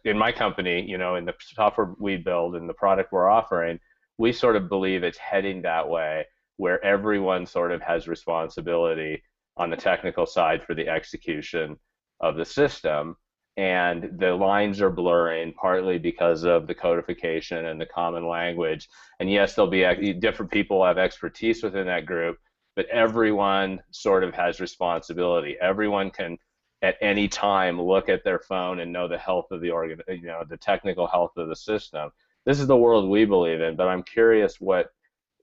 in 0.05 0.17
my 0.17 0.33
company, 0.33 0.83
you 0.89 0.97
know, 0.97 1.17
in 1.17 1.27
the 1.27 1.35
software 1.41 1.95
we 1.99 2.17
build 2.17 2.57
and 2.57 2.67
the 2.69 2.75
product 2.75 3.13
we're 3.13 3.29
offering, 3.29 3.79
we 4.17 4.33
sort 4.33 4.57
of 4.57 4.71
believe 4.71 5.05
it's 5.05 5.19
heading 5.19 5.61
that 5.63 5.87
way 5.87 6.25
where 6.57 6.83
everyone 6.85 7.47
sort 7.47 7.73
of 7.73 7.83
has 7.83 8.09
responsibility 8.09 9.23
on 9.57 9.71
the 9.71 9.77
technical 9.77 10.27
side 10.27 10.62
for 10.62 10.75
the 10.75 10.88
execution 10.88 11.77
of 12.21 12.37
the 12.37 12.45
system. 12.45 13.16
And 13.59 14.19
the 14.19 14.35
lines 14.35 14.83
are 14.83 14.90
blurring 14.90 15.55
partly 15.55 15.99
because 15.99 16.45
of 16.45 16.66
the 16.66 16.75
codification 16.75 17.66
and 17.66 17.81
the 17.81 17.87
common 17.87 18.29
language. 18.29 18.87
And 19.19 19.31
yes, 19.31 19.55
there'll 19.55 19.71
be 19.71 19.85
uh, 19.87 19.95
different 20.19 20.53
people 20.53 20.85
have 20.85 20.99
expertise 20.99 21.62
within 21.62 21.87
that 21.87 22.05
group, 22.05 22.38
but 22.75 22.87
everyone 22.87 23.81
sort 23.92 24.25
of 24.25 24.35
has 24.35 24.61
responsibility. 24.61 25.57
Everyone 25.59 26.11
can 26.11 26.37
at 26.83 26.97
any 27.01 27.29
time 27.29 27.81
look 27.81 28.11
at 28.11 28.25
their 28.25 28.38
phone 28.38 28.81
and 28.81 28.92
know 28.92 29.09
the 29.09 29.16
health 29.16 29.47
of 29.51 29.62
the 29.62 29.71
organ, 29.71 30.01
you 30.09 30.27
know, 30.27 30.45
the 30.47 30.59
technical 30.59 31.07
health 31.07 31.33
of 31.38 31.49
the 31.49 31.57
system. 31.57 32.11
This 32.45 32.61
is 32.61 32.66
the 32.66 32.77
world 32.77 33.09
we 33.09 33.25
believe 33.25 33.62
in, 33.62 33.75
but 33.75 33.88
I'm 33.88 34.03
curious 34.03 34.61
what 34.61 34.90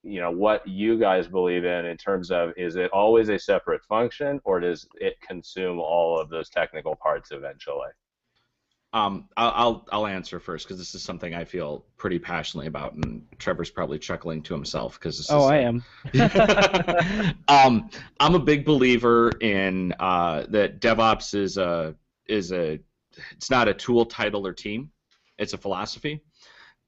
you 0.03 0.19
know 0.19 0.31
what 0.31 0.67
you 0.67 0.99
guys 0.99 1.27
believe 1.27 1.63
in 1.65 1.85
in 1.85 1.97
terms 1.97 2.29
of 2.29 2.51
is 2.57 2.75
it 2.75 2.91
always 2.91 3.29
a 3.29 3.39
separate 3.39 3.83
function 3.85 4.39
or 4.43 4.59
does 4.59 4.87
it 4.95 5.19
consume 5.21 5.79
all 5.79 6.19
of 6.19 6.29
those 6.29 6.49
technical 6.49 6.95
parts 6.95 7.31
eventually 7.31 7.89
um, 8.93 9.27
I'll 9.35 9.87
I'll 9.91 10.05
answer 10.05 10.39
first 10.39 10.67
because 10.67 10.77
this 10.77 10.93
is 10.93 11.01
something 11.01 11.33
I 11.33 11.45
feel 11.45 11.83
pretty 11.97 12.19
passionately 12.19 12.67
about, 12.67 12.93
and 12.93 13.25
Trevor's 13.39 13.71
probably 13.71 13.97
chuckling 13.97 14.43
to 14.43 14.53
himself 14.53 14.99
because 14.99 15.31
oh, 15.31 15.45
is, 15.45 15.51
I 15.51 15.57
am. 15.57 17.35
um, 17.47 17.89
I'm 18.19 18.35
a 18.35 18.39
big 18.39 18.65
believer 18.65 19.31
in 19.41 19.95
uh, 19.99 20.45
that 20.49 20.79
DevOps 20.79 21.33
is 21.33 21.57
a 21.57 21.95
is 22.27 22.51
a 22.51 22.79
it's 23.31 23.49
not 23.49 23.67
a 23.67 23.73
tool, 23.73 24.05
title, 24.05 24.45
or 24.45 24.53
team. 24.53 24.91
It's 25.39 25.53
a 25.53 25.57
philosophy 25.57 26.21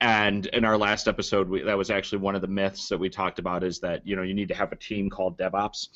and 0.02 0.46
in 0.48 0.66
our 0.66 0.78
last 0.78 1.08
episode 1.08 1.50
we, 1.50 1.62
that 1.62 1.78
was 1.78 1.90
actually 1.90 2.20
one 2.20 2.36
of 2.36 2.42
the 2.42 2.48
myths 2.48 2.90
that 2.90 2.98
we 2.98 3.10
talked 3.10 3.40
about 3.40 3.64
is 3.64 3.80
that 3.80 4.06
you 4.06 4.16
know 4.16 4.22
you 4.22 4.34
need 4.34 4.50
to 4.50 4.56
have 4.56 4.72
a 4.72 4.76
team 4.76 5.10
called 5.10 5.38
devops. 5.38 5.88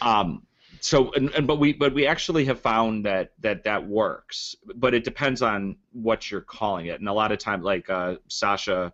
Um, 0.00 0.46
so 0.80 1.12
and, 1.12 1.30
and, 1.30 1.46
but 1.46 1.56
we 1.56 1.72
but 1.72 1.94
we 1.94 2.06
actually 2.06 2.44
have 2.46 2.60
found 2.60 3.04
that 3.06 3.32
that 3.40 3.64
that 3.64 3.86
works 3.86 4.54
but 4.76 4.94
it 4.94 5.04
depends 5.04 5.42
on 5.42 5.76
what 5.92 6.30
you're 6.30 6.40
calling 6.40 6.86
it. 6.86 7.00
And 7.00 7.08
a 7.08 7.12
lot 7.12 7.32
of 7.32 7.38
times 7.38 7.64
like 7.64 7.88
uh, 7.90 8.16
sasha 8.28 8.92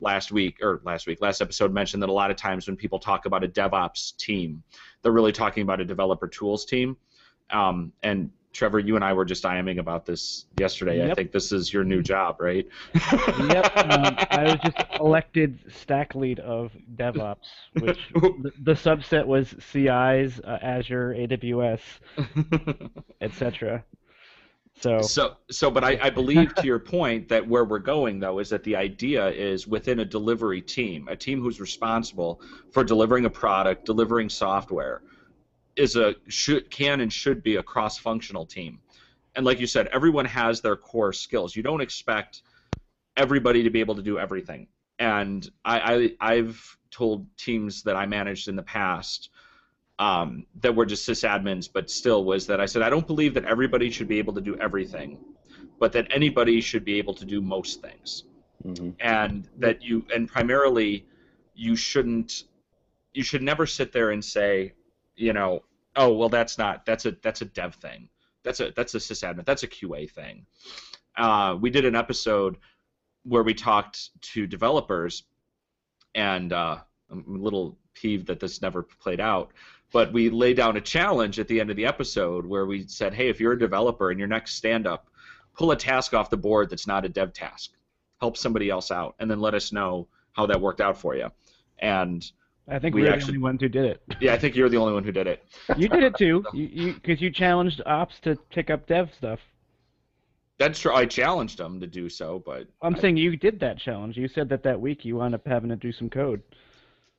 last 0.00 0.30
week 0.30 0.58
or 0.62 0.80
last 0.84 1.06
week 1.06 1.20
last 1.20 1.40
episode 1.40 1.72
mentioned 1.72 2.02
that 2.02 2.08
a 2.08 2.12
lot 2.12 2.30
of 2.30 2.36
times 2.36 2.66
when 2.66 2.76
people 2.76 2.98
talk 2.98 3.26
about 3.26 3.42
a 3.42 3.48
devops 3.48 4.14
team 4.18 4.62
they're 5.06 5.12
really 5.12 5.32
talking 5.32 5.62
about 5.62 5.80
a 5.80 5.84
developer 5.84 6.26
tools 6.26 6.64
team. 6.64 6.96
Um, 7.50 7.92
and 8.02 8.30
Trevor, 8.56 8.78
you 8.78 8.96
and 8.96 9.04
I 9.04 9.12
were 9.12 9.24
just 9.24 9.44
IMing 9.44 9.78
about 9.78 10.06
this 10.06 10.46
yesterday. 10.58 10.98
Yep. 10.98 11.10
I 11.10 11.14
think 11.14 11.30
this 11.30 11.52
is 11.52 11.72
your 11.72 11.84
new 11.84 12.02
job, 12.02 12.40
right? 12.40 12.66
yep. 13.48 13.72
Um, 13.86 14.16
I 14.30 14.44
was 14.44 14.58
just 14.64 15.00
elected 15.00 15.58
stack 15.68 16.14
lead 16.14 16.40
of 16.40 16.72
DevOps, 16.96 17.36
which 17.74 17.98
the, 18.14 18.52
the 18.62 18.72
subset 18.72 19.24
was 19.24 19.54
CIs, 19.60 20.40
uh, 20.40 20.58
Azure, 20.60 21.14
AWS, 21.14 21.80
etc. 23.20 23.84
So, 24.80 25.00
so, 25.02 25.36
so, 25.50 25.70
but 25.70 25.84
I, 25.84 25.98
I 26.02 26.10
believe 26.10 26.54
to 26.56 26.66
your 26.66 26.78
point 26.78 27.28
that 27.28 27.46
where 27.46 27.64
we're 27.64 27.78
going 27.78 28.18
though 28.18 28.40
is 28.40 28.50
that 28.50 28.64
the 28.64 28.76
idea 28.76 29.28
is 29.28 29.66
within 29.66 30.00
a 30.00 30.04
delivery 30.04 30.60
team, 30.60 31.08
a 31.08 31.16
team 31.16 31.40
who's 31.40 31.60
responsible 31.60 32.40
for 32.72 32.82
delivering 32.84 33.24
a 33.24 33.30
product, 33.30 33.86
delivering 33.86 34.28
software 34.28 35.02
is 35.76 35.96
a 35.96 36.14
should 36.28 36.70
can 36.70 37.00
and 37.00 37.12
should 37.12 37.42
be 37.42 37.56
a 37.56 37.62
cross-functional 37.62 38.46
team. 38.46 38.80
And 39.34 39.44
like 39.44 39.60
you 39.60 39.66
said, 39.66 39.88
everyone 39.88 40.24
has 40.24 40.60
their 40.60 40.76
core 40.76 41.12
skills. 41.12 41.54
You 41.54 41.62
don't 41.62 41.82
expect 41.82 42.42
everybody 43.16 43.62
to 43.62 43.70
be 43.70 43.80
able 43.80 43.94
to 43.94 44.02
do 44.02 44.18
everything. 44.18 44.68
And 44.98 45.48
I, 45.64 46.14
I 46.20 46.36
have 46.36 46.58
told 46.90 47.26
teams 47.36 47.82
that 47.82 47.96
I 47.96 48.06
managed 48.06 48.48
in 48.48 48.56
the 48.56 48.62
past 48.62 49.28
um, 49.98 50.46
that 50.60 50.74
were 50.74 50.86
just 50.86 51.08
sysadmins, 51.08 51.68
but 51.72 51.90
still 51.90 52.24
was 52.24 52.46
that 52.46 52.60
I 52.60 52.66
said 52.66 52.82
I 52.82 52.90
don't 52.90 53.06
believe 53.06 53.34
that 53.34 53.44
everybody 53.44 53.90
should 53.90 54.08
be 54.08 54.18
able 54.18 54.34
to 54.34 54.40
do 54.40 54.56
everything, 54.56 55.18
but 55.78 55.92
that 55.92 56.06
anybody 56.10 56.60
should 56.60 56.84
be 56.84 56.98
able 56.98 57.14
to 57.14 57.24
do 57.24 57.40
most 57.40 57.82
things, 57.82 58.24
mm-hmm. 58.64 58.90
and 59.00 59.48
that 59.58 59.82
you 59.82 60.04
and 60.14 60.28
primarily 60.28 61.06
you 61.54 61.76
shouldn't 61.76 62.44
you 63.14 63.22
should 63.22 63.42
never 63.42 63.66
sit 63.66 63.92
there 63.92 64.10
and 64.10 64.22
say 64.22 64.72
you 65.16 65.32
know, 65.32 65.62
oh 65.96 66.12
well, 66.12 66.28
that's 66.28 66.58
not 66.58 66.84
that's 66.86 67.06
a 67.06 67.16
that's 67.22 67.42
a 67.42 67.46
dev 67.46 67.74
thing. 67.74 68.08
That's 68.44 68.60
a 68.60 68.72
that's 68.76 68.94
a 68.94 68.98
sysadmin. 68.98 69.44
That's 69.44 69.62
a 69.62 69.68
QA 69.68 70.10
thing. 70.10 70.46
Uh, 71.16 71.56
we 71.60 71.70
did 71.70 71.84
an 71.84 71.96
episode 71.96 72.58
where 73.24 73.42
we 73.42 73.54
talked 73.54 74.10
to 74.32 74.46
developers, 74.46 75.24
and 76.14 76.52
uh, 76.52 76.78
I'm 77.10 77.24
a 77.36 77.42
little 77.42 77.78
peeved 77.94 78.26
that 78.26 78.40
this 78.40 78.62
never 78.62 78.82
played 78.82 79.20
out. 79.20 79.52
But 79.92 80.12
we 80.12 80.30
laid 80.30 80.56
down 80.56 80.76
a 80.76 80.80
challenge 80.80 81.38
at 81.38 81.48
the 81.48 81.60
end 81.60 81.70
of 81.70 81.76
the 81.76 81.86
episode 81.86 82.44
where 82.44 82.66
we 82.66 82.86
said, 82.86 83.14
hey, 83.14 83.28
if 83.28 83.40
you're 83.40 83.52
a 83.52 83.58
developer 83.58 84.10
in 84.10 84.18
your 84.18 84.28
next 84.28 84.54
stand 84.54 84.86
up, 84.86 85.08
pull 85.56 85.70
a 85.70 85.76
task 85.76 86.12
off 86.12 86.30
the 86.30 86.36
board 86.36 86.70
that's 86.70 86.86
not 86.86 87.04
a 87.04 87.08
dev 87.08 87.32
task. 87.32 87.72
Help 88.20 88.36
somebody 88.36 88.68
else 88.68 88.90
out, 88.90 89.14
and 89.18 89.30
then 89.30 89.40
let 89.40 89.54
us 89.54 89.72
know 89.72 90.08
how 90.32 90.46
that 90.46 90.60
worked 90.60 90.80
out 90.80 90.98
for 90.98 91.16
you. 91.16 91.30
And 91.78 92.24
I 92.68 92.78
think 92.78 92.94
we, 92.94 93.02
we 93.02 93.08
are 93.08 93.12
actually, 93.12 93.32
the 93.32 93.38
only 93.38 93.42
ones 93.42 93.60
who 93.60 93.68
did 93.68 93.84
it. 93.84 94.02
Yeah, 94.20 94.34
I 94.34 94.38
think 94.38 94.56
you're 94.56 94.68
the 94.68 94.76
only 94.76 94.92
one 94.92 95.04
who 95.04 95.12
did 95.12 95.26
it. 95.26 95.44
you 95.76 95.88
did 95.88 96.02
it 96.02 96.16
too, 96.16 96.44
you 96.52 96.94
because 96.94 97.20
you, 97.20 97.28
you, 97.28 97.30
challenged 97.30 97.80
ops 97.86 98.18
to 98.20 98.36
pick 98.50 98.70
up 98.70 98.86
dev 98.86 99.10
stuff. 99.16 99.38
That's 100.58 100.80
true. 100.80 100.94
I 100.94 101.04
challenged 101.04 101.58
them 101.58 101.80
to 101.80 101.86
do 101.86 102.08
so, 102.08 102.42
but 102.44 102.66
I'm 102.82 102.96
I, 102.96 102.98
saying 102.98 103.18
you 103.18 103.36
did 103.36 103.60
that 103.60 103.78
challenge. 103.78 104.16
You 104.16 104.26
said 104.26 104.48
that 104.48 104.62
that 104.64 104.80
week 104.80 105.04
you 105.04 105.16
wound 105.16 105.34
up 105.34 105.46
having 105.46 105.68
to 105.68 105.76
do 105.76 105.92
some 105.92 106.08
code. 106.08 106.42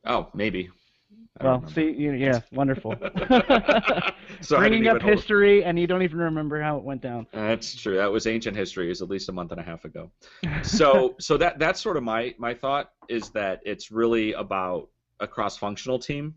Oh, 0.04 0.28
maybe. 0.34 0.70
I 1.40 1.44
Well, 1.44 1.64
see, 1.68 1.92
you, 1.92 2.12
yeah, 2.12 2.40
wonderful. 2.52 2.94
So 4.40 4.56
I 4.56 4.60
Bringing 4.60 4.86
up 4.88 5.02
history, 5.02 5.64
and 5.64 5.78
you 5.78 5.86
don't 5.86 6.02
even 6.02 6.18
remember 6.18 6.60
how 6.62 6.76
it 6.76 6.84
went 6.84 7.00
down. 7.00 7.26
That's 7.32 7.74
true. 7.74 7.96
That 7.96 8.12
was 8.12 8.26
ancient 8.26 8.56
history. 8.56 8.90
Is 8.90 9.02
at 9.02 9.08
least 9.08 9.28
a 9.28 9.32
month 9.32 9.52
and 9.52 9.60
a 9.60 9.64
half 9.64 9.84
ago. 9.84 10.10
So, 10.62 11.16
so 11.20 11.36
that 11.38 11.58
that's 11.58 11.80
sort 11.80 11.96
of 11.96 12.02
my 12.02 12.34
my 12.38 12.54
thought 12.54 12.92
is 13.08 13.30
that 13.30 13.60
it's 13.64 13.90
really 13.90 14.34
about 14.34 14.88
a 15.20 15.26
cross-functional 15.26 15.98
team, 15.98 16.34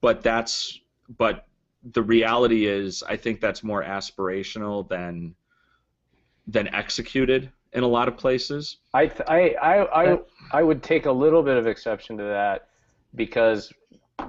but 0.00 0.22
that's 0.22 0.80
but 1.18 1.46
the 1.92 2.02
reality 2.02 2.66
is 2.66 3.02
I 3.02 3.16
think 3.16 3.40
that's 3.40 3.62
more 3.62 3.82
aspirational 3.82 4.88
than 4.88 5.34
than 6.46 6.72
executed 6.74 7.50
in 7.72 7.82
a 7.82 7.86
lot 7.86 8.08
of 8.08 8.16
places. 8.16 8.78
I, 8.94 9.06
th- 9.06 9.28
I, 9.28 9.50
I, 9.60 10.12
I, 10.12 10.18
I 10.50 10.62
would 10.62 10.82
take 10.82 11.06
a 11.06 11.12
little 11.12 11.42
bit 11.42 11.58
of 11.58 11.66
exception 11.66 12.16
to 12.16 12.24
that 12.24 12.68
because 13.14 13.70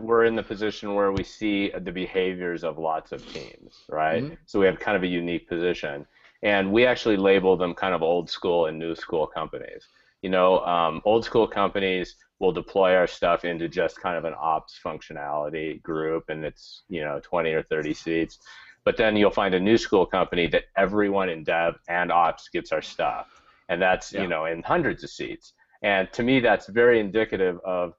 we're 0.02 0.26
in 0.26 0.36
the 0.36 0.44
position 0.44 0.94
where 0.96 1.14
we 1.14 1.24
see 1.24 1.70
the 1.70 1.92
behaviors 1.92 2.64
of 2.66 2.78
lots 2.78 3.14
of 3.14 3.26
teams, 3.32 3.84
right? 3.90 4.24
Mhm. 4.24 4.38
So 4.46 4.60
we 4.60 4.66
have 4.66 4.80
kind 4.80 4.98
of 4.98 5.04
a 5.04 5.08
unique 5.08 5.48
position. 5.48 6.06
And 6.44 6.72
we 6.72 6.86
actually 6.86 7.18
label 7.18 7.58
them 7.58 7.74
kind 7.74 7.94
of 7.94 8.02
old 8.02 8.30
school 8.30 8.66
and 8.68 8.78
new 8.78 8.96
school 8.96 9.26
companies. 9.26 9.88
You 10.22 10.30
know, 10.30 10.60
um, 10.66 11.02
old 11.06 11.24
school 11.26 11.48
companies 11.48 12.16
will 12.40 12.52
deploy 12.52 12.96
our 12.96 13.08
stuff 13.08 13.46
into 13.46 13.68
just 13.68 14.00
kind 14.00 14.18
of 14.18 14.26
an 14.26 14.34
ops 14.40 14.80
functionality 14.84 15.82
group, 15.82 16.26
and 16.30 16.44
it's, 16.46 16.84
you 16.90 17.02
know, 17.02 17.20
20 17.24 17.52
or 17.52 17.64
30 17.64 17.94
seats. 17.94 18.40
But 18.86 18.98
then 18.98 19.16
you'll 19.16 19.30
find 19.32 19.54
a 19.54 19.60
new 19.60 19.78
school 19.78 20.06
company 20.06 20.48
that 20.48 20.64
everyone 20.78 21.30
in 21.30 21.44
dev 21.44 21.76
and 21.90 22.12
ops 22.12 22.50
gets 22.50 22.72
our 22.72 22.82
stuff. 22.82 23.28
And 23.68 23.82
that's, 23.82 24.14
Yeah. 24.14 24.24
you 24.24 24.28
know, 24.28 24.46
in 24.46 24.64
hundreds 24.64 25.04
of 25.04 25.10
seats. 25.10 25.54
And 25.82 26.12
to 26.14 26.24
me, 26.24 26.40
that's 26.40 26.68
very 26.68 27.00
indicative 27.00 27.60
of 27.64 27.94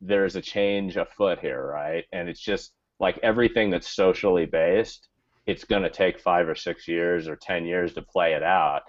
there's 0.00 0.36
a 0.36 0.42
change 0.42 0.96
afoot 0.96 1.38
here, 1.40 1.66
right? 1.66 2.04
And 2.12 2.28
it's 2.28 2.40
just 2.40 2.74
like 3.00 3.18
everything 3.22 3.70
that's 3.70 3.88
socially 3.88 4.46
based, 4.46 5.08
it's 5.46 5.64
going 5.64 5.82
to 5.82 5.90
take 5.90 6.20
five 6.20 6.48
or 6.48 6.54
six 6.54 6.86
years 6.86 7.28
or 7.28 7.36
10 7.36 7.64
years 7.64 7.94
to 7.94 8.02
play 8.02 8.34
it 8.34 8.42
out. 8.42 8.82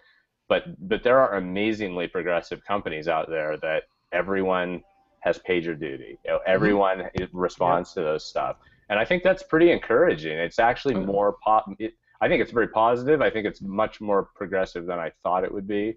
But, 0.49 0.63
but 0.87 1.03
there 1.03 1.19
are 1.19 1.35
amazingly 1.35 2.07
progressive 2.07 2.63
companies 2.65 3.07
out 3.07 3.29
there 3.29 3.57
that 3.57 3.83
everyone 4.11 4.81
has 5.21 5.39
pager 5.39 5.77
duty. 5.77 6.17
You 6.23 6.31
know, 6.31 6.39
everyone 6.45 7.09
is- 7.15 7.29
responds 7.33 7.93
to 7.93 8.01
those 8.01 8.25
stuff. 8.25 8.57
And 8.89 8.97
I 8.97 9.05
think 9.05 9.23
that's 9.23 9.43
pretty 9.43 9.71
encouraging. 9.71 10.37
It's 10.37 10.59
actually 10.59 10.95
yeah. 10.95 11.01
more 11.05 11.35
pop. 11.43 11.65
It, 11.79 11.93
I 12.21 12.27
think 12.27 12.41
it's 12.41 12.51
very 12.51 12.69
positive. 12.69 13.21
I 13.21 13.29
think 13.29 13.45
it's 13.45 13.61
much 13.61 13.99
more 13.99 14.29
progressive 14.35 14.85
than 14.85 14.99
I 14.99 15.11
thought 15.23 15.43
it 15.43 15.53
would 15.53 15.67
be 15.67 15.95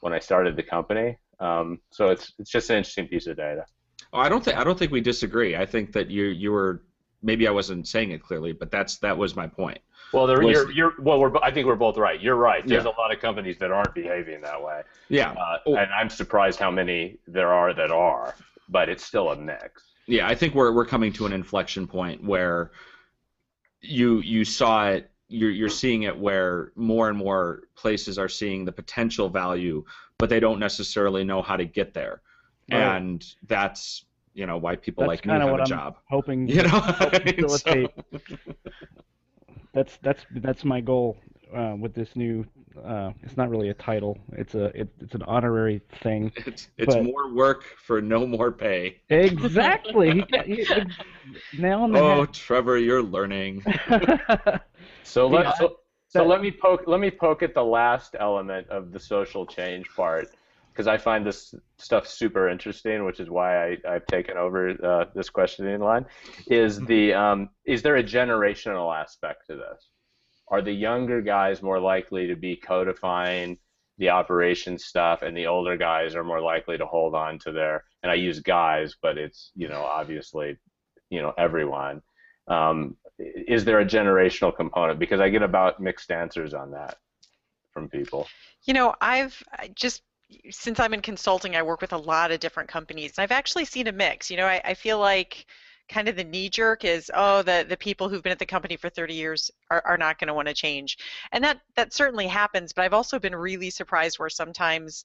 when 0.00 0.12
I 0.12 0.18
started 0.18 0.56
the 0.56 0.62
company. 0.62 1.16
Um, 1.40 1.80
so 1.90 2.10
it's 2.10 2.32
it's 2.38 2.50
just 2.50 2.70
an 2.70 2.76
interesting 2.78 3.08
piece 3.08 3.26
of 3.26 3.36
data. 3.36 3.64
Oh, 4.12 4.18
I 4.18 4.28
don't 4.28 4.44
think 4.44 4.56
I 4.56 4.64
don't 4.64 4.78
think 4.78 4.92
we 4.92 5.00
disagree. 5.00 5.56
I 5.56 5.66
think 5.66 5.92
that 5.92 6.10
you 6.10 6.24
you 6.24 6.52
were 6.52 6.82
maybe 7.22 7.48
I 7.48 7.50
wasn't 7.50 7.88
saying 7.88 8.10
it 8.10 8.22
clearly, 8.22 8.52
but 8.52 8.70
that's 8.70 8.98
that 8.98 9.16
was 9.16 9.34
my 9.36 9.46
point. 9.46 9.78
Well, 10.12 10.26
there, 10.26 10.40
Was- 10.40 10.52
you're, 10.52 10.70
you're 10.72 10.92
well. 10.98 11.18
We're, 11.20 11.36
I 11.38 11.50
think 11.50 11.66
we're 11.66 11.74
both 11.76 11.96
right. 11.96 12.20
You're 12.20 12.36
right. 12.36 12.66
There's 12.66 12.84
Yeah. 12.84 12.90
a 12.90 13.00
lot 13.00 13.12
of 13.12 13.20
companies 13.20 13.58
that 13.58 13.70
aren't 13.70 13.94
behaving 13.94 14.40
that 14.42 14.62
way, 14.62 14.82
Yeah. 15.08 15.32
uh, 15.32 15.58
and 15.66 15.90
I'm 15.92 16.10
surprised 16.10 16.58
how 16.58 16.70
many 16.70 17.18
there 17.26 17.52
are 17.52 17.72
that 17.74 17.90
are. 17.90 18.34
But 18.68 18.88
it's 18.88 19.04
still 19.04 19.30
a 19.30 19.36
mix. 19.36 19.82
Yeah, 20.06 20.26
I 20.28 20.34
think 20.34 20.54
we're 20.54 20.72
we're 20.72 20.86
coming 20.86 21.12
to 21.14 21.26
an 21.26 21.32
inflection 21.32 21.86
point 21.86 22.22
where 22.24 22.72
you 23.80 24.20
you 24.20 24.44
saw 24.44 24.88
it 24.88 25.10
you're 25.28 25.50
you're 25.50 25.68
seeing 25.68 26.02
it 26.02 26.16
where 26.18 26.72
more 26.76 27.08
and 27.08 27.16
more 27.18 27.62
places 27.74 28.18
are 28.18 28.28
seeing 28.28 28.64
the 28.64 28.72
potential 28.72 29.28
value, 29.28 29.84
but 30.18 30.28
they 30.28 30.40
don't 30.40 30.58
necessarily 30.58 31.24
know 31.24 31.40
how 31.42 31.56
to 31.56 31.64
get 31.64 31.94
there. 31.94 32.20
Right. 32.70 32.80
And 32.96 33.24
that's 33.46 34.04
you 34.34 34.46
know 34.46 34.56
why 34.58 34.76
people 34.76 35.02
That's 35.02 35.08
like 35.08 35.26
me 35.26 35.32
have 35.32 35.50
what 35.50 35.60
a 35.60 35.62
I'm 35.62 35.68
job. 35.68 35.96
Hoping 36.08 36.48
You 36.48 36.62
know, 36.62 36.68
help 36.68 37.12
So- 37.14 37.18
facilitate. 37.20 37.90
That's 39.72 39.96
that's 40.02 40.24
that's 40.36 40.64
my 40.64 40.80
goal 40.80 41.16
uh, 41.54 41.74
with 41.78 41.94
this 41.94 42.14
new. 42.16 42.44
Uh, 42.84 43.12
it's 43.22 43.36
not 43.36 43.50
really 43.50 43.68
a 43.68 43.74
title. 43.74 44.18
It's 44.32 44.54
a 44.54 44.64
it, 44.78 44.88
it's 45.00 45.14
an 45.14 45.22
honorary 45.22 45.80
thing. 46.02 46.32
it's 46.46 46.68
it's 46.78 46.94
But- 46.94 47.04
more 47.04 47.32
work 47.32 47.64
for 47.84 48.00
no 48.02 48.26
more 48.26 48.50
pay. 48.52 49.00
Exactly. 49.10 50.10
He 50.12 50.22
got- 50.22 50.46
he- 50.52 50.64
he- 50.64 51.58
nail 51.58 51.80
on 51.80 51.96
Oh, 51.96 52.26
Trevor, 52.26 52.78
you're 52.78 53.02
learning. 53.02 53.60
head. 53.62 54.60
So 55.04 55.30
Yeah, 55.30 55.38
let 55.40 55.56
so, 55.58 55.76
so 56.08 56.18
that- 56.20 56.26
let 56.28 56.40
me 56.42 56.50
poke 56.50 56.84
let 56.86 57.00
me 57.00 57.10
poke 57.10 57.42
at 57.42 57.54
the 57.54 57.64
last 57.64 58.14
element 58.18 58.68
of 58.68 58.92
the 58.92 59.00
social 59.00 59.44
change 59.46 59.88
part 59.94 60.28
because 60.72 60.86
I 60.86 60.96
find 60.96 61.26
this 61.26 61.54
stuff 61.78 62.06
super 62.06 62.48
interesting, 62.48 63.04
which 63.04 63.20
is 63.20 63.28
why 63.28 63.72
I, 63.72 63.76
I've 63.88 64.06
taken 64.06 64.36
over 64.36 64.70
uh, 64.70 65.04
this 65.14 65.28
questioning 65.28 65.80
line. 65.80 66.06
Is 66.46 66.80
the 66.80 67.12
um, 67.12 67.50
is 67.66 67.82
there 67.82 67.96
a 67.96 68.02
generational 68.02 68.94
aspect 68.94 69.46
to 69.48 69.56
this? 69.56 69.88
Are 70.48 70.62
the 70.62 70.72
younger 70.72 71.20
guys 71.20 71.62
more 71.62 71.80
likely 71.80 72.26
to 72.26 72.36
be 72.36 72.56
codifying 72.56 73.58
the 73.98 74.08
operation 74.08 74.78
stuff, 74.78 75.22
and 75.22 75.36
the 75.36 75.46
older 75.46 75.76
guys 75.76 76.14
are 76.14 76.24
more 76.24 76.40
likely 76.40 76.78
to 76.78 76.86
hold 76.86 77.14
on 77.14 77.38
to 77.40 77.52
their? 77.52 77.84
And 78.02 78.10
I 78.10 78.14
use 78.14 78.40
guys, 78.40 78.96
but 79.00 79.18
it's 79.18 79.52
you 79.54 79.68
know 79.68 79.82
obviously 79.82 80.56
you 81.10 81.20
know 81.20 81.34
everyone. 81.36 82.02
Um, 82.48 82.96
is 83.18 83.64
there 83.64 83.80
a 83.80 83.84
generational 83.84 84.56
component? 84.56 84.98
Because 84.98 85.20
I 85.20 85.28
get 85.28 85.42
about 85.42 85.80
mixed 85.80 86.10
answers 86.10 86.54
on 86.54 86.70
that 86.72 86.96
from 87.72 87.88
people. 87.88 88.26
You 88.64 88.74
know, 88.74 88.94
I've 89.00 89.42
just 89.74 90.02
since 90.50 90.80
I'm 90.80 90.94
in 90.94 91.02
consulting, 91.02 91.56
I 91.56 91.62
work 91.62 91.80
with 91.80 91.92
a 91.92 91.98
lot 91.98 92.30
of 92.30 92.40
different 92.40 92.68
companies, 92.68 93.12
and 93.16 93.22
I've 93.22 93.32
actually 93.32 93.64
seen 93.64 93.86
a 93.86 93.92
mix. 93.92 94.30
You 94.30 94.36
know, 94.36 94.46
I, 94.46 94.60
I 94.64 94.74
feel 94.74 94.98
like 94.98 95.46
kind 95.88 96.08
of 96.08 96.16
the 96.16 96.24
knee 96.24 96.48
jerk 96.48 96.84
is, 96.84 97.10
oh, 97.14 97.42
the 97.42 97.66
the 97.68 97.76
people 97.76 98.08
who've 98.08 98.22
been 98.22 98.32
at 98.32 98.38
the 98.38 98.46
company 98.46 98.76
for 98.76 98.88
30 98.88 99.14
years 99.14 99.50
are, 99.70 99.82
are 99.84 99.98
not 99.98 100.18
going 100.18 100.28
to 100.28 100.34
want 100.34 100.48
to 100.48 100.54
change, 100.54 100.98
and 101.32 101.42
that 101.44 101.60
that 101.76 101.92
certainly 101.92 102.26
happens. 102.26 102.72
But 102.72 102.84
I've 102.84 102.94
also 102.94 103.18
been 103.18 103.34
really 103.34 103.70
surprised 103.70 104.18
where 104.18 104.30
sometimes, 104.30 105.04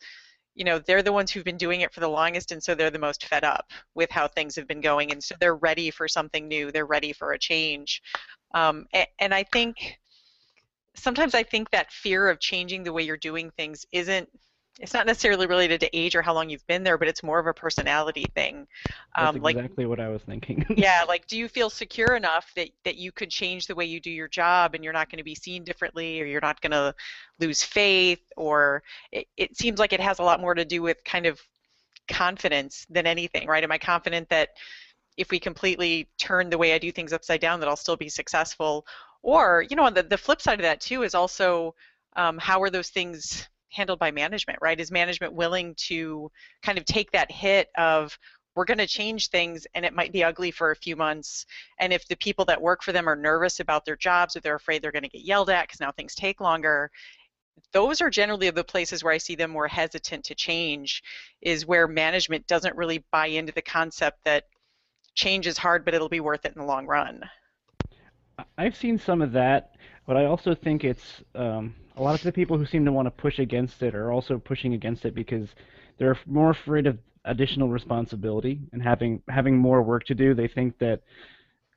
you 0.56 0.64
know, 0.66 0.80
they're 0.80 1.04
the 1.04 1.14
ones 1.14 1.32
who've 1.32 1.44
been 1.46 1.58
doing 1.58 1.82
it 1.82 1.94
for 1.94 2.00
the 2.00 2.08
longest, 2.08 2.52
and 2.52 2.64
so 2.64 2.76
they're 2.76 2.90
the 2.92 3.00
most 3.00 3.26
fed 3.26 3.44
up 3.44 3.72
with 3.96 4.12
how 4.12 4.28
things 4.28 4.56
have 4.56 4.68
been 4.68 4.82
going, 4.82 5.12
and 5.12 5.24
so 5.24 5.36
they're 5.40 5.56
ready 5.56 5.92
for 5.92 6.08
something 6.08 6.48
new. 6.48 6.72
They're 6.72 6.86
ready 6.86 7.14
for 7.14 7.34
a 7.34 7.40
change, 7.40 8.02
um, 8.54 8.86
and, 8.94 9.08
and 9.20 9.34
I 9.34 9.44
think 9.44 10.00
sometimes 10.96 11.36
I 11.36 11.44
think 11.44 11.70
that 11.72 11.92
fear 11.92 12.30
of 12.30 12.40
changing 12.40 12.84
the 12.84 12.94
way 12.94 13.04
you're 13.04 13.18
doing 13.18 13.52
things 13.52 13.86
isn't 13.92 14.30
it's 14.80 14.94
not 14.94 15.08
necessarily 15.08 15.48
related 15.48 15.80
to 15.82 15.98
age 15.98 16.16
or 16.16 16.22
how 16.22 16.34
long 16.34 16.50
you've 16.50 16.66
been 16.68 16.84
there, 16.84 16.98
but 16.98 17.08
it's 17.08 17.24
more 17.24 17.40
of 17.40 17.48
a 17.48 17.54
personality 17.54 18.26
thing. 18.36 18.68
That's 19.18 19.36
Um, 19.36 19.42
like 19.42 19.56
exactly 19.56 19.86
what 19.88 20.00
I 20.00 20.10
was 20.10 20.22
thinking. 20.22 20.66
yeah, 20.78 21.04
like 21.08 21.26
do 21.28 21.38
you 21.38 21.48
feel 21.48 21.70
secure 21.70 22.16
enough 22.16 22.52
that 22.56 22.70
that 22.84 22.96
you 22.96 23.12
could 23.12 23.32
change 23.32 23.66
the 23.66 23.74
way 23.74 23.86
you 23.86 24.00
do 24.00 24.12
your 24.12 24.28
job 24.28 24.76
and 24.76 24.84
you're 24.84 24.94
not 24.94 25.10
going 25.10 25.18
to 25.18 25.24
be 25.24 25.34
seen 25.36 25.64
differently 25.64 26.22
or 26.22 26.26
you're 26.26 26.42
not 26.42 26.62
going 26.62 26.72
to 26.72 26.94
lose 27.40 27.64
faith 27.64 28.22
or 28.36 28.84
it, 29.12 29.28
it 29.36 29.58
seems 29.58 29.80
like 29.80 29.94
it 29.94 30.00
has 30.00 30.20
a 30.20 30.24
lot 30.24 30.40
more 30.40 30.54
to 30.54 30.66
do 30.66 30.82
with 30.84 31.04
kind 31.04 31.26
of 31.26 31.42
confidence 32.08 32.86
than 32.90 33.08
anything, 33.08 33.48
right? 33.48 33.64
Am 33.64 33.72
I 33.72 33.78
confident 33.80 34.30
that 34.30 34.50
if 35.18 35.32
we 35.32 35.40
completely 35.40 36.08
turn 36.20 36.50
the 36.50 36.58
way 36.58 36.74
I 36.74 36.78
do 36.78 36.92
things 36.92 37.14
upside 37.14 37.42
down 37.42 37.60
that 37.60 37.68
I'll 37.68 37.76
still 37.76 37.98
be 37.98 38.10
successful? 38.10 38.86
Or, 39.24 39.66
you 39.68 39.76
know, 39.76 39.90
the, 39.90 40.04
the 40.04 40.18
flip 40.18 40.42
side 40.42 40.60
of 40.60 40.64
that 40.64 40.82
too 40.82 41.02
is 41.04 41.16
also 41.16 41.74
um, 42.16 42.38
how 42.38 42.62
are 42.62 42.70
those 42.70 42.90
things 42.90 43.48
handled 43.78 44.00
by 44.00 44.12
management, 44.12 44.60
right? 44.62 44.80
Is 44.80 44.92
management 44.92 45.34
willing 45.34 45.76
to 45.88 46.30
kind 46.64 46.78
of 46.78 46.84
take 46.84 47.12
that 47.12 47.32
hit 47.32 47.70
of 47.78 48.18
we're 48.56 48.66
going 48.66 48.80
to 48.80 48.88
change 48.88 49.30
things 49.30 49.68
and 49.76 49.86
it 49.86 49.94
might 49.94 50.12
be 50.12 50.24
ugly 50.24 50.50
for 50.50 50.72
a 50.72 50.76
few 50.76 50.96
months. 50.96 51.46
And 51.80 51.94
if 51.94 52.08
the 52.08 52.18
people 52.18 52.44
that 52.46 52.60
work 52.60 52.82
for 52.82 52.92
them 52.92 53.08
are 53.08 53.16
nervous 53.16 53.60
about 53.60 53.86
their 53.86 53.96
jobs 53.96 54.36
or 54.36 54.40
they're 54.40 54.56
afraid 54.56 54.82
they're 54.82 54.92
going 54.92 55.04
to 55.04 55.10
get 55.10 55.22
yelled 55.22 55.52
at 55.52 55.68
because 55.68 55.80
now 55.80 55.92
things 55.92 56.16
take 56.16 56.42
longer, 56.42 56.90
those 57.72 58.02
are 58.02 58.10
generally 58.10 58.50
the 58.50 58.64
places 58.64 59.04
where 59.04 59.14
I 59.14 59.20
see 59.20 59.36
them 59.36 59.52
more 59.52 59.68
hesitant 59.68 60.26
to 60.26 60.36
change, 60.36 61.04
is 61.42 61.68
where 61.68 61.88
management 61.88 62.48
doesn't 62.48 62.76
really 62.76 63.04
buy 63.12 63.28
into 63.28 63.54
the 63.54 63.62
concept 63.62 64.18
that 64.26 64.46
change 65.14 65.46
is 65.46 65.58
hard, 65.58 65.86
but 65.86 65.94
it'll 65.94 66.10
be 66.10 66.20
worth 66.20 66.46
it 66.46 66.54
in 66.56 66.62
the 66.62 66.68
long 66.68 66.88
run. 66.88 67.24
I've 68.58 68.76
seen 68.76 68.98
some 68.98 69.22
of 69.22 69.32
that, 69.34 69.76
but 70.08 70.18
I 70.18 70.26
also 70.26 70.56
think 70.56 70.84
it's 70.84 71.24
um, 71.36 71.76
a 71.98 72.02
lot 72.02 72.16
of 72.16 72.22
the 72.22 72.32
people 72.32 72.58
who 72.58 72.66
seem 72.66 72.86
to 72.86 72.92
want 72.92 73.08
to 73.08 73.12
push 73.12 73.40
against 73.40 73.82
it 73.82 73.96
are 73.96 74.12
also 74.12 74.38
pushing 74.38 74.74
against 74.74 75.04
it 75.06 75.16
because 75.16 75.50
they're 75.98 76.18
more 76.26 76.52
afraid 76.52 76.86
of 76.86 77.00
additional 77.26 77.70
responsibility 77.70 78.62
and 78.72 78.82
having 78.82 79.22
having 79.28 79.58
more 79.58 79.82
work 79.82 80.06
to 80.06 80.16
do. 80.16 80.34
They 80.34 80.48
think 80.48 80.78
that, 80.80 81.02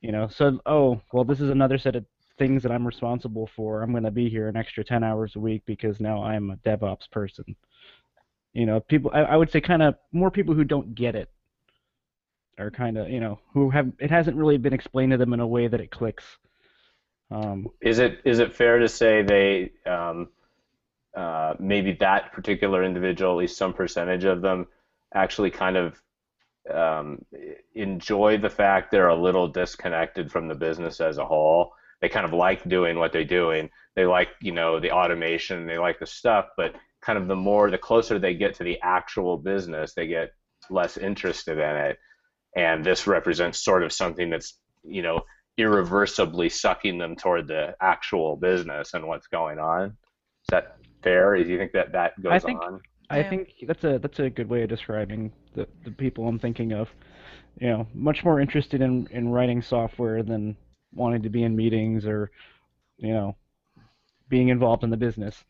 you 0.01 0.12
know, 0.12 0.29
so 0.29 0.61
oh 0.66 1.01
well, 1.12 1.25
this 1.25 1.41
is 1.41 1.51
another 1.51 1.79
set 1.79 1.97
of 1.97 2.05
things 2.39 2.62
that 2.62 2.73
I'm 2.73 2.87
responsible 2.87 3.49
for. 3.57 3.83
I'm 3.83 3.91
going 3.91 4.05
to 4.05 4.11
be 4.11 4.29
here 4.29 4.49
an 4.49 4.57
extra 4.57 4.85
10 4.85 5.03
hours 5.03 5.37
a 5.37 5.41
week 5.41 5.62
because 5.66 6.01
now 6.01 6.23
I'm 6.23 6.51
a 6.51 6.57
DevOps 6.57 7.11
person. 7.11 7.57
You 8.53 8.66
know, 8.66 8.81
people. 8.81 9.11
I, 9.14 9.21
I 9.21 9.37
would 9.37 9.51
say 9.51 9.61
kind 9.61 9.83
of 9.83 9.95
more 10.12 10.31
people 10.31 10.55
who 10.55 10.64
don't 10.64 10.95
get 10.95 11.14
it 11.14 11.31
are 12.59 12.71
kind 12.71 12.99
of 12.99 13.09
you 13.09 13.21
know 13.21 13.39
who 13.55 13.71
have 13.71 13.91
it 13.99 14.11
hasn't 14.11 14.37
really 14.37 14.59
been 14.59 14.75
explained 14.75 15.12
to 15.12 15.18
them 15.18 15.33
in 15.33 15.41
a 15.41 15.47
way 15.47 15.66
that 15.66 15.81
it 15.81 15.91
clicks. 15.91 16.25
Um, 17.31 17.68
Is 17.81 17.99
it 17.99 18.20
is 18.24 18.41
it 18.41 18.55
fair 18.55 18.78
to 18.78 18.89
say 18.89 19.22
they 19.22 19.72
um, 19.91 20.28
uh, 21.16 21.55
maybe 21.59 21.93
that 22.01 22.33
particular 22.33 22.83
individual, 22.85 23.33
at 23.33 23.39
least 23.39 23.59
some 23.59 23.72
percentage 23.72 24.24
of 24.24 24.43
them, 24.43 24.66
actually 25.14 25.51
kind 25.51 25.76
of 25.76 26.03
um, 26.72 27.24
enjoy 27.74 28.39
the 28.39 28.51
fact 28.51 28.91
they're 28.91 29.09
a 29.09 29.20
little 29.20 29.49
disconnected 29.49 30.31
from 30.31 30.49
the 30.49 30.55
business 30.55 31.01
as 31.01 31.18
a 31.18 31.24
whole. 31.24 31.72
They 32.01 32.09
kind 32.09 32.26
of 32.26 32.33
like 32.33 32.68
doing 32.68 32.99
what 32.99 33.12
they're 33.12 33.24
doing. 33.24 33.70
They 33.95 34.07
like, 34.07 34.28
you 34.41 34.53
know, 34.53 34.81
the 34.81 34.93
automation, 34.93 35.66
they 35.66 35.78
like 35.78 35.99
the 35.99 36.07
stuff, 36.07 36.47
but 36.57 36.74
kind 37.03 37.18
of 37.18 37.28
the 37.28 37.37
more, 37.37 37.70
the 37.70 37.78
closer 37.78 38.18
they 38.18 38.35
get 38.35 38.55
to 38.55 38.64
the 38.64 38.78
actual 38.83 39.37
business, 39.37 39.95
they 39.95 40.07
get 40.07 40.33
less 40.70 40.97
interested 40.97 41.59
in 41.59 41.76
it. 41.76 41.99
And 42.57 42.85
this 42.85 43.07
represents 43.07 43.62
sort 43.62 43.83
of 43.83 43.93
something 43.93 44.31
that's, 44.31 44.59
you 44.83 45.03
know, 45.03 45.22
irreversibly 45.61 46.48
sucking 46.48 46.98
them 46.98 47.14
toward 47.14 47.46
the 47.46 47.74
actual 47.80 48.36
business 48.36 48.94
and 48.94 49.06
what's 49.06 49.26
going 49.26 49.58
on. 49.58 49.86
Is 49.88 50.48
that 50.50 50.76
fair? 51.02 51.36
Do 51.36 51.48
you 51.48 51.58
think 51.58 51.72
that 51.72 51.92
that 51.92 52.20
goes 52.22 52.32
I 52.32 52.38
think, 52.38 52.62
on? 52.62 52.80
I 53.11 53.22
think 53.22 53.50
that's 53.66 53.84
a 53.84 53.98
that's 53.98 54.18
a 54.20 54.30
good 54.30 54.48
way 54.48 54.62
of 54.62 54.68
describing 54.68 55.32
the, 55.54 55.66
the 55.84 55.90
people 55.90 56.26
I'm 56.26 56.38
thinking 56.38 56.72
of. 56.72 56.88
You 57.58 57.68
know, 57.68 57.86
much 57.92 58.24
more 58.24 58.40
interested 58.40 58.80
in, 58.80 59.06
in 59.11 59.28
writing 59.28 59.61
software 59.61 60.22
than 60.22 60.56
wanting 60.94 61.22
to 61.22 61.28
be 61.28 61.42
in 61.42 61.54
meetings 61.54 62.06
or, 62.06 62.30
you 62.96 63.12
know, 63.12 63.36
being 64.28 64.48
involved 64.48 64.82
in 64.82 64.90
the 64.90 64.96
business. 64.96 65.44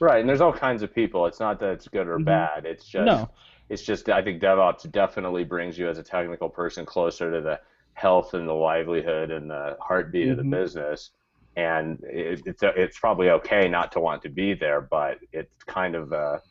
Right, 0.00 0.20
and 0.20 0.28
there's 0.28 0.40
all 0.40 0.52
kinds 0.52 0.82
of 0.82 0.92
people. 0.92 1.26
It's 1.26 1.38
not 1.38 1.60
that 1.60 1.70
it's 1.70 1.86
good 1.86 2.08
or 2.08 2.18
Mhm. 2.18 2.24
bad. 2.24 2.66
It's 2.66 2.86
just 2.86 3.06
No. 3.06 3.30
it's 3.68 3.82
just 3.82 4.08
I 4.08 4.22
think 4.22 4.42
DevOps 4.42 4.90
definitely 4.90 5.44
brings 5.44 5.78
you 5.78 5.88
as 5.88 5.98
a 5.98 6.02
technical 6.02 6.48
person 6.48 6.84
closer 6.84 7.30
to 7.30 7.40
the 7.40 7.60
health 7.94 8.34
and 8.34 8.48
the 8.48 8.52
livelihood 8.52 9.30
and 9.30 9.50
the 9.50 9.76
heartbeat 9.80 10.28
of 10.28 10.36
the 10.36 10.42
Mhm. 10.42 10.50
business. 10.50 11.10
And 11.56 12.00
it, 12.04 12.42
it's 12.46 12.62
it's 12.62 12.98
probably 12.98 13.30
okay 13.30 13.68
not 13.68 13.92
to 13.92 14.00
want 14.00 14.22
to 14.22 14.28
be 14.28 14.54
there, 14.54 14.80
but 14.80 15.18
it's 15.32 15.64
kind 15.66 15.94
of 15.94 16.12
a 16.12 16.42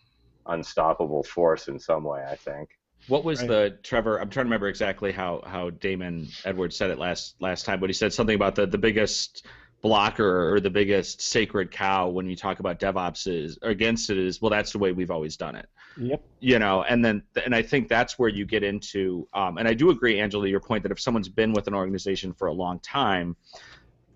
unstoppable 0.47 1.23
force 1.23 1.67
in 1.67 1.79
some 1.79 2.03
way. 2.03 2.23
I 2.29 2.35
think. 2.35 2.69
What 3.07 3.25
was 3.25 3.41
Right. 3.41 3.47
the 3.49 3.79
Trevor? 3.83 4.17
I'm 4.19 4.29
trying 4.29 4.45
to 4.45 4.47
remember 4.47 4.69
exactly 4.69 5.11
how 5.11 5.41
how 5.45 5.69
Damon 5.71 6.27
Edwards 6.45 6.77
said 6.77 6.89
it 6.89 6.97
last 6.99 7.35
last 7.41 7.65
time, 7.65 7.79
but 7.81 7.89
he 7.89 7.93
said 7.93 8.13
something 8.13 8.35
about 8.35 8.55
the 8.55 8.65
the 8.65 8.77
biggest 8.77 9.45
blocker 9.83 10.53
or 10.53 10.61
the 10.61 10.69
biggest 10.69 11.21
sacred 11.21 11.69
cow 11.69 12.07
when 12.07 12.29
you 12.29 12.37
talk 12.37 12.59
about 12.59 12.79
DevOps 12.79 13.27
is 13.27 13.59
against 13.61 14.09
it 14.09 14.17
is 14.17 14.41
well 14.41 14.49
that's 14.49 14.71
the 14.71 14.79
way 14.79 14.93
we've 14.93 15.11
always 15.11 15.37
done 15.37 15.55
it. 15.55 15.67
Yep. 15.97 16.23
You 16.39 16.57
know, 16.57 16.83
and 16.83 17.03
then 17.03 17.21
and 17.45 17.53
I 17.53 17.61
think 17.61 17.89
that's 17.89 18.17
where 18.17 18.29
you 18.29 18.45
get 18.45 18.63
into 18.63 19.27
um, 19.33 19.57
and 19.57 19.67
I 19.67 19.73
do 19.73 19.91
agree, 19.91 20.19
Angela, 20.19 20.47
your 20.47 20.61
point 20.61 20.83
that 20.83 20.91
if 20.91 20.99
someone's 20.99 21.29
been 21.29 21.51
with 21.51 21.67
an 21.67 21.75
organization 21.75 22.33
for 22.33 22.47
a 22.47 22.53
long 22.53 22.79
time, 22.79 23.35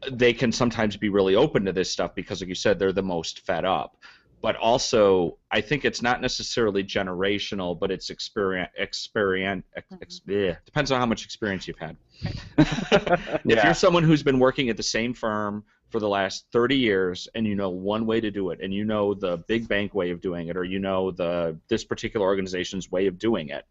they 0.09 0.33
can 0.33 0.51
sometimes 0.51 0.95
be 0.95 1.09
really 1.09 1.35
open 1.35 1.65
to 1.65 1.73
this 1.73 1.91
stuff 1.91 2.15
because, 2.15 2.41
like 2.41 2.47
you 2.47 2.55
said, 2.55 2.79
they're 2.79 2.93
the 2.93 3.03
most 3.03 3.45
fed 3.45 3.65
up 3.65 3.97
but 4.41 4.55
also 4.55 5.37
I 5.51 5.61
think 5.61 5.85
it's 5.85 6.01
not 6.01 6.21
necessarily 6.21 6.83
generational, 6.83 7.77
but 7.79 7.91
it's 7.91 8.09
experience. 8.09 8.69
Experience. 8.77 9.65
Ex, 9.75 10.21
yeah, 10.27 10.35
mm-hmm. 10.35 10.49
eh, 10.51 10.55
depends 10.65 10.91
on 10.91 10.99
how 10.99 11.05
much 11.05 11.25
experience 11.25 11.67
you've 11.67 11.79
had. 11.79 11.97
if 12.57 13.41
Yeah. 13.45 13.65
you're 13.65 13.73
someone 13.73 14.03
who's 14.03 14.23
been 14.23 14.39
working 14.39 14.69
at 14.69 14.77
the 14.77 14.83
same 14.83 15.13
firm 15.13 15.63
for 15.89 15.99
the 15.99 16.09
last 16.09 16.45
30 16.51 16.75
years 16.75 17.27
and 17.35 17.47
you 17.47 17.55
know 17.55 17.69
one 17.69 18.05
way 18.05 18.19
to 18.19 18.29
do 18.29 18.49
it 18.49 18.59
and 18.61 18.73
you 18.73 18.83
know 18.83 19.13
the 19.13 19.37
big 19.47 19.67
bank 19.67 19.93
way 19.93 20.11
of 20.11 20.19
doing 20.19 20.47
it 20.49 20.57
or 20.57 20.63
you 20.65 20.79
know 20.79 21.11
the 21.11 21.57
this 21.69 21.83
particular 21.85 22.25
organization's 22.25 22.91
way 22.91 23.07
of 23.07 23.17
doing 23.17 23.49
it 23.49 23.65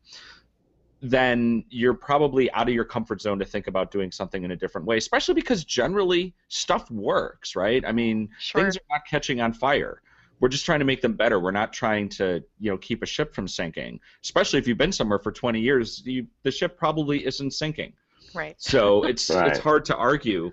then 1.03 1.63
you're 1.69 1.93
probably 1.95 2.51
out 2.53 2.69
of 2.69 2.75
your 2.75 2.85
comfort 2.85 3.21
zone 3.21 3.39
to 3.39 3.45
think 3.45 3.67
about 3.67 3.91
doing 3.91 4.11
something 4.11 4.45
in 4.45 4.53
a 4.53 4.57
different 4.57 4.87
way 4.87 4.97
especially 4.97 5.35
because 5.35 5.63
generally 5.65 6.35
stuff 6.49 6.91
works 6.91 7.55
right 7.55 7.85
i 7.87 7.93
mean 7.93 8.29
Sure. 8.39 8.63
things 8.63 8.77
are 8.79 8.81
not 8.91 9.03
catching 9.09 9.41
on 9.43 9.53
fire 9.53 10.01
we're 10.41 10.49
just 10.49 10.67
trying 10.67 10.79
to 10.79 10.85
make 10.85 11.01
them 11.01 11.15
better 11.15 11.41
we're 11.41 11.51
not 11.51 11.73
trying 11.73 12.09
to 12.09 12.43
you 12.59 12.71
know 12.71 12.77
keep 12.79 13.03
a 13.03 13.07
ship 13.07 13.35
from 13.35 13.49
sinking 13.49 13.99
especially 14.23 14.59
if 14.59 14.67
you've 14.69 14.79
been 14.79 14.93
somewhere 14.93 15.19
for 15.19 15.33
20 15.33 15.61
years 15.61 16.03
you, 16.05 16.27
the 16.43 16.51
ship 16.51 16.77
probably 16.79 17.25
isn't 17.27 17.53
sinking 17.53 17.93
Right. 18.35 18.55
so 18.59 19.05
it's 19.11 19.31
Right. 19.31 19.49
it's 19.49 19.59
hard 19.59 19.85
to 19.87 19.97
argue 19.97 20.53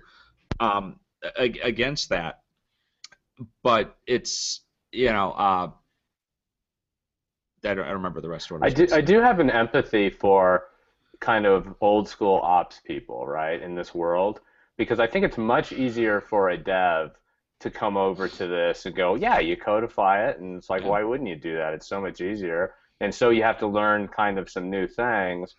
um, 0.60 0.98
a- 1.38 1.58
against 1.62 2.08
that 2.10 2.40
but 3.62 3.96
it's 4.06 4.60
you 4.92 5.12
know 5.12 5.32
uh, 5.32 5.70
I 7.64 7.74
don't, 7.74 7.84
I 7.84 7.88
don't 7.88 7.94
remember 7.96 8.20
the 8.20 8.28
rest 8.28 8.50
of 8.50 8.60
what 8.60 8.62
I, 8.64 8.66
I 8.66 8.70
do, 8.70 8.86
gonna 8.86 8.98
I 8.98 9.00
do 9.00 9.20
have 9.20 9.40
an 9.40 9.50
empathy 9.50 10.10
for 10.10 10.64
kind 11.20 11.46
of 11.46 11.74
old 11.80 12.08
school 12.08 12.40
ops 12.42 12.80
people, 12.84 13.26
right, 13.26 13.60
in 13.60 13.74
this 13.74 13.94
world, 13.94 14.40
because 14.76 15.00
I 15.00 15.06
think 15.06 15.24
it's 15.24 15.38
much 15.38 15.72
easier 15.72 16.20
for 16.20 16.50
a 16.50 16.56
dev 16.58 17.12
to 17.60 17.70
come 17.70 17.96
over 17.96 18.28
to 18.28 18.46
this 18.46 18.86
and 18.86 18.94
go, 18.94 19.14
yeah, 19.14 19.38
you 19.38 19.56
codify 19.56 20.28
it, 20.28 20.38
and 20.38 20.56
it's 20.58 20.68
like, 20.70 20.82
Yeah. 20.82 20.88
why 20.88 21.02
wouldn't 21.02 21.28
you 21.28 21.36
do 21.36 21.56
that? 21.56 21.74
It's 21.74 21.88
so 21.88 22.00
much 22.00 22.20
easier, 22.20 22.74
and 23.00 23.14
so 23.14 23.30
you 23.30 23.42
have 23.42 23.58
to 23.58 23.66
learn 23.66 24.08
kind 24.08 24.38
of 24.38 24.50
some 24.50 24.70
new 24.70 24.86
things. 24.86 25.54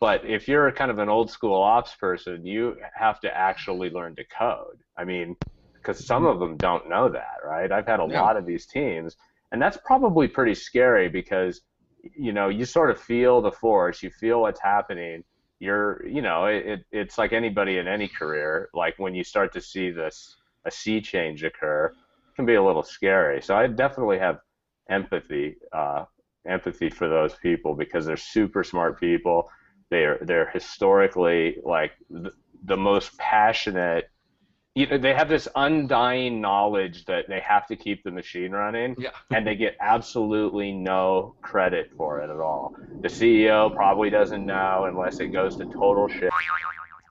But 0.00 0.24
if 0.24 0.48
you're 0.48 0.72
kind 0.72 0.90
of 0.90 0.98
an 0.98 1.10
old 1.10 1.30
school 1.30 1.60
ops 1.62 1.94
person, 1.94 2.46
you 2.46 2.76
have 2.94 3.20
to 3.20 3.36
actually 3.36 3.90
learn 3.90 4.16
to 4.16 4.24
code. 4.24 4.78
I 4.96 5.04
mean, 5.04 5.36
because 5.74 6.06
some 6.06 6.22
mm-hmm. 6.22 6.32
of 6.32 6.40
them 6.40 6.56
don't 6.56 6.88
know 6.88 7.08
that, 7.10 7.36
right? 7.44 7.70
I've 7.70 7.86
had 7.86 8.00
a 8.00 8.06
Yeah. 8.08 8.22
lot 8.22 8.36
of 8.36 8.46
these 8.46 8.66
teams, 8.66 9.16
and 9.52 9.60
that's 9.60 9.76
probably 9.84 10.28
pretty 10.28 10.54
scary 10.54 11.08
because 11.08 11.60
you 12.16 12.32
know 12.32 12.48
you 12.48 12.64
sort 12.64 12.90
of 12.90 12.98
feel 13.00 13.42
the 13.42 13.52
force, 13.52 14.02
you 14.02 14.10
feel 14.10 14.40
what's 14.42 14.60
happening. 14.60 15.24
You're, 15.58 16.06
you 16.06 16.22
know, 16.22 16.46
it, 16.46 16.66
it 16.66 16.80
it's 16.90 17.18
like 17.18 17.34
anybody 17.34 17.76
in 17.76 17.86
any 17.86 18.08
career. 18.08 18.70
Like 18.72 18.94
when 18.98 19.14
you 19.14 19.24
start 19.24 19.52
to 19.52 19.60
see 19.60 19.90
this 19.90 20.36
a 20.64 20.70
sea 20.70 21.00
change 21.00 21.42
occur, 21.42 21.92
can 22.36 22.46
be 22.46 22.54
a 22.54 22.62
little 22.62 22.82
scary. 22.82 23.42
So 23.42 23.56
I 23.56 23.66
definitely 23.66 24.18
have 24.18 24.40
empathy, 24.88 25.56
uh, 25.72 26.04
empathy 26.46 26.90
for 26.90 27.08
those 27.08 27.34
people 27.34 27.74
because 27.74 28.06
they're 28.06 28.16
super 28.16 28.64
smart 28.64 28.98
people. 29.00 29.50
They're 29.90 30.18
they're 30.22 30.48
historically 30.50 31.56
like 31.64 31.92
the, 32.08 32.32
the 32.64 32.76
most 32.76 33.16
passionate. 33.18 34.10
You 34.76 34.86
know, 34.86 34.98
they 34.98 35.14
have 35.14 35.28
this 35.28 35.48
undying 35.56 36.40
knowledge 36.40 37.04
that 37.06 37.24
they 37.28 37.40
have 37.40 37.66
to 37.66 37.76
keep 37.76 38.04
the 38.04 38.12
machine 38.12 38.52
running, 38.52 38.94
yeah 38.98 39.10
and 39.30 39.46
they 39.46 39.56
get 39.56 39.76
absolutely 39.80 40.72
no 40.72 41.34
credit 41.42 41.90
for 41.96 42.20
it 42.20 42.30
at 42.30 42.40
all. 42.40 42.72
The 43.02 43.08
CEO 43.08 43.74
probably 43.74 44.10
doesn't 44.10 44.44
know 44.44 44.84
unless 44.84 45.20
it 45.20 45.28
goes 45.28 45.56
to 45.56 45.66
total 45.66 46.06
shit. 46.06 46.30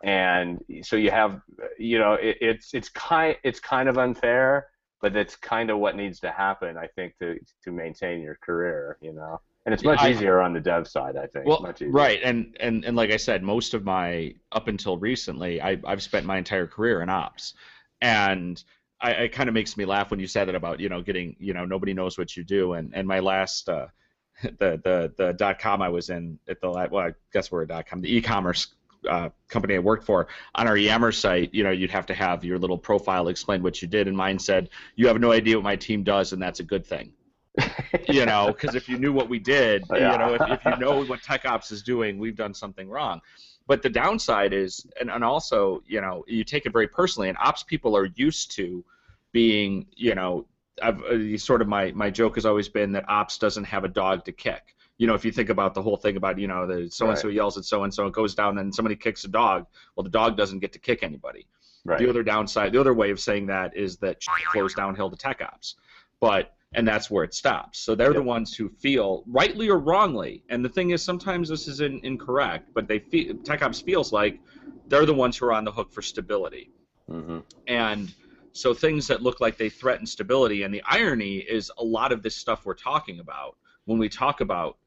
And 0.04 0.64
so 0.82 0.96
you 0.96 1.12
have, 1.12 1.42
you 1.78 2.00
know, 2.00 2.14
it, 2.14 2.38
it's 2.42 2.74
it's 2.74 2.90
kind 2.90 3.36
it's 3.44 3.60
kind 3.60 3.90
of 3.90 3.98
unfair, 3.98 4.68
but 5.02 5.16
it's 5.16 5.36
kind 5.36 5.70
of 5.70 5.80
what 5.80 5.96
needs 5.96 6.20
to 6.22 6.32
happen, 6.32 6.78
I 6.78 6.88
think, 6.88 7.18
to 7.20 7.38
to 7.64 7.72
maintain 7.72 8.22
your 8.22 8.36
career, 8.42 8.98
you 9.02 9.14
know. 9.14 9.42
And 9.66 9.74
it's 9.74 9.84
much 9.84 10.00
I- 10.00 10.12
easier 10.12 10.40
on 10.40 10.54
the 10.54 10.62
dev 10.62 10.88
side, 10.88 11.18
I 11.18 11.28
think. 11.28 11.46
well 11.46 11.62
much 11.62 11.82
easier. 11.82 11.92
right 11.92 12.20
and, 12.24 12.56
and 12.60 12.86
and 12.86 12.96
like 12.96 13.12
i 13.12 13.18
said 13.18 13.44
most 13.44 13.74
of 13.74 13.84
my 13.84 14.34
up 14.52 14.68
until 14.68 14.98
recently 14.98 15.62
I, 15.62 15.78
i've 15.86 16.02
spent 16.02 16.26
my 16.26 16.38
entire 16.38 16.66
career 16.66 17.02
in 17.02 17.10
ops 17.10 17.54
and 18.02 18.64
I, 19.02 19.12
it 19.12 19.30
kind 19.32 19.48
of 19.48 19.54
makes 19.54 19.78
me 19.78 19.86
laugh 19.86 20.12
when 20.12 20.20
you 20.20 20.28
said 20.28 20.48
that 20.48 20.56
about 20.56 20.80
you 20.80 20.90
know 20.90 21.02
getting 21.02 21.36
you 21.40 21.54
know 21.54 21.66
nobody 21.66 21.94
knows 21.94 22.18
what 22.18 22.36
you 22.36 22.44
do 22.44 22.74
and 22.74 22.94
and 22.96 23.08
my 23.08 23.20
last 23.20 23.70
uh, 23.70 23.88
the 24.44 24.82
the 24.84 25.14
the 25.18 25.34
dot 25.34 25.60
com 25.60 25.82
I 25.82 25.90
was 25.90 26.10
in 26.10 26.40
at 26.48 26.62
the 26.62 26.70
well 26.70 27.08
I 27.08 27.14
guess 27.34 27.52
we're 27.52 27.64
a 27.64 27.68
dot 27.68 27.86
com 27.88 28.02
the 28.02 28.14
e-commerce 28.16 28.68
uh, 29.08 29.30
company 29.48 29.76
I 29.76 29.80
worked 29.80 30.04
for. 30.06 30.28
On 30.56 30.68
our 30.68 30.78
Yammer 30.78 31.12
site 31.12 31.54
you 31.54 31.64
know 31.64 31.72
you'd 31.72 31.92
have 31.92 32.06
to 32.08 32.14
have 32.14 32.44
your 32.44 32.58
little 32.60 32.78
profile 32.78 33.28
explain 33.28 33.64
what 33.64 33.82
you 33.82 33.88
did 33.88 34.08
and 34.08 34.18
mine 34.18 34.40
said 34.40 34.70
you 34.96 35.08
have 35.08 35.20
no 35.20 35.32
idea 35.32 35.56
what 35.56 35.64
my 35.64 35.76
team 35.76 36.04
does 36.04 36.34
and 36.34 36.42
that's 36.42 36.60
a 36.60 36.64
good 36.64 36.86
thing. 36.86 37.14
You 38.08 38.26
know 38.26 38.48
because 38.48 38.76
if 38.76 38.88
you 38.90 38.98
knew 38.98 39.14
what 39.14 39.30
we 39.30 39.40
did 39.40 39.84
Yeah. 39.92 40.12
you 40.12 40.18
know 40.18 40.34
if, 40.36 40.42
if 40.60 40.66
you 40.66 40.78
know 40.78 41.04
what 41.06 41.22
tech 41.24 41.46
ops 41.46 41.72
is 41.72 41.82
doing 41.84 42.18
we've 42.20 42.36
done 42.36 42.54
something 42.54 42.90
wrong. 42.90 43.22
But 43.68 43.84
the 43.84 43.90
downside 43.90 44.52
is 44.54 44.86
and, 45.00 45.10
and 45.12 45.24
also 45.24 45.84
you 45.86 46.02
know 46.02 46.24
you 46.28 46.44
take 46.44 46.66
it 46.66 46.74
very 46.74 46.88
personally 46.88 47.30
and 47.30 47.38
ops 47.40 47.64
people 47.64 47.96
are 47.96 48.06
used 48.16 48.52
to 48.56 48.84
being 49.32 49.86
you 49.96 50.16
know 50.16 50.46
I've, 50.82 51.02
uh, 51.04 51.38
sort 51.38 51.62
of 51.62 51.68
my 51.68 51.92
my 51.92 52.10
joke 52.10 52.36
has 52.36 52.46
always 52.46 52.70
been 52.70 52.92
that 52.94 53.06
ops 53.10 53.38
doesn't 53.38 53.66
have 53.66 53.84
a 53.84 53.88
dog 53.90 54.26
to 54.26 54.32
kick 54.32 54.76
you 55.00 55.08
know 55.08 55.16
if 55.16 55.26
you 55.26 55.32
think 55.32 55.50
about 55.50 55.74
the 55.74 55.82
whole 55.82 55.98
thing 55.98 56.16
about 56.16 56.38
you 56.38 56.48
know 56.48 56.68
the 56.68 56.92
so 56.92 57.10
and 57.10 57.18
so 57.18 57.28
yells 57.28 57.58
at 57.58 57.66
so 57.66 57.84
and 57.84 57.92
so 57.92 58.06
it 58.06 58.14
goes 58.14 58.36
down 58.36 58.60
and 58.60 58.74
somebody 58.76 58.96
kicks 58.96 59.24
a 59.24 59.28
dog 59.28 59.66
well 59.96 60.04
the 60.04 60.10
dog 60.10 60.38
doesn't 60.38 60.60
get 60.60 60.72
to 60.72 60.80
kick 60.80 61.02
anybody 61.02 61.48
right. 61.86 62.00
the 62.00 62.10
other 62.10 62.24
downside, 62.24 62.72
the 62.72 62.80
other 62.80 62.94
way 62.94 63.12
of 63.12 63.20
saying 63.20 63.48
that 63.48 63.76
is 63.76 63.98
that 63.98 64.24
flows 64.52 64.74
downhill 64.74 65.10
to 65.10 65.18
tech 65.18 65.42
ops, 65.42 65.76
but 66.20 66.54
and 66.74 66.88
that's 66.88 67.10
where 67.10 67.24
it 67.24 67.34
stops. 67.34 67.80
So 67.80 67.96
they're 67.96 68.14
the 68.14 68.22
ones 68.22 68.56
who 68.56 68.70
feel, 68.70 69.24
rightly 69.26 69.70
or 69.70 69.80
wrongly, 69.80 70.44
and 70.50 70.64
the 70.64 70.70
thing 70.70 70.92
is, 70.92 71.04
sometimes 71.04 71.50
this 71.50 71.68
is 71.68 71.82
in, 71.82 72.00
incorrect, 72.04 72.70
but 72.76 72.88
they 72.88 73.00
feel 73.00 73.36
tech 73.38 73.64
ops 73.64 73.82
feels 73.82 74.14
like 74.14 74.40
they're 74.88 75.08
the 75.08 75.14
ones 75.14 75.38
who 75.38 75.46
are 75.48 75.54
on 75.54 75.64
the 75.64 75.72
hook 75.72 75.92
for 75.92 76.02
stability, 76.02 76.72
hmm 77.10 77.40
and 77.68 78.14
so 78.52 78.74
things 78.74 79.08
that 79.08 79.22
look 79.22 79.40
like 79.40 79.58
they 79.58 79.70
threaten 79.70 80.08
stability. 80.08 80.64
And 80.64 80.74
the 80.74 80.82
irony 80.88 81.38
is, 81.38 81.72
a 81.78 81.84
lot 81.84 82.12
of 82.12 82.24
this 82.24 82.36
stuff 82.36 82.66
we're 82.66 82.74
talking 82.74 83.20
about 83.20 83.56
when 83.86 84.00
we 84.00 84.10
talk 84.10 84.42
about 84.42 84.78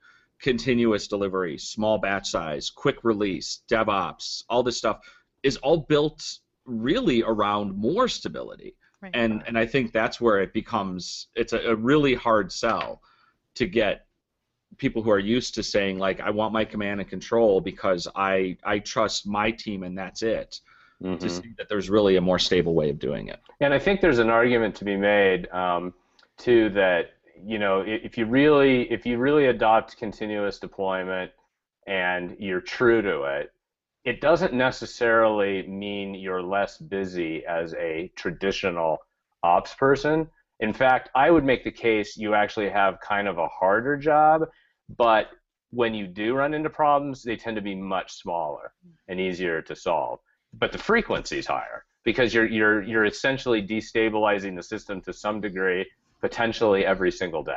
continuous 0.43 1.07
delivery, 1.07 1.57
small 1.57 1.99
batch 1.99 2.29
size, 2.29 2.69
quick 2.69 3.05
release, 3.05 3.63
DevOps, 3.71 4.43
all 4.51 4.63
this 4.63 4.77
stuff 4.77 5.01
is 5.43 5.57
all 5.59 5.79
built 5.79 6.39
really 6.67 7.23
around 7.23 7.75
more 7.77 8.09
stability. 8.09 8.77
Right. 9.01 9.13
And 9.15 9.43
and 9.47 9.59
I 9.59 9.67
think 9.67 9.93
that's 9.93 10.21
where 10.21 10.41
it 10.41 10.53
becomes 10.53 11.29
it's 11.35 11.53
a, 11.53 11.59
a 11.59 11.75
really 11.75 12.15
hard 12.15 12.53
sell 12.53 13.03
to 13.55 13.67
get 13.67 14.07
people 14.79 15.03
who 15.03 15.11
are 15.11 15.19
used 15.19 15.55
to 15.55 15.63
saying 15.63 15.99
like 15.99 16.21
I 16.21 16.31
want 16.31 16.53
my 16.53 16.65
command 16.65 17.01
and 17.01 17.09
control 17.09 17.61
because 17.61 18.07
I 18.15 18.57
I 18.65 18.79
trust 18.79 19.27
my 19.27 19.51
team 19.51 19.83
and 19.83 19.97
that's 19.97 20.23
it. 20.23 20.61
Mm-hmm. 21.03 21.19
To 21.19 21.29
see 21.29 21.53
that 21.59 21.69
there's 21.69 21.91
really 21.91 22.15
a 22.15 22.21
more 22.21 22.39
stable 22.39 22.75
way 22.75 22.89
of 22.89 23.01
doing 23.01 23.27
it. 23.27 23.41
And 23.61 23.75
I 23.75 23.81
think 23.81 24.01
there's 24.01 24.21
an 24.21 24.31
argument 24.31 24.77
to 24.77 24.85
be 24.85 24.97
made 24.97 25.51
um, 25.51 25.95
too 26.39 26.69
that 26.71 27.15
you 27.45 27.59
know 27.59 27.83
if 27.87 28.17
you 28.17 28.27
really 28.27 28.91
if 28.91 29.07
you 29.07 29.19
really 29.19 29.47
adopt 29.47 29.97
continuous 29.97 30.59
deployment 30.59 31.31
and 31.87 32.37
you're 32.39 32.61
true 32.61 33.03
to 33.03 33.23
it, 33.23 33.53
it 34.05 34.21
doesn't 34.21 34.53
necessarily 34.53 35.67
mean 35.67 36.15
you're 36.15 36.43
less 36.43 36.79
busy 36.79 37.45
as 37.47 37.75
a 37.75 38.11
traditional 38.17 38.99
ops 39.43 39.75
person. 39.75 40.29
In 40.61 40.73
fact, 40.73 41.11
I 41.15 41.31
would 41.31 41.45
make 41.45 41.65
the 41.65 41.73
case 41.73 42.17
you 42.17 42.35
actually 42.35 42.71
have 42.71 43.01
kind 43.01 43.27
of 43.27 43.39
a 43.39 43.49
harder 43.49 43.97
job, 43.97 44.43
but 44.97 45.29
when 45.71 45.95
you 45.95 46.07
do 46.07 46.35
run 46.35 46.55
into 46.55 46.71
problems, 46.71 47.23
they 47.23 47.37
tend 47.37 47.57
to 47.57 47.63
be 47.63 47.75
much 47.75 48.13
smaller 48.13 48.73
and 49.09 49.19
easier 49.19 49.63
to 49.63 49.75
solve. 49.75 50.21
But 50.53 50.71
the 50.71 50.79
frequency 50.79 51.39
is 51.39 51.47
higher 51.47 51.85
because 52.05 52.35
you're 52.35 52.47
you're 52.47 52.83
you're 52.83 53.05
essentially 53.07 53.67
destabilizing 53.67 54.55
the 54.55 54.63
system 54.63 55.01
to 55.03 55.13
some 55.13 55.41
degree, 55.41 55.87
potentially 56.23 56.87
every 56.87 57.11
single 57.11 57.43
day. 57.43 57.53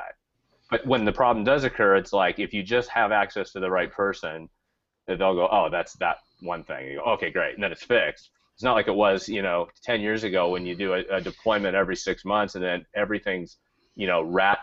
But 0.69 0.85
when 0.85 1.05
the 1.05 1.11
problem 1.11 1.45
does 1.45 1.63
occur, 1.63 1.95
it's 1.95 2.11
like 2.11 2.39
if 2.39 2.53
you 2.53 2.63
just 2.63 2.89
have 2.89 3.11
access 3.11 3.51
to 3.51 3.59
the 3.59 3.69
right 3.69 3.91
person, 3.91 4.49
they'll 5.07 5.17
go, 5.17 5.47
oh, 5.49 5.69
that's 5.71 5.93
that 5.93 6.17
one 6.41 6.63
thing. 6.63 6.87
You 6.87 6.97
go, 6.97 7.11
okay, 7.13 7.29
great, 7.29 7.53
and 7.53 7.63
then 7.63 7.71
it's 7.71 7.83
fixed. 7.83 8.31
It's 8.55 8.63
not 8.63 8.73
like 8.73 8.87
it 8.87 8.95
was, 8.95 9.29
you 9.29 9.41
know, 9.41 9.67
10 9.83 10.01
years 10.01 10.23
ago 10.23 10.49
when 10.49 10.65
you 10.65 10.75
do 10.75 10.93
a, 10.93 11.03
a 11.11 11.21
deployment 11.21 11.75
every 11.75 11.95
six 11.95 12.25
months 12.25 12.55
and 12.55 12.63
then 12.63 12.85
everything's, 12.95 13.57
you 13.95 14.07
know, 14.07 14.23
rat 14.23 14.59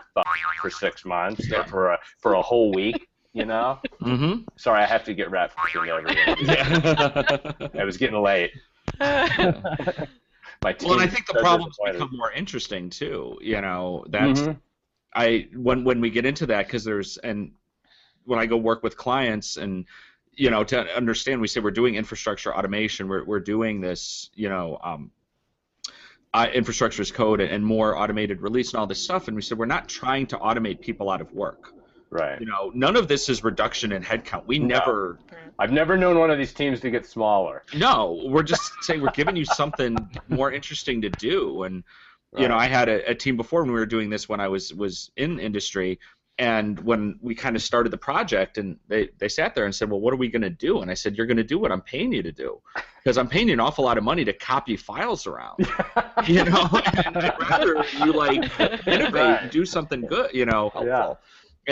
for 0.61 0.69
six 0.69 1.05
months 1.05 1.49
yeah. 1.49 1.63
for 1.63 1.91
a 1.91 1.99
for 2.19 2.33
a 2.33 2.41
whole 2.41 2.71
week. 2.73 3.07
You 3.33 3.45
know. 3.45 3.79
Mm-hmm. 3.99 4.43
Sorry, 4.57 4.83
I 4.83 4.85
have 4.85 5.03
to 5.05 5.13
get 5.15 5.31
rat 5.31 5.53
fucking 5.53 5.89
everyone. 5.89 6.15
Yeah. 6.41 7.71
it 7.73 7.83
was 7.83 7.97
getting 7.97 8.21
late. 8.21 8.51
My 10.63 10.75
well, 10.81 10.93
and 10.93 11.01
I 11.01 11.07
think 11.07 11.27
the 11.27 11.33
problems 11.35 11.77
become 11.83 12.09
more 12.13 12.31
interesting 12.31 12.89
too. 12.89 13.37
You 13.41 13.61
know, 13.61 14.05
that's 14.09 14.41
mm-hmm. 14.41 14.51
I 15.13 15.47
when 15.55 15.83
when 15.83 16.01
we 16.01 16.09
get 16.09 16.25
into 16.25 16.45
that 16.47 16.67
because 16.67 16.83
there's 16.83 17.17
and 17.17 17.51
when 18.25 18.39
I 18.39 18.45
go 18.45 18.57
work 18.57 18.83
with 18.83 18.95
clients 18.95 19.57
and 19.57 19.85
you 20.35 20.49
know, 20.49 20.63
to 20.63 20.95
understand, 20.95 21.41
we 21.41 21.47
say 21.47 21.59
we're 21.59 21.71
doing 21.71 21.95
infrastructure 21.95 22.55
automation. 22.55 23.07
We're 23.07 23.23
we're 23.23 23.39
doing 23.39 23.81
this, 23.81 24.29
you 24.33 24.49
know, 24.49 24.79
um, 24.83 25.11
uh, 26.33 26.47
infrastructure 26.53 27.01
as 27.01 27.11
code 27.11 27.39
and 27.39 27.63
more 27.63 27.95
automated 27.97 28.41
release 28.41 28.71
and 28.71 28.79
all 28.79 28.87
this 28.87 29.01
stuff. 29.01 29.27
And 29.27 29.35
we 29.35 29.41
said 29.41 29.57
we're 29.57 29.65
not 29.65 29.87
trying 29.87 30.27
to 30.27 30.37
automate 30.37 30.81
people 30.81 31.09
out 31.09 31.21
of 31.21 31.31
work. 31.33 31.73
Right. 32.09 32.39
You 32.39 32.45
know, 32.45 32.71
none 32.73 32.95
of 32.95 33.07
this 33.07 33.29
is 33.29 33.43
reduction 33.43 33.91
in 33.91 34.03
headcount. 34.03 34.45
We 34.45 34.59
no. 34.59 34.79
never. 34.79 35.19
I've 35.59 35.71
never 35.71 35.97
known 35.97 36.19
one 36.19 36.31
of 36.31 36.37
these 36.37 36.53
teams 36.53 36.79
to 36.81 36.89
get 36.89 37.05
smaller. 37.05 37.63
No, 37.75 38.21
we're 38.25 38.43
just 38.43 38.71
saying 38.81 39.01
we're 39.01 39.11
giving 39.11 39.35
you 39.35 39.45
something 39.45 39.97
more 40.29 40.51
interesting 40.51 41.01
to 41.01 41.09
do. 41.09 41.63
And 41.63 41.83
you 42.35 42.47
know, 42.47 42.57
I 42.57 42.65
had 42.65 42.89
a, 42.89 43.11
a, 43.11 43.13
team 43.13 43.37
before 43.37 43.61
when 43.61 43.71
we 43.71 43.79
were 43.79 43.85
doing 43.85 44.09
this 44.09 44.27
when 44.27 44.39
I 44.39 44.47
was 44.47 44.73
was 44.73 45.11
in 45.17 45.39
industry 45.39 45.99
and 46.39 46.79
when 46.79 47.19
we 47.21 47.35
kind 47.35 47.55
of 47.55 47.61
started 47.61 47.91
the 47.91 47.97
project 47.97 48.57
and 48.57 48.77
they, 48.87 49.09
they 49.19 49.29
sat 49.29 49.53
there 49.53 49.65
and 49.65 49.75
said 49.75 49.89
well 49.89 49.99
what 49.99 50.13
are 50.13 50.17
we 50.17 50.27
going 50.27 50.41
to 50.41 50.49
do 50.49 50.81
and 50.81 50.89
i 50.89 50.93
said 50.93 51.15
you're 51.15 51.27
going 51.27 51.37
to 51.37 51.43
do 51.43 51.59
what 51.59 51.71
i'm 51.71 51.81
paying 51.81 52.11
you 52.11 52.23
to 52.23 52.31
do 52.31 52.59
because 53.03 53.17
i'm 53.17 53.27
paying 53.27 53.47
you 53.47 53.53
an 53.53 53.59
awful 53.59 53.85
lot 53.85 53.97
of 53.97 54.03
money 54.03 54.25
to 54.25 54.33
copy 54.33 54.75
files 54.75 55.27
around 55.27 55.59
you 56.27 56.43
know 56.43 56.67
and 57.05 57.17
i'd 57.17 57.39
rather 57.39 57.85
you 57.99 58.13
like 58.13 58.59
innovate 58.87 59.13
right. 59.13 59.41
and 59.43 59.51
do 59.51 59.63
something 59.63 60.01
good 60.01 60.31
you 60.33 60.45
know 60.45 60.69
helpful 60.69 60.87
yeah. 60.87 61.13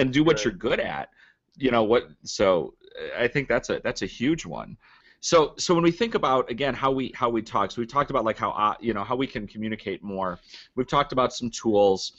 and 0.02 0.14
do 0.14 0.24
what 0.24 0.36
right. 0.38 0.46
you're 0.46 0.54
good 0.54 0.80
at 0.80 1.10
you 1.58 1.72
know 1.72 1.84
what 1.84 2.08
so 2.24 2.74
i 3.18 3.28
think 3.28 3.48
that's 3.48 3.70
a 3.70 3.80
that's 3.84 4.02
a 4.02 4.06
huge 4.06 4.46
one. 4.46 4.78
So 5.24 5.54
so 5.58 5.76
when 5.76 5.84
we 5.84 5.92
think 5.92 6.16
about 6.16 6.50
again 6.50 6.74
how 6.74 6.92
we 6.92 7.12
how 7.16 7.30
we 7.30 7.42
talk 7.42 7.72
so 7.72 7.82
we've 7.82 7.92
talked 7.92 8.10
about 8.10 8.26
like 8.26 8.38
how 8.38 8.52
uh, 8.52 8.76
you 8.80 8.94
know 8.94 9.04
how 9.04 9.16
we 9.16 9.28
can 9.28 9.48
communicate 9.48 10.04
more. 10.04 10.40
We've 10.76 10.88
talked 10.88 11.12
about 11.12 11.34
some 11.34 11.50
tools. 11.52 12.14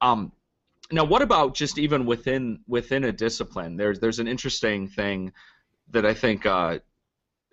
Um, 0.00 0.30
now 0.92 1.04
what 1.04 1.22
about 1.22 1.54
just 1.54 1.78
even 1.78 2.06
within 2.06 2.60
within 2.68 3.04
a 3.04 3.12
discipline? 3.12 3.76
There's 3.76 3.98
there's 3.98 4.20
an 4.20 4.28
interesting 4.28 4.86
thing 4.88 5.32
that 5.90 6.04
i 6.04 6.14
think 6.14 6.46
uh, 6.46 6.78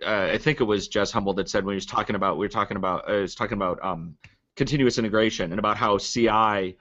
uh, 0.05 0.29
i 0.31 0.37
think 0.37 0.61
it 0.61 0.63
was 0.63 0.89
Jez 0.89 1.11
Humble 1.11 1.33
that 1.35 1.49
said 1.49 1.65
when 1.65 1.73
he 1.73 1.77
was 1.77 1.85
talking 1.85 2.15
about 2.15 2.37
we 2.37 2.45
were 2.45 2.49
talking 2.49 2.77
about 2.77 3.09
uh, 3.09 3.13
was 3.13 3.35
talking 3.35 3.57
about 3.57 3.83
um, 3.83 4.15
continuous 4.55 4.97
integration 4.97 5.51
and 5.51 5.59
about 5.59 5.77
how 5.77 5.97
ci 5.97 6.75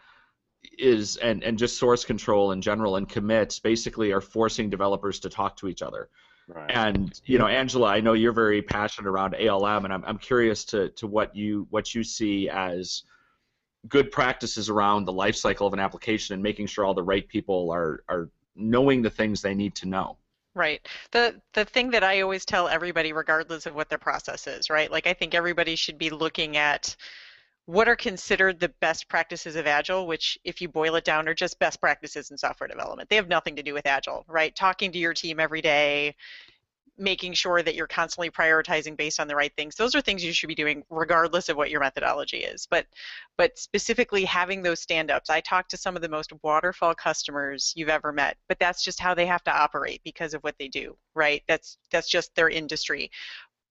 is 0.78 1.16
and 1.16 1.42
and 1.42 1.58
just 1.58 1.76
source 1.78 2.04
control 2.04 2.52
in 2.52 2.62
general 2.62 2.96
and 2.96 3.08
commits 3.08 3.58
basically 3.58 4.12
are 4.12 4.20
forcing 4.20 4.70
developers 4.70 5.20
to 5.20 5.28
talk 5.28 5.56
to 5.56 5.68
each 5.68 5.82
other 5.82 6.08
right. 6.48 6.70
and 6.70 7.20
you 7.24 7.38
know 7.38 7.46
angela 7.46 7.88
i 7.88 8.00
know 8.00 8.12
you're 8.12 8.32
very 8.32 8.62
passionate 8.62 9.08
around 9.08 9.34
alm 9.34 9.84
and 9.84 9.92
i'm, 9.92 10.04
I'm 10.04 10.18
curious 10.18 10.64
to 10.66 10.88
to 10.90 11.06
what 11.06 11.34
you 11.34 11.66
what 11.70 11.94
you 11.94 12.04
see 12.04 12.48
as 12.48 13.02
good 13.88 14.10
practices 14.10 14.68
around 14.68 15.04
the 15.04 15.12
life 15.12 15.36
cycle 15.36 15.66
of 15.66 15.72
an 15.72 15.80
application 15.80 16.34
and 16.34 16.42
making 16.42 16.66
sure 16.66 16.84
all 16.84 16.94
the 16.94 17.02
right 17.02 17.26
people 17.26 17.70
are 17.70 18.04
are 18.08 18.30
knowing 18.54 19.02
the 19.02 19.10
things 19.10 19.42
they 19.42 19.54
need 19.54 19.74
to 19.76 19.88
know. 19.88 20.16
Right. 20.54 20.86
The 21.12 21.40
the 21.54 21.64
thing 21.64 21.90
that 21.90 22.04
I 22.04 22.20
always 22.20 22.44
tell 22.44 22.68
everybody 22.68 23.12
regardless 23.12 23.66
of 23.66 23.74
what 23.74 23.88
their 23.88 23.98
process 23.98 24.46
is, 24.46 24.68
right? 24.68 24.90
Like 24.90 25.06
I 25.06 25.14
think 25.14 25.34
everybody 25.34 25.76
should 25.76 25.98
be 25.98 26.10
looking 26.10 26.56
at 26.56 26.94
what 27.66 27.88
are 27.88 27.96
considered 27.96 28.58
the 28.58 28.72
best 28.80 29.08
practices 29.08 29.56
of 29.56 29.66
agile 29.66 30.06
which 30.06 30.38
if 30.44 30.60
you 30.60 30.68
boil 30.68 30.96
it 30.96 31.04
down 31.04 31.28
are 31.28 31.34
just 31.34 31.58
best 31.58 31.80
practices 31.80 32.30
in 32.30 32.38
software 32.38 32.68
development. 32.68 33.08
They 33.08 33.16
have 33.16 33.28
nothing 33.28 33.56
to 33.56 33.62
do 33.62 33.74
with 33.74 33.86
agile 33.86 34.24
right? 34.28 34.54
Talking 34.54 34.92
to 34.92 34.98
your 34.98 35.14
team 35.14 35.38
every 35.40 35.60
day 35.60 36.14
making 36.98 37.32
sure 37.32 37.62
that 37.62 37.74
you're 37.74 37.86
constantly 37.86 38.30
prioritizing 38.30 38.96
based 38.96 39.18
on 39.18 39.26
the 39.26 39.34
right 39.34 39.52
things. 39.56 39.74
Those 39.74 39.94
are 39.94 40.00
things 40.00 40.22
you 40.22 40.32
should 40.32 40.48
be 40.48 40.54
doing 40.54 40.82
regardless 40.90 41.48
of 41.48 41.56
what 41.56 41.70
your 41.70 41.80
methodology 41.80 42.38
is. 42.38 42.66
But 42.70 42.86
but 43.36 43.58
specifically 43.58 44.24
having 44.24 44.62
those 44.62 44.80
stand-ups. 44.80 45.30
I 45.30 45.40
talked 45.40 45.70
to 45.70 45.76
some 45.76 45.96
of 45.96 46.02
the 46.02 46.08
most 46.08 46.32
waterfall 46.42 46.94
customers 46.94 47.72
you've 47.76 47.88
ever 47.88 48.12
met 48.12 48.36
but 48.48 48.58
that's 48.58 48.84
just 48.84 49.00
how 49.00 49.14
they 49.14 49.26
have 49.26 49.44
to 49.44 49.56
operate 49.56 50.00
because 50.04 50.34
of 50.34 50.42
what 50.42 50.56
they 50.58 50.68
do 50.68 50.96
right? 51.14 51.42
That's 51.48 51.78
that's 51.90 52.08
just 52.08 52.34
their 52.34 52.48
industry. 52.48 53.10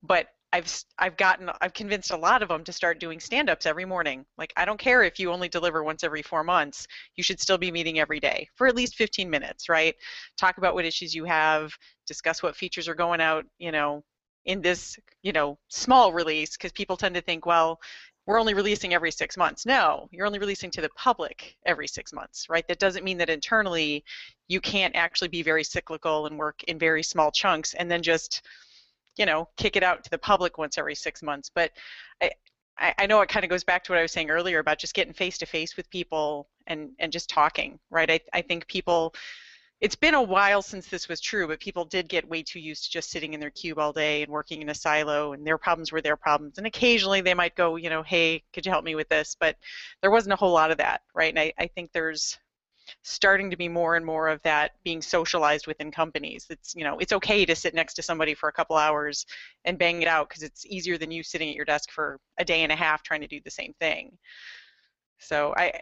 But 0.03 0.27
I've 0.54 0.84
I've 0.99 1.16
gotten 1.18 1.49
I've 1.62 1.74
convinced 1.74 2.12
a 2.12 2.18
lot 2.18 2.43
of 2.43 2.49
them 2.49 2.64
to 2.66 2.74
start 2.74 2.99
doing 2.99 3.20
stand-ups 3.20 3.66
every 3.66 3.86
morning. 3.86 4.26
Like 4.38 4.52
I 4.58 4.66
don't 4.66 4.80
care 4.80 5.04
if 5.04 5.20
you 5.20 5.32
only 5.32 5.47
deliver 5.47 5.84
once 5.84 6.04
every 6.04 6.22
4 6.22 6.43
months, 6.43 6.88
you 7.16 7.24
should 7.24 7.39
still 7.39 7.58
be 7.58 7.72
meeting 7.72 7.99
every 7.99 8.20
day 8.20 8.47
for 8.56 8.68
at 8.68 8.76
least 8.76 8.95
15 8.95 9.30
minutes, 9.30 9.70
right? 9.70 9.95
Talk 10.38 10.58
about 10.58 10.74
what 10.74 10.86
issues 10.86 11.16
you 11.16 11.26
have, 11.26 11.72
discuss 12.06 12.43
what 12.43 12.56
features 12.56 12.88
are 12.88 12.95
going 12.95 13.22
out, 13.22 13.45
you 13.60 13.72
know, 13.72 14.04
in 14.45 14.62
this, 14.62 14.99
you 15.24 15.32
know, 15.32 15.58
small 15.70 16.12
release 16.12 16.58
because 16.58 16.72
people 16.74 16.97
tend 16.97 17.16
to 17.16 17.22
think, 17.22 17.45
well, 17.45 17.80
we're 18.26 18.39
only 18.39 18.54
releasing 18.54 18.93
every 18.93 19.12
6 19.12 19.38
months. 19.38 19.66
No, 19.66 20.08
you're 20.12 20.28
only 20.28 20.39
releasing 20.39 20.70
to 20.72 20.82
the 20.82 20.89
public 20.89 21.56
every 21.66 21.88
6 21.88 22.14
months, 22.14 22.47
right? 22.49 22.68
That 22.68 22.80
doesn't 22.80 23.06
mean 23.06 23.18
that 23.20 23.30
internally 23.30 24.04
you 24.47 24.60
can't 24.62 24.95
actually 24.95 25.30
be 25.30 25.43
very 25.43 25.64
cyclical 25.64 26.26
and 26.28 26.38
work 26.38 26.64
in 26.66 26.78
very 26.78 27.04
small 27.04 27.32
chunks 27.32 27.74
and 27.74 27.89
then 27.89 28.04
just 28.04 28.41
you 29.18 29.26
know, 29.26 29.47
kick 29.57 29.76
it 29.76 29.84
out 29.84 30.03
to 30.03 30.09
the 30.09 30.18
public 30.18 30.57
once 30.57 30.78
every 30.78 30.95
six 30.95 31.22
months. 31.22 31.51
But 31.53 31.72
I, 32.22 32.93
I 32.97 33.05
know 33.05 33.22
it 33.22 33.30
kind 33.30 33.43
of 33.43 33.49
goes 33.49 33.64
back 33.64 33.84
to 33.84 33.91
what 33.91 33.99
I 33.99 34.01
was 34.01 34.12
saying 34.12 34.30
earlier 34.30 34.59
about 34.59 34.80
just 34.80 34.93
getting 34.93 35.14
face 35.14 35.38
to 35.39 35.45
face 35.45 35.78
with 35.78 35.89
people 35.89 36.47
and, 36.68 36.91
and 36.99 37.12
just 37.12 37.30
talking, 37.30 37.80
right? 37.89 38.09
I, 38.09 38.20
I 38.34 38.41
think 38.41 38.68
people, 38.68 39.14
it's 39.82 39.95
been 39.95 40.14
a 40.14 40.22
while 40.22 40.62
since 40.62 40.88
this 40.88 41.07
was 41.07 41.20
true, 41.20 41.47
but 41.47 41.59
people 41.59 41.86
did 41.86 42.07
get 42.07 42.30
way 42.30 42.43
too 42.43 42.59
used 42.59 42.86
to 42.86 42.91
just 42.91 43.09
sitting 43.09 43.34
in 43.34 43.39
their 43.39 43.49
cube 43.49 43.80
all 43.80 43.91
day 43.91 44.24
and 44.24 44.32
working 44.32 44.62
in 44.62 44.70
a 44.70 44.76
silo, 44.76 45.34
and 45.34 45.45
their 45.45 45.57
problems 45.57 45.91
were 45.91 46.01
their 46.01 46.16
problems. 46.16 46.57
And 46.57 46.68
occasionally 46.68 47.22
they 47.22 47.34
might 47.34 47.55
go, 47.55 47.76
you 47.76 47.89
know, 47.89 48.03
hey, 48.03 48.43
could 48.53 48.66
you 48.66 48.72
help 48.72 48.86
me 48.86 48.95
with 48.95 49.09
this? 49.09 49.36
But 49.39 49.57
there 50.01 50.12
wasn't 50.12 50.34
a 50.34 50.38
whole 50.38 50.53
lot 50.53 50.72
of 50.72 50.78
that, 50.78 51.01
right? 51.14 51.32
And 51.32 51.39
I, 51.39 51.53
I 51.57 51.68
think 51.68 51.91
there's 51.91 52.38
starting 53.03 53.49
to 53.49 53.57
be 53.57 53.67
more 53.67 53.95
and 53.95 54.05
more 54.05 54.27
of 54.27 54.41
that 54.43 54.71
being 54.83 55.01
socialized 55.01 55.67
within 55.67 55.91
companies. 55.91 56.47
It's 56.49 56.75
you 56.75 56.83
know 56.83 56.99
it's 56.99 57.13
okay 57.13 57.45
to 57.45 57.55
sit 57.55 57.73
next 57.73 57.95
to 57.95 58.01
somebody 58.01 58.33
for 58.33 58.49
a 58.49 58.53
couple 58.53 58.75
hours 58.75 59.25
and 59.65 59.77
bang 59.77 60.01
it 60.01 60.07
out 60.07 60.29
because 60.29 60.43
it's 60.43 60.65
easier 60.65 60.97
than 60.97 61.11
you 61.11 61.23
sitting 61.23 61.49
at 61.49 61.55
your 61.55 61.65
desk 61.65 61.91
for 61.91 62.19
a 62.37 62.45
day 62.45 62.63
and 62.63 62.71
a 62.71 62.75
half 62.75 63.03
trying 63.03 63.21
to 63.21 63.27
do 63.27 63.39
the 63.43 63.51
same 63.51 63.73
thing. 63.79 64.17
So 65.19 65.53
I 65.57 65.79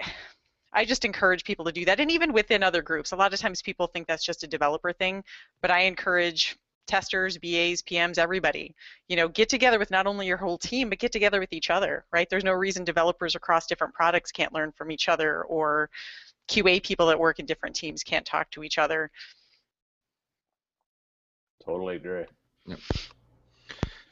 I 0.74 0.86
just 0.86 1.06
encourage 1.06 1.44
people 1.44 1.66
to 1.66 1.72
do 1.72 1.86
that 1.86 2.00
and 2.00 2.12
even 2.12 2.34
within 2.34 2.64
other 2.64 2.82
groups. 2.82 3.12
A 3.12 3.16
lot 3.16 3.34
of 3.34 3.40
times 3.40 3.62
people 3.62 3.88
think 3.88 4.08
that's 4.08 4.26
just 4.26 4.44
a 4.44 4.48
developer 4.48 4.94
thing, 4.94 5.24
but 5.62 5.72
I 5.72 5.82
encourage 5.82 6.58
testers, 6.90 7.38
BAs, 7.38 7.84
PMs, 7.84 8.18
everybody. 8.18 8.76
You 9.08 9.16
know, 9.16 9.28
get 9.28 9.48
together 9.48 9.80
with 9.80 9.92
not 9.92 10.08
only 10.08 10.26
your 10.26 10.38
whole 10.38 10.58
team, 10.58 10.90
but 10.90 11.00
get 11.00 11.12
together 11.12 11.40
with 11.40 11.54
each 11.54 11.70
other, 11.70 12.04
right? 12.12 12.28
There's 12.30 12.44
no 12.44 12.54
reason 12.54 12.84
developers 12.84 13.36
across 13.36 13.68
different 13.68 13.94
products 13.94 14.32
can't 14.32 14.54
learn 14.54 14.72
from 14.72 14.92
each 14.92 15.08
other 15.08 15.44
or 15.44 15.90
QA 16.50 16.84
people 16.84 17.08
that 17.08 17.20
work 17.20 17.40
in 17.40 17.46
different 17.46 17.76
teams 17.76 18.04
can't 18.04 18.26
talk 18.26 18.50
to 18.52 18.64
each 18.64 18.78
other. 18.78 19.12
Totally 21.64 21.98
agree. 21.98 22.26
Yep. 22.66 22.80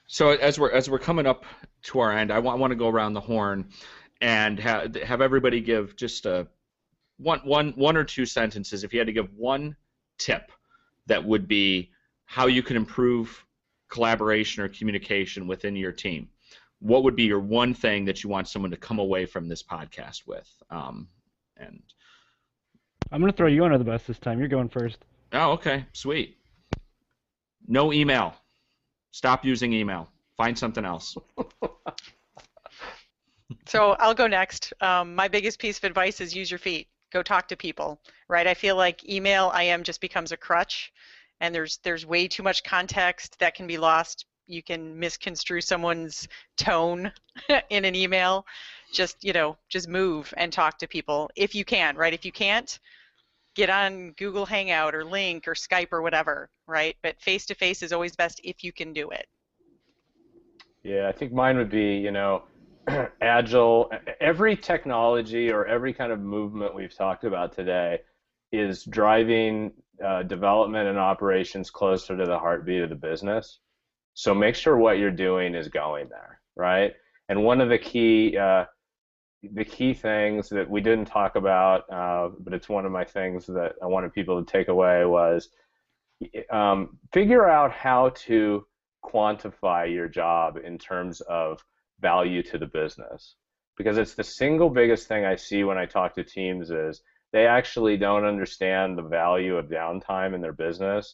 So 0.07 0.29
as 0.29 0.59
we're 0.59 0.71
as 0.71 0.89
we're 0.89 0.99
coming 0.99 1.25
up 1.25 1.45
to 1.83 1.99
our 1.99 2.11
end, 2.11 2.31
I 2.31 2.39
want, 2.39 2.57
I 2.57 2.59
want 2.61 2.71
to 2.71 2.75
go 2.75 2.87
around 2.87 3.13
the 3.13 3.21
horn 3.21 3.69
and 4.21 4.59
have 4.59 4.95
have 4.95 5.21
everybody 5.21 5.61
give 5.61 5.95
just 5.95 6.25
a 6.25 6.47
one 7.17 7.39
one 7.39 7.73
one 7.75 7.97
or 7.97 8.03
two 8.03 8.25
sentences. 8.25 8.83
If 8.83 8.93
you 8.93 8.99
had 8.99 9.07
to 9.07 9.13
give 9.13 9.33
one 9.33 9.75
tip 10.17 10.51
that 11.07 11.23
would 11.23 11.47
be 11.47 11.91
how 12.25 12.47
you 12.47 12.63
can 12.63 12.75
improve 12.75 13.43
collaboration 13.89 14.63
or 14.63 14.69
communication 14.69 15.47
within 15.47 15.75
your 15.75 15.91
team, 15.91 16.29
what 16.79 17.03
would 17.03 17.15
be 17.15 17.23
your 17.23 17.39
one 17.39 17.73
thing 17.73 18.05
that 18.05 18.23
you 18.23 18.29
want 18.29 18.47
someone 18.47 18.71
to 18.71 18.77
come 18.77 18.99
away 18.99 19.25
from 19.25 19.47
this 19.47 19.63
podcast 19.63 20.27
with? 20.27 20.47
Um, 20.69 21.07
and 21.57 21.81
I'm 23.11 23.21
going 23.21 23.31
to 23.31 23.37
throw 23.37 23.47
you 23.47 23.63
under 23.63 23.77
the 23.77 23.83
bus 23.83 24.03
this 24.03 24.19
time. 24.19 24.39
You're 24.39 24.47
going 24.47 24.69
first. 24.69 24.97
Oh, 25.33 25.51
okay, 25.51 25.85
sweet. 25.93 26.37
No 27.67 27.93
email. 27.93 28.33
Stop 29.11 29.45
using 29.45 29.73
email. 29.73 30.09
Find 30.35 30.57
something 30.57 30.85
else. 30.85 31.17
so 33.65 33.91
I'll 33.99 34.13
go 34.13 34.27
next. 34.27 34.73
Um, 34.81 35.15
my 35.15 35.27
biggest 35.27 35.59
piece 35.59 35.77
of 35.77 35.83
advice 35.83 36.21
is 36.21 36.35
use 36.35 36.51
your 36.51 36.59
feet. 36.59 36.87
Go 37.11 37.23
talk 37.23 37.47
to 37.47 37.57
people, 37.57 38.01
right? 38.27 38.45
I 38.45 38.53
feel 38.53 38.75
like 38.75 39.09
email 39.09 39.51
IM 39.51 39.83
just 39.83 40.01
becomes 40.01 40.31
a 40.31 40.37
crutch, 40.37 40.91
and 41.39 41.55
there's 41.55 41.79
there's 41.83 42.05
way 42.05 42.27
too 42.27 42.43
much 42.43 42.63
context 42.63 43.39
that 43.39 43.55
can 43.55 43.67
be 43.67 43.77
lost. 43.77 44.25
You 44.47 44.63
can 44.63 44.97
misconstrue 44.97 45.61
someone's 45.61 46.27
tone 46.57 47.11
in 47.69 47.85
an 47.85 47.95
email. 47.95 48.45
Just 48.93 49.23
you 49.23 49.33
know, 49.33 49.57
just 49.69 49.87
move 49.87 50.33
and 50.37 50.51
talk 50.51 50.77
to 50.79 50.87
people 50.87 51.29
if 51.35 51.53
you 51.53 51.65
can, 51.65 51.95
right? 51.95 52.13
If 52.13 52.25
you 52.25 52.31
can't, 52.31 52.79
get 53.55 53.69
on 53.69 54.11
Google 54.11 54.45
Hangout 54.45 54.95
or 54.95 55.03
Lync 55.03 55.47
or 55.47 55.53
Skype 55.53 55.91
or 55.91 56.01
whatever, 56.01 56.49
right? 56.67 56.95
But 57.01 57.19
face 57.19 57.45
to 57.47 57.55
face 57.55 57.81
is 57.81 57.91
always 57.91 58.15
best 58.15 58.39
if 58.43 58.63
you 58.63 58.71
can 58.71 58.93
do 58.93 59.09
it. 59.09 59.27
Yeah, 60.83 61.07
I 61.09 61.11
think 61.11 61.33
mine 61.33 61.57
would 61.57 61.71
be, 61.71 61.97
you 61.97 62.11
know, 62.11 62.43
agile. 63.21 63.91
Every 64.21 64.55
technology 64.55 65.51
or 65.51 65.65
every 65.65 65.91
kind 65.91 66.11
of 66.11 66.19
movement 66.19 66.75
we've 66.75 66.95
talked 66.95 67.23
about 67.23 67.51
today 67.51 67.99
is 68.51 68.83
driving 68.85 69.73
uh, 70.05 70.23
development 70.23 70.87
and 70.87 70.97
operations 70.97 71.69
closer 71.69 72.15
to 72.15 72.25
the 72.25 72.37
heartbeat 72.37 72.83
of 72.83 72.89
the 72.89 72.95
business. 72.95 73.59
So 74.17 74.33
make 74.33 74.55
sure 74.55 74.75
what 74.75 74.97
you're 74.97 75.11
doing 75.11 75.53
is 75.53 75.67
going 75.67 76.09
there, 76.09 76.41
right? 76.55 76.95
And 77.29 77.43
one 77.43 77.61
of 77.61 77.69
the 77.69 77.77
key 77.77 78.35
uh, 78.35 78.65
the 79.43 79.63
key 79.63 79.93
things 79.93 80.49
that 80.49 80.67
we 80.67 80.81
didn't 80.81 81.05
talk 81.05 81.35
about, 81.35 81.83
uh, 81.91 82.29
but 82.39 82.51
it's 82.51 82.67
one 82.67 82.87
of 82.87 82.91
my 82.91 83.05
things 83.05 83.45
that 83.45 83.73
I 83.79 83.85
wanted 83.85 84.11
people 84.13 84.43
to 84.43 84.51
take 84.51 84.69
away 84.69 85.05
was 85.05 85.49
um, 86.49 86.97
figure 87.13 87.47
out 87.47 87.71
how 87.71 88.09
to 88.25 88.65
quantify 89.05 89.93
your 89.93 90.07
job 90.07 90.57
in 90.65 90.79
terms 90.79 91.21
of 91.21 91.63
value 91.99 92.41
to 92.41 92.57
the 92.57 92.65
business. 92.65 93.35
Because 93.77 93.99
it's 93.99 94.15
the 94.15 94.23
single 94.23 94.71
biggest 94.71 95.07
thing 95.07 95.25
I 95.25 95.35
see 95.35 95.63
when 95.63 95.77
I 95.77 95.85
talk 95.85 96.15
to 96.15 96.23
teams 96.23 96.71
is 96.71 97.03
they 97.33 97.45
actually 97.45 97.97
don't 97.97 98.25
understand 98.25 98.97
the 98.97 99.03
value 99.03 99.57
of 99.57 99.67
downtime 99.67 100.33
in 100.33 100.41
their 100.41 100.53
business. 100.53 101.13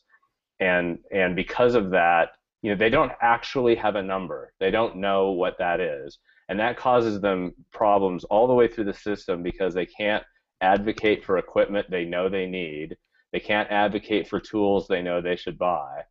And, 0.61 0.99
and 1.11 1.35
because 1.35 1.75
of 1.75 1.89
that, 1.89 2.29
you 2.63 2.71
know, 2.71 2.75
they 2.75 2.89
don't 2.89 3.11
actually 3.21 3.75
have 3.75 3.95
a 3.95 4.01
number. 4.01 4.53
They 4.59 4.71
don't 4.71 4.95
know 4.95 5.29
what 5.31 5.59
that 5.59 5.79
is. 5.79 6.17
And 6.49 6.59
that 6.59 6.77
causes 6.77 7.21
them 7.21 7.53
problems 7.71 8.23
all 8.25 8.47
the 8.47 8.53
way 8.55 8.67
through 8.67 8.85
the 8.85 8.93
system 8.93 9.43
because 9.43 9.75
they 9.75 9.85
can't 9.85 10.23
advocate 10.61 11.23
for 11.23 11.37
equipment 11.37 11.91
they 11.91 12.05
know 12.05 12.29
they 12.29 12.47
need. 12.47 12.97
They 13.31 13.39
can't 13.39 13.69
advocate 13.69 14.27
for 14.27 14.39
tools 14.39 14.87
they 14.87 15.03
know 15.03 15.21
they 15.21 15.35
should 15.35 15.59
buy. 15.59 16.01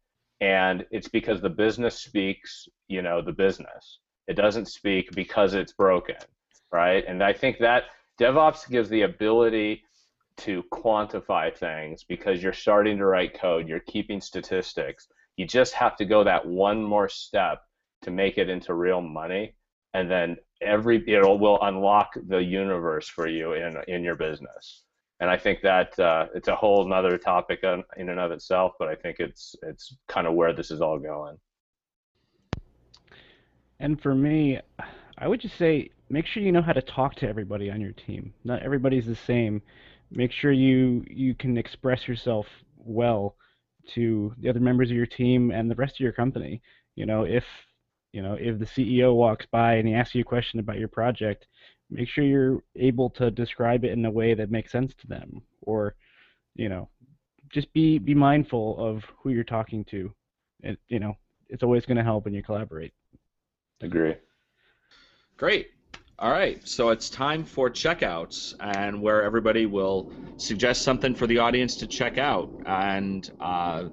And 0.40 0.86
it's 0.92 1.09
because 1.09 1.40
the 1.40 1.50
business 1.50 1.98
speaks 1.98 2.68
you 2.86 3.03
know 3.03 3.22
the 3.22 3.32
business. 3.32 3.98
It 4.28 4.34
doesn't 4.34 4.68
speak 4.68 5.11
because 5.12 5.55
it's 5.55 5.72
broken 5.72 6.16
right? 6.72 7.05
And 7.07 7.22
i 7.22 7.32
think 7.32 7.59
that 7.59 7.84
devops 8.20 8.68
gives 8.68 8.88
the 8.88 9.03
ability 9.03 9.84
to 10.38 10.64
quantify 10.72 11.55
things 11.55 12.05
because 12.05 12.42
you're 12.42 12.53
starting 12.53 12.96
to 12.96 13.05
write 13.07 13.38
code 13.38 13.68
you're 13.68 13.80
keeping 13.80 14.20
statistics 14.20 15.09
you 15.37 15.47
just 15.47 15.74
have 15.74 15.97
to 15.97 16.05
go 16.05 16.24
that 16.24 16.47
one 16.47 16.83
more 16.83 17.09
step 17.09 17.62
to 18.03 18.11
make 18.11 18.39
it 18.39 18.49
into 18.49 18.74
real 18.74 19.01
money 19.01 19.55
and 19.95 20.11
then 20.11 20.37
every 20.61 21.03
it 21.07 21.22
will 21.22 21.61
unlock 21.62 22.14
the 22.28 22.39
universe 22.39 23.09
for 23.09 23.26
you 23.26 23.53
in 23.55 23.76
in 23.89 24.03
your 24.03 24.16
business. 24.16 24.83
And 25.20 25.30
I 25.30 25.37
think 25.37 25.61
that 25.62 25.97
uh, 26.01 26.26
it's 26.35 26.49
a 26.49 26.57
whole 26.57 26.85
another 26.85 27.16
topic 27.16 27.61
in, 27.62 27.85
in 27.97 28.09
and 28.09 28.18
of 28.18 28.33
itself, 28.33 28.72
but 28.78 28.89
I 28.89 28.95
think 28.95 29.20
it's 29.20 29.55
it's 29.62 29.97
kind 30.09 30.26
of 30.26 30.35
where 30.35 30.53
this 30.53 30.70
is 30.70 30.80
all 30.80 30.99
going. 30.99 31.37
And 33.78 34.01
for 34.01 34.14
me, 34.14 34.61
I 35.18 35.28
would 35.28 35.41
just 35.41 35.57
say 35.57 35.91
make 36.09 36.26
sure 36.26 36.43
you 36.43 36.53
know 36.53 36.62
how 36.62 36.72
to 36.72 36.83
talk 36.83 37.14
to 37.16 37.28
everybody 37.28 37.70
on 37.70 37.80
your 37.80 37.93
team. 37.93 38.33
Not 38.45 38.62
everybody's 38.62 39.07
the 39.07 39.16
same. 39.16 39.62
Make 40.11 40.33
sure 40.33 40.53
you 40.53 41.05
you 41.09 41.35
can 41.35 41.57
express 41.57 42.09
yourself 42.09 42.47
well 42.76 43.37
to 43.95 44.35
the 44.39 44.49
other 44.49 44.61
members 44.61 44.91
of 44.91 44.97
your 44.97 45.07
team 45.07 45.51
and 45.51 45.70
the 45.70 45.74
rest 45.74 45.95
of 45.97 46.01
your 46.01 46.12
company. 46.12 46.62
You 46.95 47.07
know, 47.07 47.24
if 47.24 47.45
you 48.12 48.22
know, 48.22 48.37
if 48.39 48.59
the 48.59 48.66
CEO 48.66 49.14
walks 49.14 49.47
by 49.51 49.74
and 49.74 49.89
he 49.89 49.95
asks 49.95 50.14
you 50.14 50.20
a 50.20 50.24
question 50.24 50.61
about 50.61 50.78
your 50.78 50.89
project, 50.89 51.47
make 51.91 52.09
sure 52.09 52.24
you're 52.24 52.62
able 52.76 53.09
to 53.11 53.30
describe 53.30 53.85
it 53.85 53.93
in 53.93 54.05
a 54.05 54.11
way 54.11 54.35
that 54.35 54.51
makes 54.51 54.70
sense 54.70 54.93
to 54.95 55.07
them. 55.07 55.43
Or, 55.62 55.95
you 56.55 56.68
know, 56.68 56.89
just 57.51 57.72
be 57.72 57.99
be 57.99 58.14
mindful 58.14 58.76
of 58.78 59.05
who 59.18 59.30
you're 59.30 59.45
talking 59.45 59.85
to. 59.87 60.12
It, 60.61 60.78
you 60.89 60.99
know, 60.99 61.16
it's 61.49 61.62
always 61.62 61.87
going 61.87 61.97
to 61.97 62.05
help 62.05 62.24
when 62.24 62.35
you 62.35 62.43
collaborate. 62.43 62.93
Agree. 63.80 64.14
Great. 65.37 65.70
All 66.22 66.30
right, 66.30 66.60
so 66.68 66.90
it's 66.90 67.10
time 67.10 67.44
for 67.44 67.68
checkouts, 67.68 68.54
and 68.60 69.02
where 69.02 69.24
everybody 69.24 69.66
will 69.66 70.12
suggest 70.36 70.82
something 70.82 71.16
for 71.16 71.26
the 71.26 71.38
audience 71.38 71.74
to 71.78 71.86
check 71.88 72.16
out. 72.16 72.48
And 72.64 73.28
uh, 73.40 73.88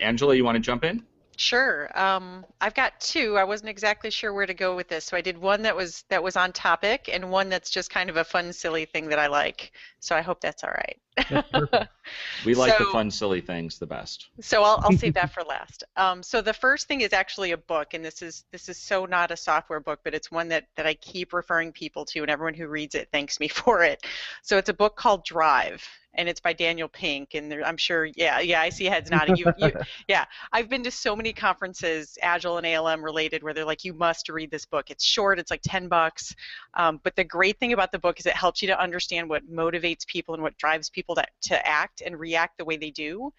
Angela, 0.00 0.34
you 0.34 0.42
want 0.42 0.56
to 0.56 0.60
jump 0.60 0.84
in? 0.84 1.04
Sure. 1.36 1.90
Um, 1.94 2.46
I've 2.62 2.72
got 2.72 2.98
two. 2.98 3.36
I 3.36 3.44
wasn't 3.44 3.68
exactly 3.68 4.10
sure 4.10 4.32
where 4.32 4.46
to 4.46 4.54
go 4.54 4.74
with 4.74 4.88
this, 4.88 5.04
so 5.04 5.18
I 5.18 5.20
did 5.20 5.36
one 5.36 5.60
that 5.62 5.76
was 5.76 6.04
that 6.08 6.22
was 6.22 6.34
on 6.34 6.50
topic, 6.50 7.10
and 7.12 7.30
one 7.30 7.50
that's 7.50 7.68
just 7.68 7.90
kind 7.90 8.08
of 8.08 8.16
a 8.16 8.24
fun, 8.24 8.50
silly 8.50 8.86
thing 8.86 9.10
that 9.10 9.18
I 9.18 9.26
like. 9.26 9.72
So 9.98 10.16
I 10.16 10.22
hope 10.22 10.40
that's 10.40 10.64
all 10.64 10.72
right. 10.72 11.88
we 12.44 12.54
like 12.54 12.72
so, 12.76 12.84
the 12.84 12.90
fun, 12.90 13.10
silly 13.10 13.40
things 13.40 13.78
the 13.78 13.86
best. 13.86 14.28
So 14.40 14.62
I'll, 14.62 14.80
I'll 14.82 14.96
save 14.96 15.14
that 15.14 15.30
for 15.34 15.42
last. 15.42 15.84
Um, 15.96 16.22
so 16.22 16.40
the 16.40 16.52
first 16.52 16.88
thing 16.88 17.00
is 17.02 17.12
actually 17.12 17.52
a 17.52 17.58
book, 17.58 17.94
and 17.94 18.04
this 18.04 18.22
is 18.22 18.44
this 18.52 18.68
is 18.68 18.76
so 18.76 19.06
not 19.06 19.30
a 19.30 19.36
software 19.36 19.80
book, 19.80 20.00
but 20.04 20.14
it's 20.14 20.30
one 20.30 20.48
that 20.48 20.66
that 20.76 20.86
I 20.86 20.94
keep 20.94 21.32
referring 21.32 21.72
people 21.72 22.04
to, 22.06 22.20
and 22.20 22.30
everyone 22.30 22.54
who 22.54 22.68
reads 22.68 22.94
it 22.94 23.08
thanks 23.12 23.40
me 23.40 23.48
for 23.48 23.82
it. 23.82 24.04
So 24.42 24.58
it's 24.58 24.68
a 24.68 24.74
book 24.74 24.96
called 24.96 25.24
Drive, 25.24 25.86
and 26.14 26.28
it's 26.28 26.40
by 26.40 26.52
Daniel 26.52 26.88
Pink. 26.88 27.34
And 27.34 27.50
there, 27.50 27.64
I'm 27.64 27.76
sure, 27.76 28.06
yeah, 28.16 28.40
yeah, 28.40 28.60
I 28.60 28.68
see 28.70 28.86
heads 28.86 29.10
nodding. 29.10 29.36
You, 29.36 29.52
you, 29.58 29.72
yeah, 30.08 30.24
I've 30.52 30.68
been 30.68 30.82
to 30.84 30.90
so 30.90 31.14
many 31.14 31.32
conferences, 31.32 32.18
Agile 32.22 32.58
and 32.58 32.66
ALM 32.66 33.04
related, 33.04 33.42
where 33.42 33.54
they're 33.54 33.64
like, 33.64 33.84
you 33.84 33.94
must 33.94 34.28
read 34.28 34.50
this 34.50 34.66
book. 34.66 34.90
It's 34.90 35.04
short, 35.04 35.38
it's 35.38 35.50
like 35.50 35.62
10 35.64 35.88
bucks. 35.88 36.34
Um, 36.74 37.00
but 37.02 37.16
the 37.16 37.24
great 37.24 37.58
thing 37.58 37.72
about 37.72 37.92
the 37.92 37.98
book 37.98 38.18
is 38.18 38.26
it 38.26 38.34
helps 38.34 38.62
you 38.62 38.68
to 38.68 38.80
understand 38.80 39.28
what 39.28 39.50
motivates 39.50 40.06
people 40.06 40.34
and 40.34 40.42
what 40.42 40.56
drives 40.58 40.90
people 40.90 41.14
to, 41.14 41.24
to 41.42 41.66
act 41.66 41.99
and 42.00 42.18
react 42.18 42.58
the 42.58 42.64
way 42.64 42.76
they 42.76 42.90
do. 42.90 43.32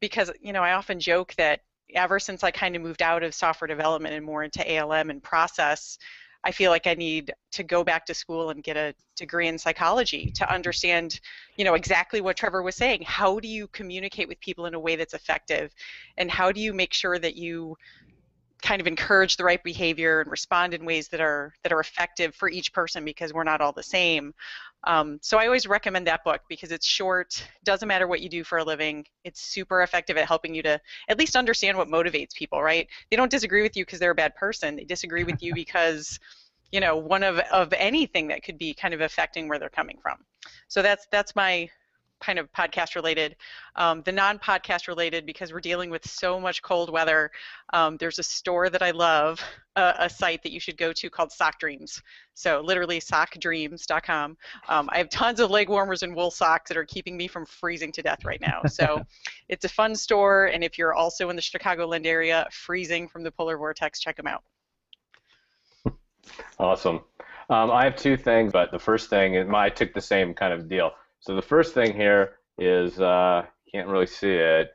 Because, 0.00 0.30
you 0.40 0.52
know, 0.52 0.62
I 0.62 0.72
often 0.72 1.00
joke 1.00 1.34
that 1.36 1.60
ever 1.94 2.18
since 2.18 2.44
I 2.44 2.50
kind 2.50 2.76
of 2.76 2.82
moved 2.82 3.02
out 3.02 3.22
of 3.22 3.34
software 3.34 3.68
development 3.68 4.14
and 4.14 4.24
more 4.24 4.42
into 4.44 4.64
ALM 4.70 5.10
and 5.10 5.22
process, 5.22 5.98
I 6.44 6.52
feel 6.52 6.70
like 6.70 6.86
I 6.86 6.94
need 6.94 7.34
to 7.52 7.64
go 7.64 7.82
back 7.82 8.06
to 8.06 8.14
school 8.14 8.50
and 8.50 8.62
get 8.62 8.76
a 8.76 8.94
degree 9.16 9.48
in 9.48 9.58
psychology 9.58 10.30
to 10.36 10.52
understand, 10.52 11.18
you 11.56 11.64
know, 11.64 11.74
exactly 11.74 12.20
what 12.20 12.36
Trevor 12.36 12.62
was 12.62 12.76
saying. 12.76 13.02
How 13.04 13.40
do 13.40 13.48
you 13.48 13.66
communicate 13.68 14.28
with 14.28 14.38
people 14.38 14.66
in 14.66 14.74
a 14.74 14.78
way 14.78 14.94
that's 14.94 15.14
effective? 15.14 15.74
And 16.16 16.30
how 16.30 16.52
do 16.52 16.60
you 16.60 16.72
make 16.72 16.92
sure 16.92 17.18
that 17.18 17.34
you 17.34 17.76
kind 18.62 18.80
of 18.80 18.86
encourage 18.86 19.36
the 19.36 19.44
right 19.44 19.62
behavior 19.62 20.20
and 20.20 20.30
respond 20.30 20.74
in 20.74 20.84
ways 20.84 21.08
that 21.08 21.20
are 21.20 21.52
that 21.62 21.72
are 21.72 21.80
effective 21.80 22.34
for 22.34 22.48
each 22.48 22.72
person 22.72 23.04
because 23.04 23.32
we're 23.32 23.44
not 23.44 23.60
all 23.60 23.72
the 23.72 23.82
same. 23.82 24.32
Um, 24.84 25.18
so 25.20 25.38
I 25.38 25.46
always 25.46 25.66
recommend 25.66 26.06
that 26.06 26.24
book 26.24 26.42
because 26.48 26.70
it's 26.70 26.86
short, 26.86 27.44
doesn't 27.64 27.88
matter 27.88 28.06
what 28.06 28.20
you 28.20 28.28
do 28.28 28.44
for 28.44 28.58
a 28.58 28.64
living. 28.64 29.04
It's 29.24 29.40
super 29.40 29.82
effective 29.82 30.16
at 30.16 30.26
helping 30.26 30.54
you 30.54 30.62
to 30.62 30.80
at 31.08 31.18
least 31.18 31.36
understand 31.36 31.76
what 31.76 31.88
motivates 31.88 32.34
people, 32.34 32.62
right? 32.62 32.86
They 33.10 33.16
don't 33.16 33.30
disagree 33.30 33.62
with 33.62 33.76
you 33.76 33.84
because 33.84 33.98
they're 33.98 34.12
a 34.12 34.14
bad 34.14 34.34
person. 34.36 34.76
They 34.76 34.84
disagree 34.84 35.24
with 35.24 35.42
you 35.42 35.54
because 35.62 36.18
you 36.72 36.80
know 36.80 36.96
one 36.96 37.22
of 37.22 37.38
of 37.38 37.72
anything 37.74 38.28
that 38.28 38.42
could 38.42 38.58
be 38.58 38.74
kind 38.74 38.94
of 38.94 39.00
affecting 39.00 39.48
where 39.48 39.58
they're 39.58 39.68
coming 39.68 39.98
from. 40.02 40.18
So 40.68 40.82
that's 40.82 41.06
that's 41.10 41.36
my 41.36 41.68
kind 42.26 42.40
of 42.40 42.52
podcast 42.52 42.96
related. 42.96 43.36
Um, 43.76 44.02
the 44.02 44.10
non 44.10 44.38
podcast 44.38 44.88
related, 44.88 45.24
because 45.24 45.52
we're 45.52 45.60
dealing 45.60 45.90
with 45.90 46.06
so 46.06 46.40
much 46.40 46.60
cold 46.60 46.90
weather, 46.90 47.30
um, 47.72 47.96
there's 47.98 48.18
a 48.18 48.22
store 48.24 48.68
that 48.68 48.82
I 48.82 48.90
love, 48.90 49.40
a, 49.76 49.94
a, 50.00 50.10
site 50.10 50.42
that 50.42 50.50
you 50.50 50.58
should 50.58 50.76
go 50.76 50.92
to 50.92 51.08
called 51.08 51.30
Sock 51.30 51.60
Dreams. 51.60 52.02
So 52.34 52.60
literally 52.60 52.98
sockdreams.com. 52.98 54.36
Um, 54.68 54.88
I 54.92 54.98
have 54.98 55.08
tons 55.08 55.38
of 55.38 55.50
leg 55.50 55.68
warmers 55.68 56.02
and 56.02 56.16
wool 56.16 56.32
socks 56.32 56.68
that 56.68 56.76
are 56.76 56.84
keeping 56.84 57.16
me 57.16 57.28
from 57.28 57.46
freezing 57.46 57.92
to 57.92 58.02
death 58.02 58.24
right 58.24 58.40
now. 58.40 58.62
So 58.66 59.02
it's 59.48 59.64
a 59.64 59.68
fun 59.68 59.94
store, 59.94 60.46
and 60.46 60.64
if 60.64 60.76
you're 60.76 60.94
also 60.94 61.30
in 61.30 61.36
the 61.36 61.42
Chicagoland 61.42 62.06
area, 62.06 62.48
freezing 62.50 63.06
from 63.06 63.22
the 63.22 63.30
polar 63.30 63.56
vortex, 63.56 64.00
check 64.00 64.16
them 64.16 64.26
out. 64.26 64.42
Awesome. 66.58 67.02
Um, 67.48 67.70
I 67.70 67.84
have 67.84 67.94
two 67.94 68.16
things, 68.16 68.52
but 68.52 68.72
the 68.72 68.78
first 68.80 69.08
thing, 69.08 69.54
I 69.54 69.68
took 69.68 69.94
the 69.94 70.00
same 70.00 70.34
kind 70.34 70.52
of 70.52 70.68
deal. 70.68 70.90
So 71.26 71.34
the 71.34 71.42
first 71.42 71.74
thing 71.74 71.92
here 71.92 72.36
is 72.56 73.00
uh, 73.00 73.46
can't 73.72 73.88
really 73.88 74.06
see 74.06 74.34
it, 74.34 74.70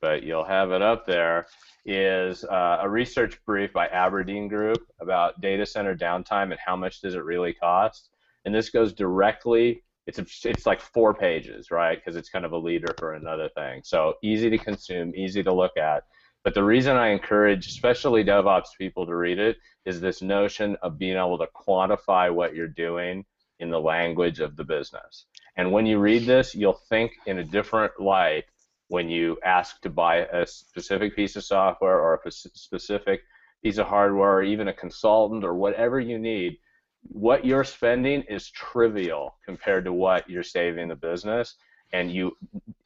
but 0.00 0.22
you'll 0.22 0.44
have 0.44 0.70
it 0.70 0.80
up 0.80 1.04
there. 1.06 1.48
Is 1.86 2.44
uh, 2.44 2.78
a 2.82 2.88
research 2.88 3.44
brief 3.44 3.72
by 3.72 3.88
Aberdeen 3.88 4.46
Group 4.46 4.78
about 5.00 5.40
data 5.40 5.66
center 5.66 5.96
downtime 5.96 6.52
and 6.52 6.58
how 6.64 6.76
much 6.76 7.00
does 7.00 7.16
it 7.16 7.24
really 7.24 7.52
cost. 7.52 8.10
And 8.44 8.54
this 8.54 8.70
goes 8.70 8.92
directly. 8.92 9.82
It's 10.06 10.20
a, 10.20 10.26
it's 10.48 10.66
like 10.66 10.80
four 10.80 11.14
pages, 11.14 11.72
right? 11.72 11.98
Because 11.98 12.14
it's 12.14 12.30
kind 12.30 12.44
of 12.44 12.52
a 12.52 12.58
leader 12.58 12.94
for 12.96 13.14
another 13.14 13.48
thing. 13.56 13.80
So 13.82 14.14
easy 14.22 14.50
to 14.50 14.58
consume, 14.58 15.12
easy 15.16 15.42
to 15.42 15.52
look 15.52 15.76
at. 15.76 16.04
But 16.44 16.54
the 16.54 16.62
reason 16.62 16.96
I 16.96 17.08
encourage, 17.08 17.66
especially 17.66 18.22
DevOps 18.22 18.68
people, 18.78 19.04
to 19.04 19.16
read 19.16 19.40
it 19.40 19.56
is 19.84 20.00
this 20.00 20.22
notion 20.22 20.76
of 20.80 20.96
being 20.96 21.16
able 21.16 21.38
to 21.38 21.48
quantify 21.56 22.32
what 22.32 22.54
you're 22.54 22.68
doing 22.68 23.24
in 23.58 23.70
the 23.70 23.80
language 23.80 24.38
of 24.38 24.54
the 24.54 24.62
business. 24.62 25.26
And 25.58 25.72
when 25.72 25.86
you 25.86 25.98
read 25.98 26.24
this, 26.24 26.54
you'll 26.54 26.80
think 26.88 27.12
in 27.26 27.40
a 27.40 27.44
different 27.44 28.00
light 28.00 28.44
when 28.86 29.10
you 29.10 29.36
ask 29.44 29.80
to 29.82 29.90
buy 29.90 30.18
a 30.18 30.46
specific 30.46 31.14
piece 31.14 31.36
of 31.36 31.44
software 31.44 31.98
or 31.98 32.20
a 32.24 32.30
specific 32.30 33.20
piece 33.62 33.78
of 33.78 33.88
hardware 33.88 34.36
or 34.36 34.42
even 34.42 34.68
a 34.68 34.72
consultant 34.72 35.44
or 35.44 35.54
whatever 35.54 35.98
you 35.98 36.18
need. 36.18 36.56
What 37.02 37.44
you're 37.44 37.64
spending 37.64 38.22
is 38.22 38.50
trivial 38.50 39.34
compared 39.44 39.84
to 39.84 39.92
what 39.92 40.30
you're 40.30 40.42
saving 40.42 40.88
the 40.88 40.96
business, 40.96 41.56
and 41.92 42.10
you 42.10 42.36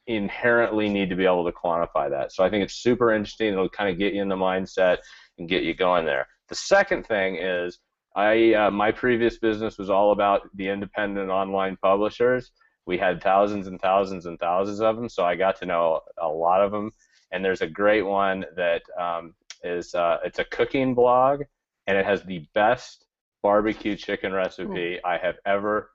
inherently 0.06 0.88
need 0.88 1.10
to 1.10 1.16
be 1.16 1.26
able 1.26 1.44
to 1.44 1.52
quantify 1.52 2.08
that. 2.10 2.32
So 2.32 2.42
I 2.42 2.50
think 2.50 2.64
it's 2.64 2.74
super 2.74 3.12
interesting. 3.12 3.52
It'll 3.52 3.68
kind 3.68 3.90
of 3.90 3.98
get 3.98 4.14
you 4.14 4.22
in 4.22 4.28
the 4.28 4.36
mindset 4.36 4.98
and 5.38 5.48
get 5.48 5.62
you 5.62 5.74
going 5.74 6.06
there. 6.06 6.26
The 6.48 6.54
second 6.54 7.06
thing 7.06 7.36
is 7.36 7.78
I 8.14 8.54
uh, 8.54 8.70
my 8.70 8.92
previous 8.92 9.38
business 9.38 9.78
was 9.78 9.90
all 9.90 10.12
about 10.12 10.42
the 10.54 10.68
independent 10.68 11.30
online 11.30 11.76
publishers. 11.82 12.50
We 12.86 12.98
had 12.98 13.22
thousands 13.22 13.66
and 13.66 13.80
thousands 13.80 14.26
and 14.26 14.38
thousands 14.38 14.80
of 14.80 14.96
them, 14.96 15.08
so 15.08 15.24
I 15.24 15.36
got 15.36 15.56
to 15.58 15.66
know 15.66 16.00
a 16.20 16.28
lot 16.28 16.62
of 16.62 16.72
them. 16.72 16.92
And 17.30 17.44
there's 17.44 17.62
a 17.62 17.66
great 17.66 18.02
one 18.02 18.44
that 18.56 18.82
um, 19.00 19.34
is 19.62 19.94
uh, 19.94 20.18
it's 20.24 20.38
a 20.38 20.44
cooking 20.44 20.94
blog, 20.94 21.42
and 21.86 21.96
it 21.96 22.04
has 22.04 22.22
the 22.22 22.46
best 22.54 23.06
barbecue 23.42 23.96
chicken 23.96 24.32
recipe 24.32 24.98
I 25.04 25.18
have 25.18 25.36
ever 25.46 25.90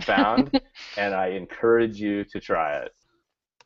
found, 0.00 0.60
and 0.96 1.14
I 1.14 1.28
encourage 1.28 2.00
you 2.00 2.24
to 2.24 2.40
try 2.40 2.78
it. 2.78 2.94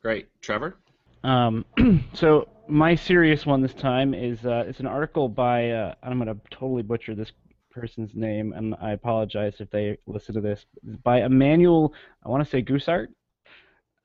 Great, 0.01 0.27
Trevor. 0.41 0.77
Um, 1.23 1.65
so 2.13 2.49
my 2.67 2.95
serious 2.95 3.45
one 3.45 3.61
this 3.61 3.73
time 3.73 4.13
is 4.13 4.45
uh, 4.45 4.65
it's 4.67 4.79
an 4.79 4.87
article 4.87 5.29
by 5.29 5.71
uh, 5.71 5.95
I'm 6.03 6.19
going 6.19 6.33
to 6.33 6.41
totally 6.49 6.81
butcher 6.81 7.15
this 7.15 7.31
person's 7.73 8.11
name, 8.13 8.53
and 8.53 8.75
I 8.81 8.91
apologize 8.91 9.55
if 9.59 9.69
they 9.69 9.97
listen 10.05 10.35
to 10.35 10.41
this. 10.41 10.65
By 11.03 11.23
Emmanuel, 11.23 11.93
I 12.23 12.29
want 12.29 12.43
to 12.43 12.49
say 12.49 12.61
Gusart. 12.61 13.07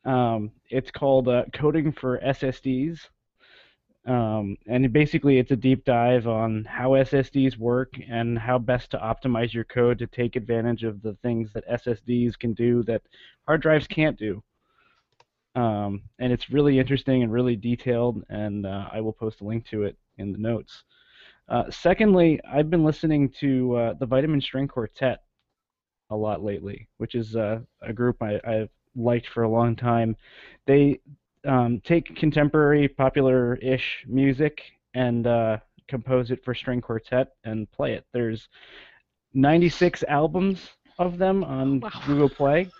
Um, 0.04 0.52
it's 0.70 0.90
called 0.90 1.28
uh, 1.28 1.44
Coding 1.52 1.92
for 1.92 2.18
SSDs. 2.18 2.98
Um, 4.06 4.56
and 4.66 4.90
basically, 4.90 5.38
it's 5.38 5.50
a 5.50 5.56
deep 5.56 5.84
dive 5.84 6.26
on 6.26 6.64
how 6.64 6.90
SSDs 6.90 7.58
work 7.58 7.92
and 8.08 8.38
how 8.38 8.58
best 8.58 8.90
to 8.92 8.98
optimize 8.98 9.52
your 9.52 9.64
code 9.64 9.98
to 9.98 10.06
take 10.06 10.34
advantage 10.34 10.82
of 10.82 11.02
the 11.02 11.14
things 11.22 11.52
that 11.52 11.68
SSDs 11.68 12.38
can 12.38 12.54
do 12.54 12.82
that 12.84 13.02
hard 13.46 13.60
drives 13.60 13.86
can't 13.86 14.18
do. 14.18 14.42
Um, 15.54 16.02
and 16.18 16.32
it's 16.32 16.50
really 16.50 16.78
interesting 16.78 17.22
and 17.22 17.32
really 17.32 17.56
detailed, 17.56 18.24
and 18.30 18.64
uh, 18.64 18.88
I 18.90 19.00
will 19.00 19.12
post 19.12 19.40
a 19.40 19.44
link 19.44 19.66
to 19.68 19.82
it 19.82 19.96
in 20.16 20.32
the 20.32 20.38
notes. 20.38 20.84
Uh, 21.48 21.64
secondly, 21.70 22.40
I've 22.50 22.70
been 22.70 22.84
listening 22.84 23.30
to 23.40 23.76
uh, 23.76 23.94
the 23.94 24.06
Vitamin 24.06 24.40
String 24.40 24.68
Quartet 24.68 25.22
a 26.10 26.16
lot 26.16 26.42
lately, 26.42 26.88
which 26.98 27.14
is 27.14 27.36
uh, 27.36 27.60
a 27.82 27.92
group 27.92 28.22
I, 28.22 28.40
have 28.44 28.68
liked 28.96 29.28
for 29.28 29.42
a 29.42 29.48
long 29.48 29.76
time. 29.76 30.16
They 30.66 31.00
um, 31.46 31.80
take 31.84 32.16
contemporary, 32.16 32.88
popular-ish 32.88 34.04
music 34.06 34.62
and 34.94 35.26
uh, 35.26 35.58
compose 35.86 36.30
it 36.30 36.44
for 36.44 36.54
string 36.54 36.80
quartet 36.80 37.28
and 37.44 37.70
play 37.70 37.94
it. 37.94 38.04
There's 38.12 38.48
96 39.34 40.04
albums 40.08 40.70
of 40.98 41.18
them 41.18 41.44
on 41.44 41.80
wow. 41.82 41.90
Google 42.06 42.28
Play. 42.28 42.70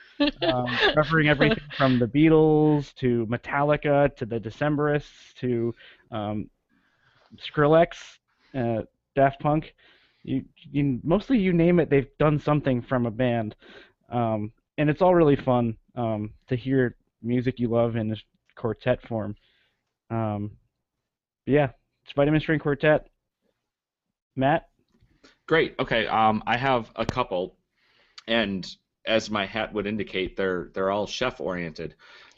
um, 0.42 0.66
covering 0.94 1.28
everything 1.28 1.62
from 1.76 1.98
the 1.98 2.06
Beatles 2.06 2.92
to 2.96 3.24
Metallica 3.26 4.14
to 4.16 4.26
the 4.26 4.40
Decemberists 4.40 5.32
to 5.40 5.72
um, 6.10 6.50
Skrillex 7.36 8.18
uh, 8.55 8.82
Daft 9.14 9.40
Punk. 9.40 9.74
You, 10.22 10.44
you 10.70 11.01
mostly 11.03 11.38
you 11.38 11.53
name 11.53 11.80
it, 11.80 11.90
they've 11.90 12.11
done 12.18 12.38
something 12.40 12.82
from 12.82 13.07
a 13.07 13.11
band, 13.11 13.55
um, 14.11 14.53
and 14.76 14.90
it's 14.90 15.01
all 15.01 15.14
really 15.14 15.36
fun 15.36 15.76
um, 15.94 16.32
to 16.49 16.57
hear 16.57 16.96
music 17.22 17.59
you 17.59 17.68
love 17.68 17.96
in 17.96 18.14
quartet 18.57 19.01
form. 19.07 19.36
Um, 20.11 20.53
yeah, 21.46 21.70
it's 22.05 22.12
Vitamin 22.14 22.40
String 22.40 22.59
Quartet. 22.59 23.07
Matt. 24.36 24.68
Great. 25.46 25.74
Okay. 25.78 26.07
Um, 26.07 26.42
I 26.46 26.57
have 26.57 26.90
a 26.96 27.05
couple, 27.05 27.57
and 28.26 28.68
as 29.05 29.30
my 29.30 29.46
hat 29.46 29.72
would 29.72 29.86
indicate, 29.86 30.36
they're 30.36 30.70
they're 30.74 30.90
all 30.90 31.07
chef 31.07 31.40
oriented. 31.40 31.94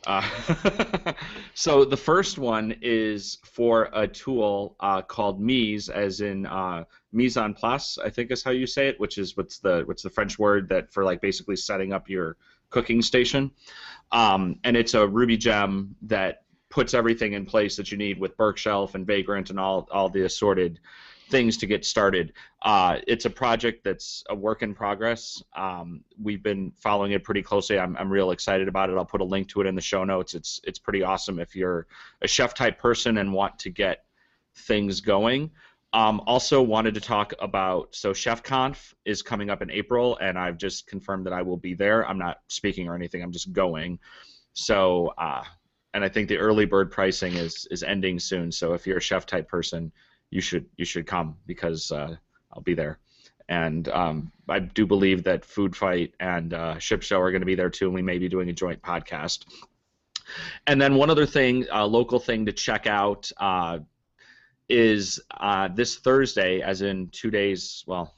Uh, 0.06 1.12
so 1.54 1.84
the 1.84 1.96
first 1.96 2.38
one 2.38 2.74
is 2.80 3.38
for 3.44 3.90
a 3.92 4.08
tool 4.08 4.76
uh, 4.80 5.02
called 5.02 5.40
Mise, 5.40 5.88
as 5.88 6.20
in 6.20 6.46
uh, 6.46 6.84
mise 7.12 7.36
en 7.36 7.54
place, 7.54 7.98
I 8.02 8.10
think 8.10 8.30
is 8.30 8.42
how 8.42 8.50
you 8.50 8.66
say 8.66 8.88
it, 8.88 8.98
which 8.98 9.18
is 9.18 9.36
what's 9.36 9.58
the 9.58 9.82
what's 9.84 10.02
the 10.02 10.10
French 10.10 10.38
word 10.38 10.68
that 10.70 10.92
for 10.92 11.04
like 11.04 11.20
basically 11.20 11.56
setting 11.56 11.92
up 11.92 12.08
your 12.08 12.36
cooking 12.70 13.02
station. 13.02 13.50
Um, 14.12 14.58
and 14.64 14.76
it's 14.76 14.94
a 14.94 15.06
Ruby 15.06 15.36
gem 15.36 15.96
that 16.02 16.42
puts 16.68 16.94
everything 16.94 17.32
in 17.32 17.46
place 17.46 17.76
that 17.76 17.90
you 17.90 17.98
need 17.98 18.18
with 18.18 18.36
Berkshelf 18.36 18.94
and 18.94 19.06
Vagrant 19.06 19.50
and 19.50 19.60
all 19.60 19.88
all 19.90 20.08
the 20.08 20.22
assorted 20.22 20.80
things 21.30 21.56
to 21.58 21.66
get 21.66 21.84
started. 21.84 22.32
Uh, 22.62 22.98
it's 23.06 23.24
a 23.24 23.30
project 23.30 23.84
that's 23.84 24.24
a 24.28 24.34
work 24.34 24.62
in 24.62 24.74
progress. 24.74 25.42
Um, 25.56 26.02
we've 26.20 26.42
been 26.42 26.72
following 26.76 27.12
it 27.12 27.24
pretty 27.24 27.42
closely. 27.42 27.78
I'm, 27.78 27.96
I'm 27.96 28.10
real 28.10 28.32
excited 28.32 28.68
about 28.68 28.90
it. 28.90 28.96
I'll 28.96 29.04
put 29.04 29.20
a 29.20 29.24
link 29.24 29.48
to 29.50 29.60
it 29.60 29.66
in 29.66 29.74
the 29.74 29.80
show 29.80 30.04
notes. 30.04 30.34
It's 30.34 30.60
it's 30.64 30.78
pretty 30.78 31.02
awesome 31.02 31.38
if 31.38 31.56
you're 31.56 31.86
a 32.20 32.28
chef 32.28 32.54
type 32.54 32.78
person 32.78 33.18
and 33.18 33.32
want 33.32 33.58
to 33.60 33.70
get 33.70 34.04
things 34.54 35.00
going. 35.00 35.50
Um, 35.92 36.20
also 36.26 36.62
wanted 36.62 36.94
to 36.94 37.00
talk 37.00 37.32
about 37.40 37.94
so 37.94 38.12
ChefConf 38.12 38.94
is 39.04 39.22
coming 39.22 39.50
up 39.50 39.60
in 39.60 39.70
April, 39.70 40.16
and 40.18 40.38
I've 40.38 40.56
just 40.56 40.86
confirmed 40.86 41.26
that 41.26 41.32
I 41.32 41.42
will 41.42 41.56
be 41.56 41.74
there. 41.74 42.06
I'm 42.08 42.18
not 42.18 42.38
speaking 42.48 42.88
or 42.88 42.94
anything. 42.94 43.22
I'm 43.22 43.32
just 43.32 43.52
going. 43.52 43.98
So, 44.52 45.12
uh, 45.18 45.42
and 45.92 46.04
I 46.04 46.08
think 46.08 46.28
the 46.28 46.38
early 46.38 46.64
bird 46.64 46.92
pricing 46.92 47.34
is 47.34 47.66
is 47.70 47.82
ending 47.82 48.20
soon. 48.20 48.52
So 48.52 48.74
if 48.74 48.86
you're 48.86 48.98
a 48.98 49.02
chef 49.02 49.26
type 49.26 49.48
person, 49.48 49.90
you 50.30 50.40
should 50.40 50.66
you 50.76 50.84
should 50.84 51.06
come 51.06 51.36
because 51.46 51.92
uh, 51.92 52.16
I'll 52.52 52.62
be 52.62 52.74
there. 52.74 52.98
And 53.48 53.88
um, 53.88 54.30
I 54.48 54.60
do 54.60 54.86
believe 54.86 55.24
that 55.24 55.44
Food 55.44 55.74
Fight 55.74 56.14
and 56.20 56.54
uh, 56.54 56.78
Ship 56.78 57.02
Show 57.02 57.20
are 57.20 57.32
going 57.32 57.42
to 57.42 57.46
be 57.46 57.56
there 57.56 57.70
too, 57.70 57.86
and 57.86 57.94
we 57.94 58.02
may 58.02 58.18
be 58.18 58.28
doing 58.28 58.48
a 58.48 58.52
joint 58.52 58.80
podcast. 58.80 59.44
And 60.68 60.80
then 60.80 60.94
one 60.94 61.10
other 61.10 61.26
thing, 61.26 61.66
a 61.72 61.84
local 61.84 62.20
thing 62.20 62.46
to 62.46 62.52
check 62.52 62.86
out 62.86 63.30
uh, 63.38 63.80
is 64.68 65.20
uh, 65.36 65.68
this 65.68 65.96
Thursday, 65.96 66.60
as 66.60 66.82
in 66.82 67.08
two 67.08 67.30
days. 67.30 67.82
Well, 67.88 68.14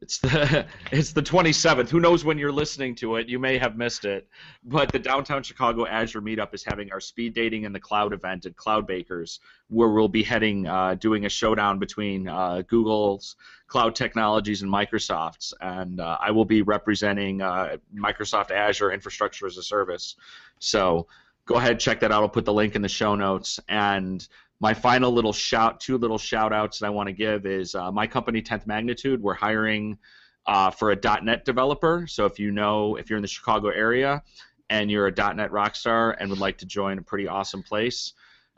it's 0.00 0.18
the 0.18 0.66
it's 0.92 1.12
the 1.12 1.22
27th. 1.22 1.88
Who 1.88 2.00
knows 2.00 2.24
when 2.24 2.38
you're 2.38 2.52
listening 2.52 2.94
to 2.96 3.16
it? 3.16 3.28
You 3.28 3.38
may 3.38 3.58
have 3.58 3.76
missed 3.76 4.04
it. 4.04 4.28
But 4.64 4.92
the 4.92 4.98
Downtown 4.98 5.42
Chicago 5.42 5.86
Azure 5.86 6.22
Meetup 6.22 6.54
is 6.54 6.64
having 6.64 6.92
our 6.92 7.00
speed 7.00 7.34
dating 7.34 7.64
in 7.64 7.72
the 7.72 7.80
cloud 7.80 8.12
event 8.12 8.46
at 8.46 8.56
Cloud 8.56 8.86
Bakers, 8.86 9.40
where 9.68 9.88
we'll 9.88 10.08
be 10.08 10.22
heading 10.22 10.66
uh, 10.66 10.94
doing 10.94 11.26
a 11.26 11.28
showdown 11.28 11.78
between 11.78 12.28
uh, 12.28 12.62
Google's 12.68 13.36
cloud 13.66 13.94
technologies 13.94 14.62
and 14.62 14.72
Microsoft's, 14.72 15.52
and 15.60 16.00
uh, 16.00 16.16
I 16.20 16.30
will 16.30 16.46
be 16.46 16.62
representing 16.62 17.42
uh, 17.42 17.76
Microsoft 17.94 18.50
Azure 18.50 18.92
Infrastructure 18.92 19.46
as 19.46 19.58
a 19.58 19.62
Service. 19.62 20.16
So 20.58 21.06
go 21.48 21.56
ahead 21.56 21.80
check 21.80 22.00
that 22.00 22.12
out. 22.12 22.22
I'll 22.22 22.28
put 22.28 22.44
the 22.44 22.52
link 22.52 22.76
in 22.76 22.82
the 22.82 22.88
show 22.88 23.14
notes 23.14 23.58
and 23.68 24.26
my 24.60 24.74
final 24.74 25.12
little 25.12 25.32
shout, 25.32 25.80
two 25.80 25.98
little 25.98 26.18
shout 26.18 26.52
outs 26.52 26.80
that 26.80 26.86
I 26.86 26.90
want 26.90 27.08
to 27.08 27.12
give 27.12 27.46
is 27.46 27.74
uh, 27.74 27.92
my 27.92 28.06
company, 28.06 28.42
10th 28.42 28.66
Magnitude. 28.66 29.22
We're 29.22 29.34
hiring 29.34 29.98
uh, 30.46 30.70
for 30.70 30.90
a 30.90 30.96
.NET 31.22 31.44
developer. 31.44 32.06
So 32.08 32.24
if 32.24 32.38
you 32.38 32.50
know, 32.50 32.96
if 32.96 33.08
you're 33.08 33.18
in 33.18 33.22
the 33.22 33.28
Chicago 33.28 33.68
area 33.68 34.22
and 34.70 34.90
you're 34.90 35.06
a 35.06 35.12
.NET 35.12 35.50
rockstar 35.50 36.16
and 36.18 36.30
would 36.30 36.40
like 36.40 36.58
to 36.58 36.66
join 36.66 36.98
a 36.98 37.02
pretty 37.02 37.28
awesome 37.28 37.62
place, 37.62 38.14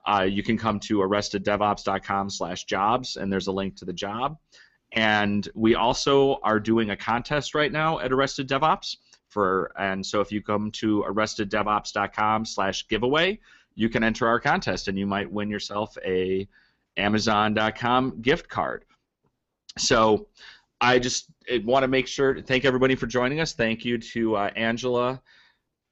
uh, 0.07 0.23
you 0.23 0.43
can 0.43 0.57
come 0.57 0.81
to 0.81 0.99
arresteddevops.com 0.99 2.31
slash 2.31 2.65
jobs, 2.65 3.17
and 3.17 3.31
there's 3.31 3.49
a 3.49 3.53
link 3.53 3.77
to 3.77 3.85
the 3.85 3.93
job. 3.93 4.39
And 4.93 5.47
we 5.55 5.75
also 5.75 6.39
are 6.43 6.59
doing 6.59 6.89
a 6.91 6.97
contest 6.97 7.55
right 7.55 7.71
now 7.71 8.01
at 8.01 8.11
Arrested 8.11 8.49
DevOps 8.49 8.97
for, 9.29 9.73
and 9.79 10.05
so 10.05 10.21
if 10.21 10.33
you 10.33 10.43
come 10.43 10.73
to 10.73 11.05
arresteddevops.com/giveaway 11.09 13.39
you 13.75 13.89
can 13.89 14.05
enter 14.05 14.27
our 14.27 14.41
contest 14.41 14.89
and 14.89 14.99
you 14.99 15.07
might 15.07 15.31
win 15.31 15.51
yourself 15.51 15.97
a 16.05 16.49
Amazon.com 16.97 18.21
gift 18.21 18.49
card. 18.49 18.85
So 19.79 20.29
I 20.81 20.99
just 20.99 21.27
want 21.65 21.85
to 21.85 21.89
make 21.89 22.07
sure 22.07 22.35
to 22.35 22.43
thank 22.43 22.65
everybody 22.65 22.95
for 22.95 23.07
joining 23.07 23.41
us. 23.41 23.53
Thank 23.55 23.85
you 23.85 23.99
to 23.99 24.37
uh, 24.37 24.51
Angela 24.57 25.23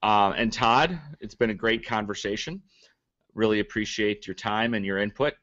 Uh, 0.03 0.33
and 0.37 0.53
Todd, 0.53 1.01
it's 1.21 1.35
been 1.35 1.51
a 1.51 1.55
great 1.55 1.85
conversation. 1.85 2.63
Really 3.35 3.61
appreciate 3.61 4.27
your 4.27 4.35
time 4.35 4.75
and 4.75 4.85
your 4.85 4.99
input. 4.99 5.35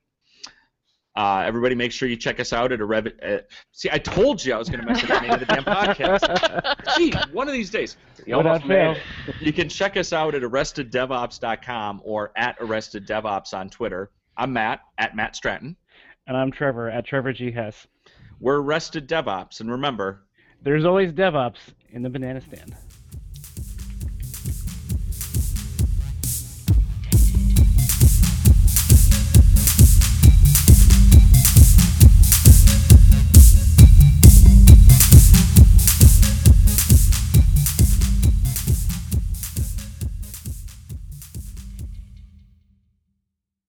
Uh, 1.16 1.44
everybody, 1.46 1.76
make 1.76 1.94
sure 1.94 2.10
you 2.10 2.18
check 2.18 2.40
us 2.42 2.52
out 2.52 2.74
at 2.74 2.82
a 2.82 2.86
Rev. 2.86 3.08
Uh, 3.24 3.38
see, 3.72 3.90
I 3.92 3.98
told 3.98 4.44
you 4.44 4.54
I 4.54 4.58
was 4.58 4.70
going 4.70 4.82
to 4.82 4.86
mention 4.86 5.08
the 5.08 5.20
name 5.22 5.32
of 5.32 5.40
the 5.40 5.46
damn 5.46 5.64
podcast. 5.64 6.96
Gee, 6.98 7.14
one 7.32 7.48
of 7.48 7.54
these 7.54 7.70
days. 7.70 7.96
You 8.26 8.36
almost 8.36 8.66
made 8.66 8.98
it. 8.98 9.36
You 9.40 9.54
can 9.54 9.70
check 9.70 9.96
us 9.96 10.12
out 10.12 10.36
at 10.36 10.42
arresteddevops.com 10.42 12.02
or 12.04 12.32
at 12.36 12.60
arresteddevops 12.60 13.54
on 13.54 13.70
Twitter. 13.70 14.12
I'm 14.36 14.52
Matt 14.52 14.82
at 14.98 15.16
Matt 15.16 15.38
Stratton. 15.38 15.78
And 16.28 16.36
I'm 16.36 16.52
Trevor 16.52 16.90
at 16.90 17.06
Trevor 17.06 17.32
G 17.32 17.50
Hess. 17.52 17.88
We're 18.42 18.60
Arrested 18.60 19.08
DevOps, 19.08 19.62
and 19.62 19.72
remember, 19.72 20.24
There's 20.62 20.84
always 20.84 21.14
DevOps 21.14 21.60
in 21.92 22.02
the 22.02 22.10
banana 22.10 22.42
stand. 22.42 22.76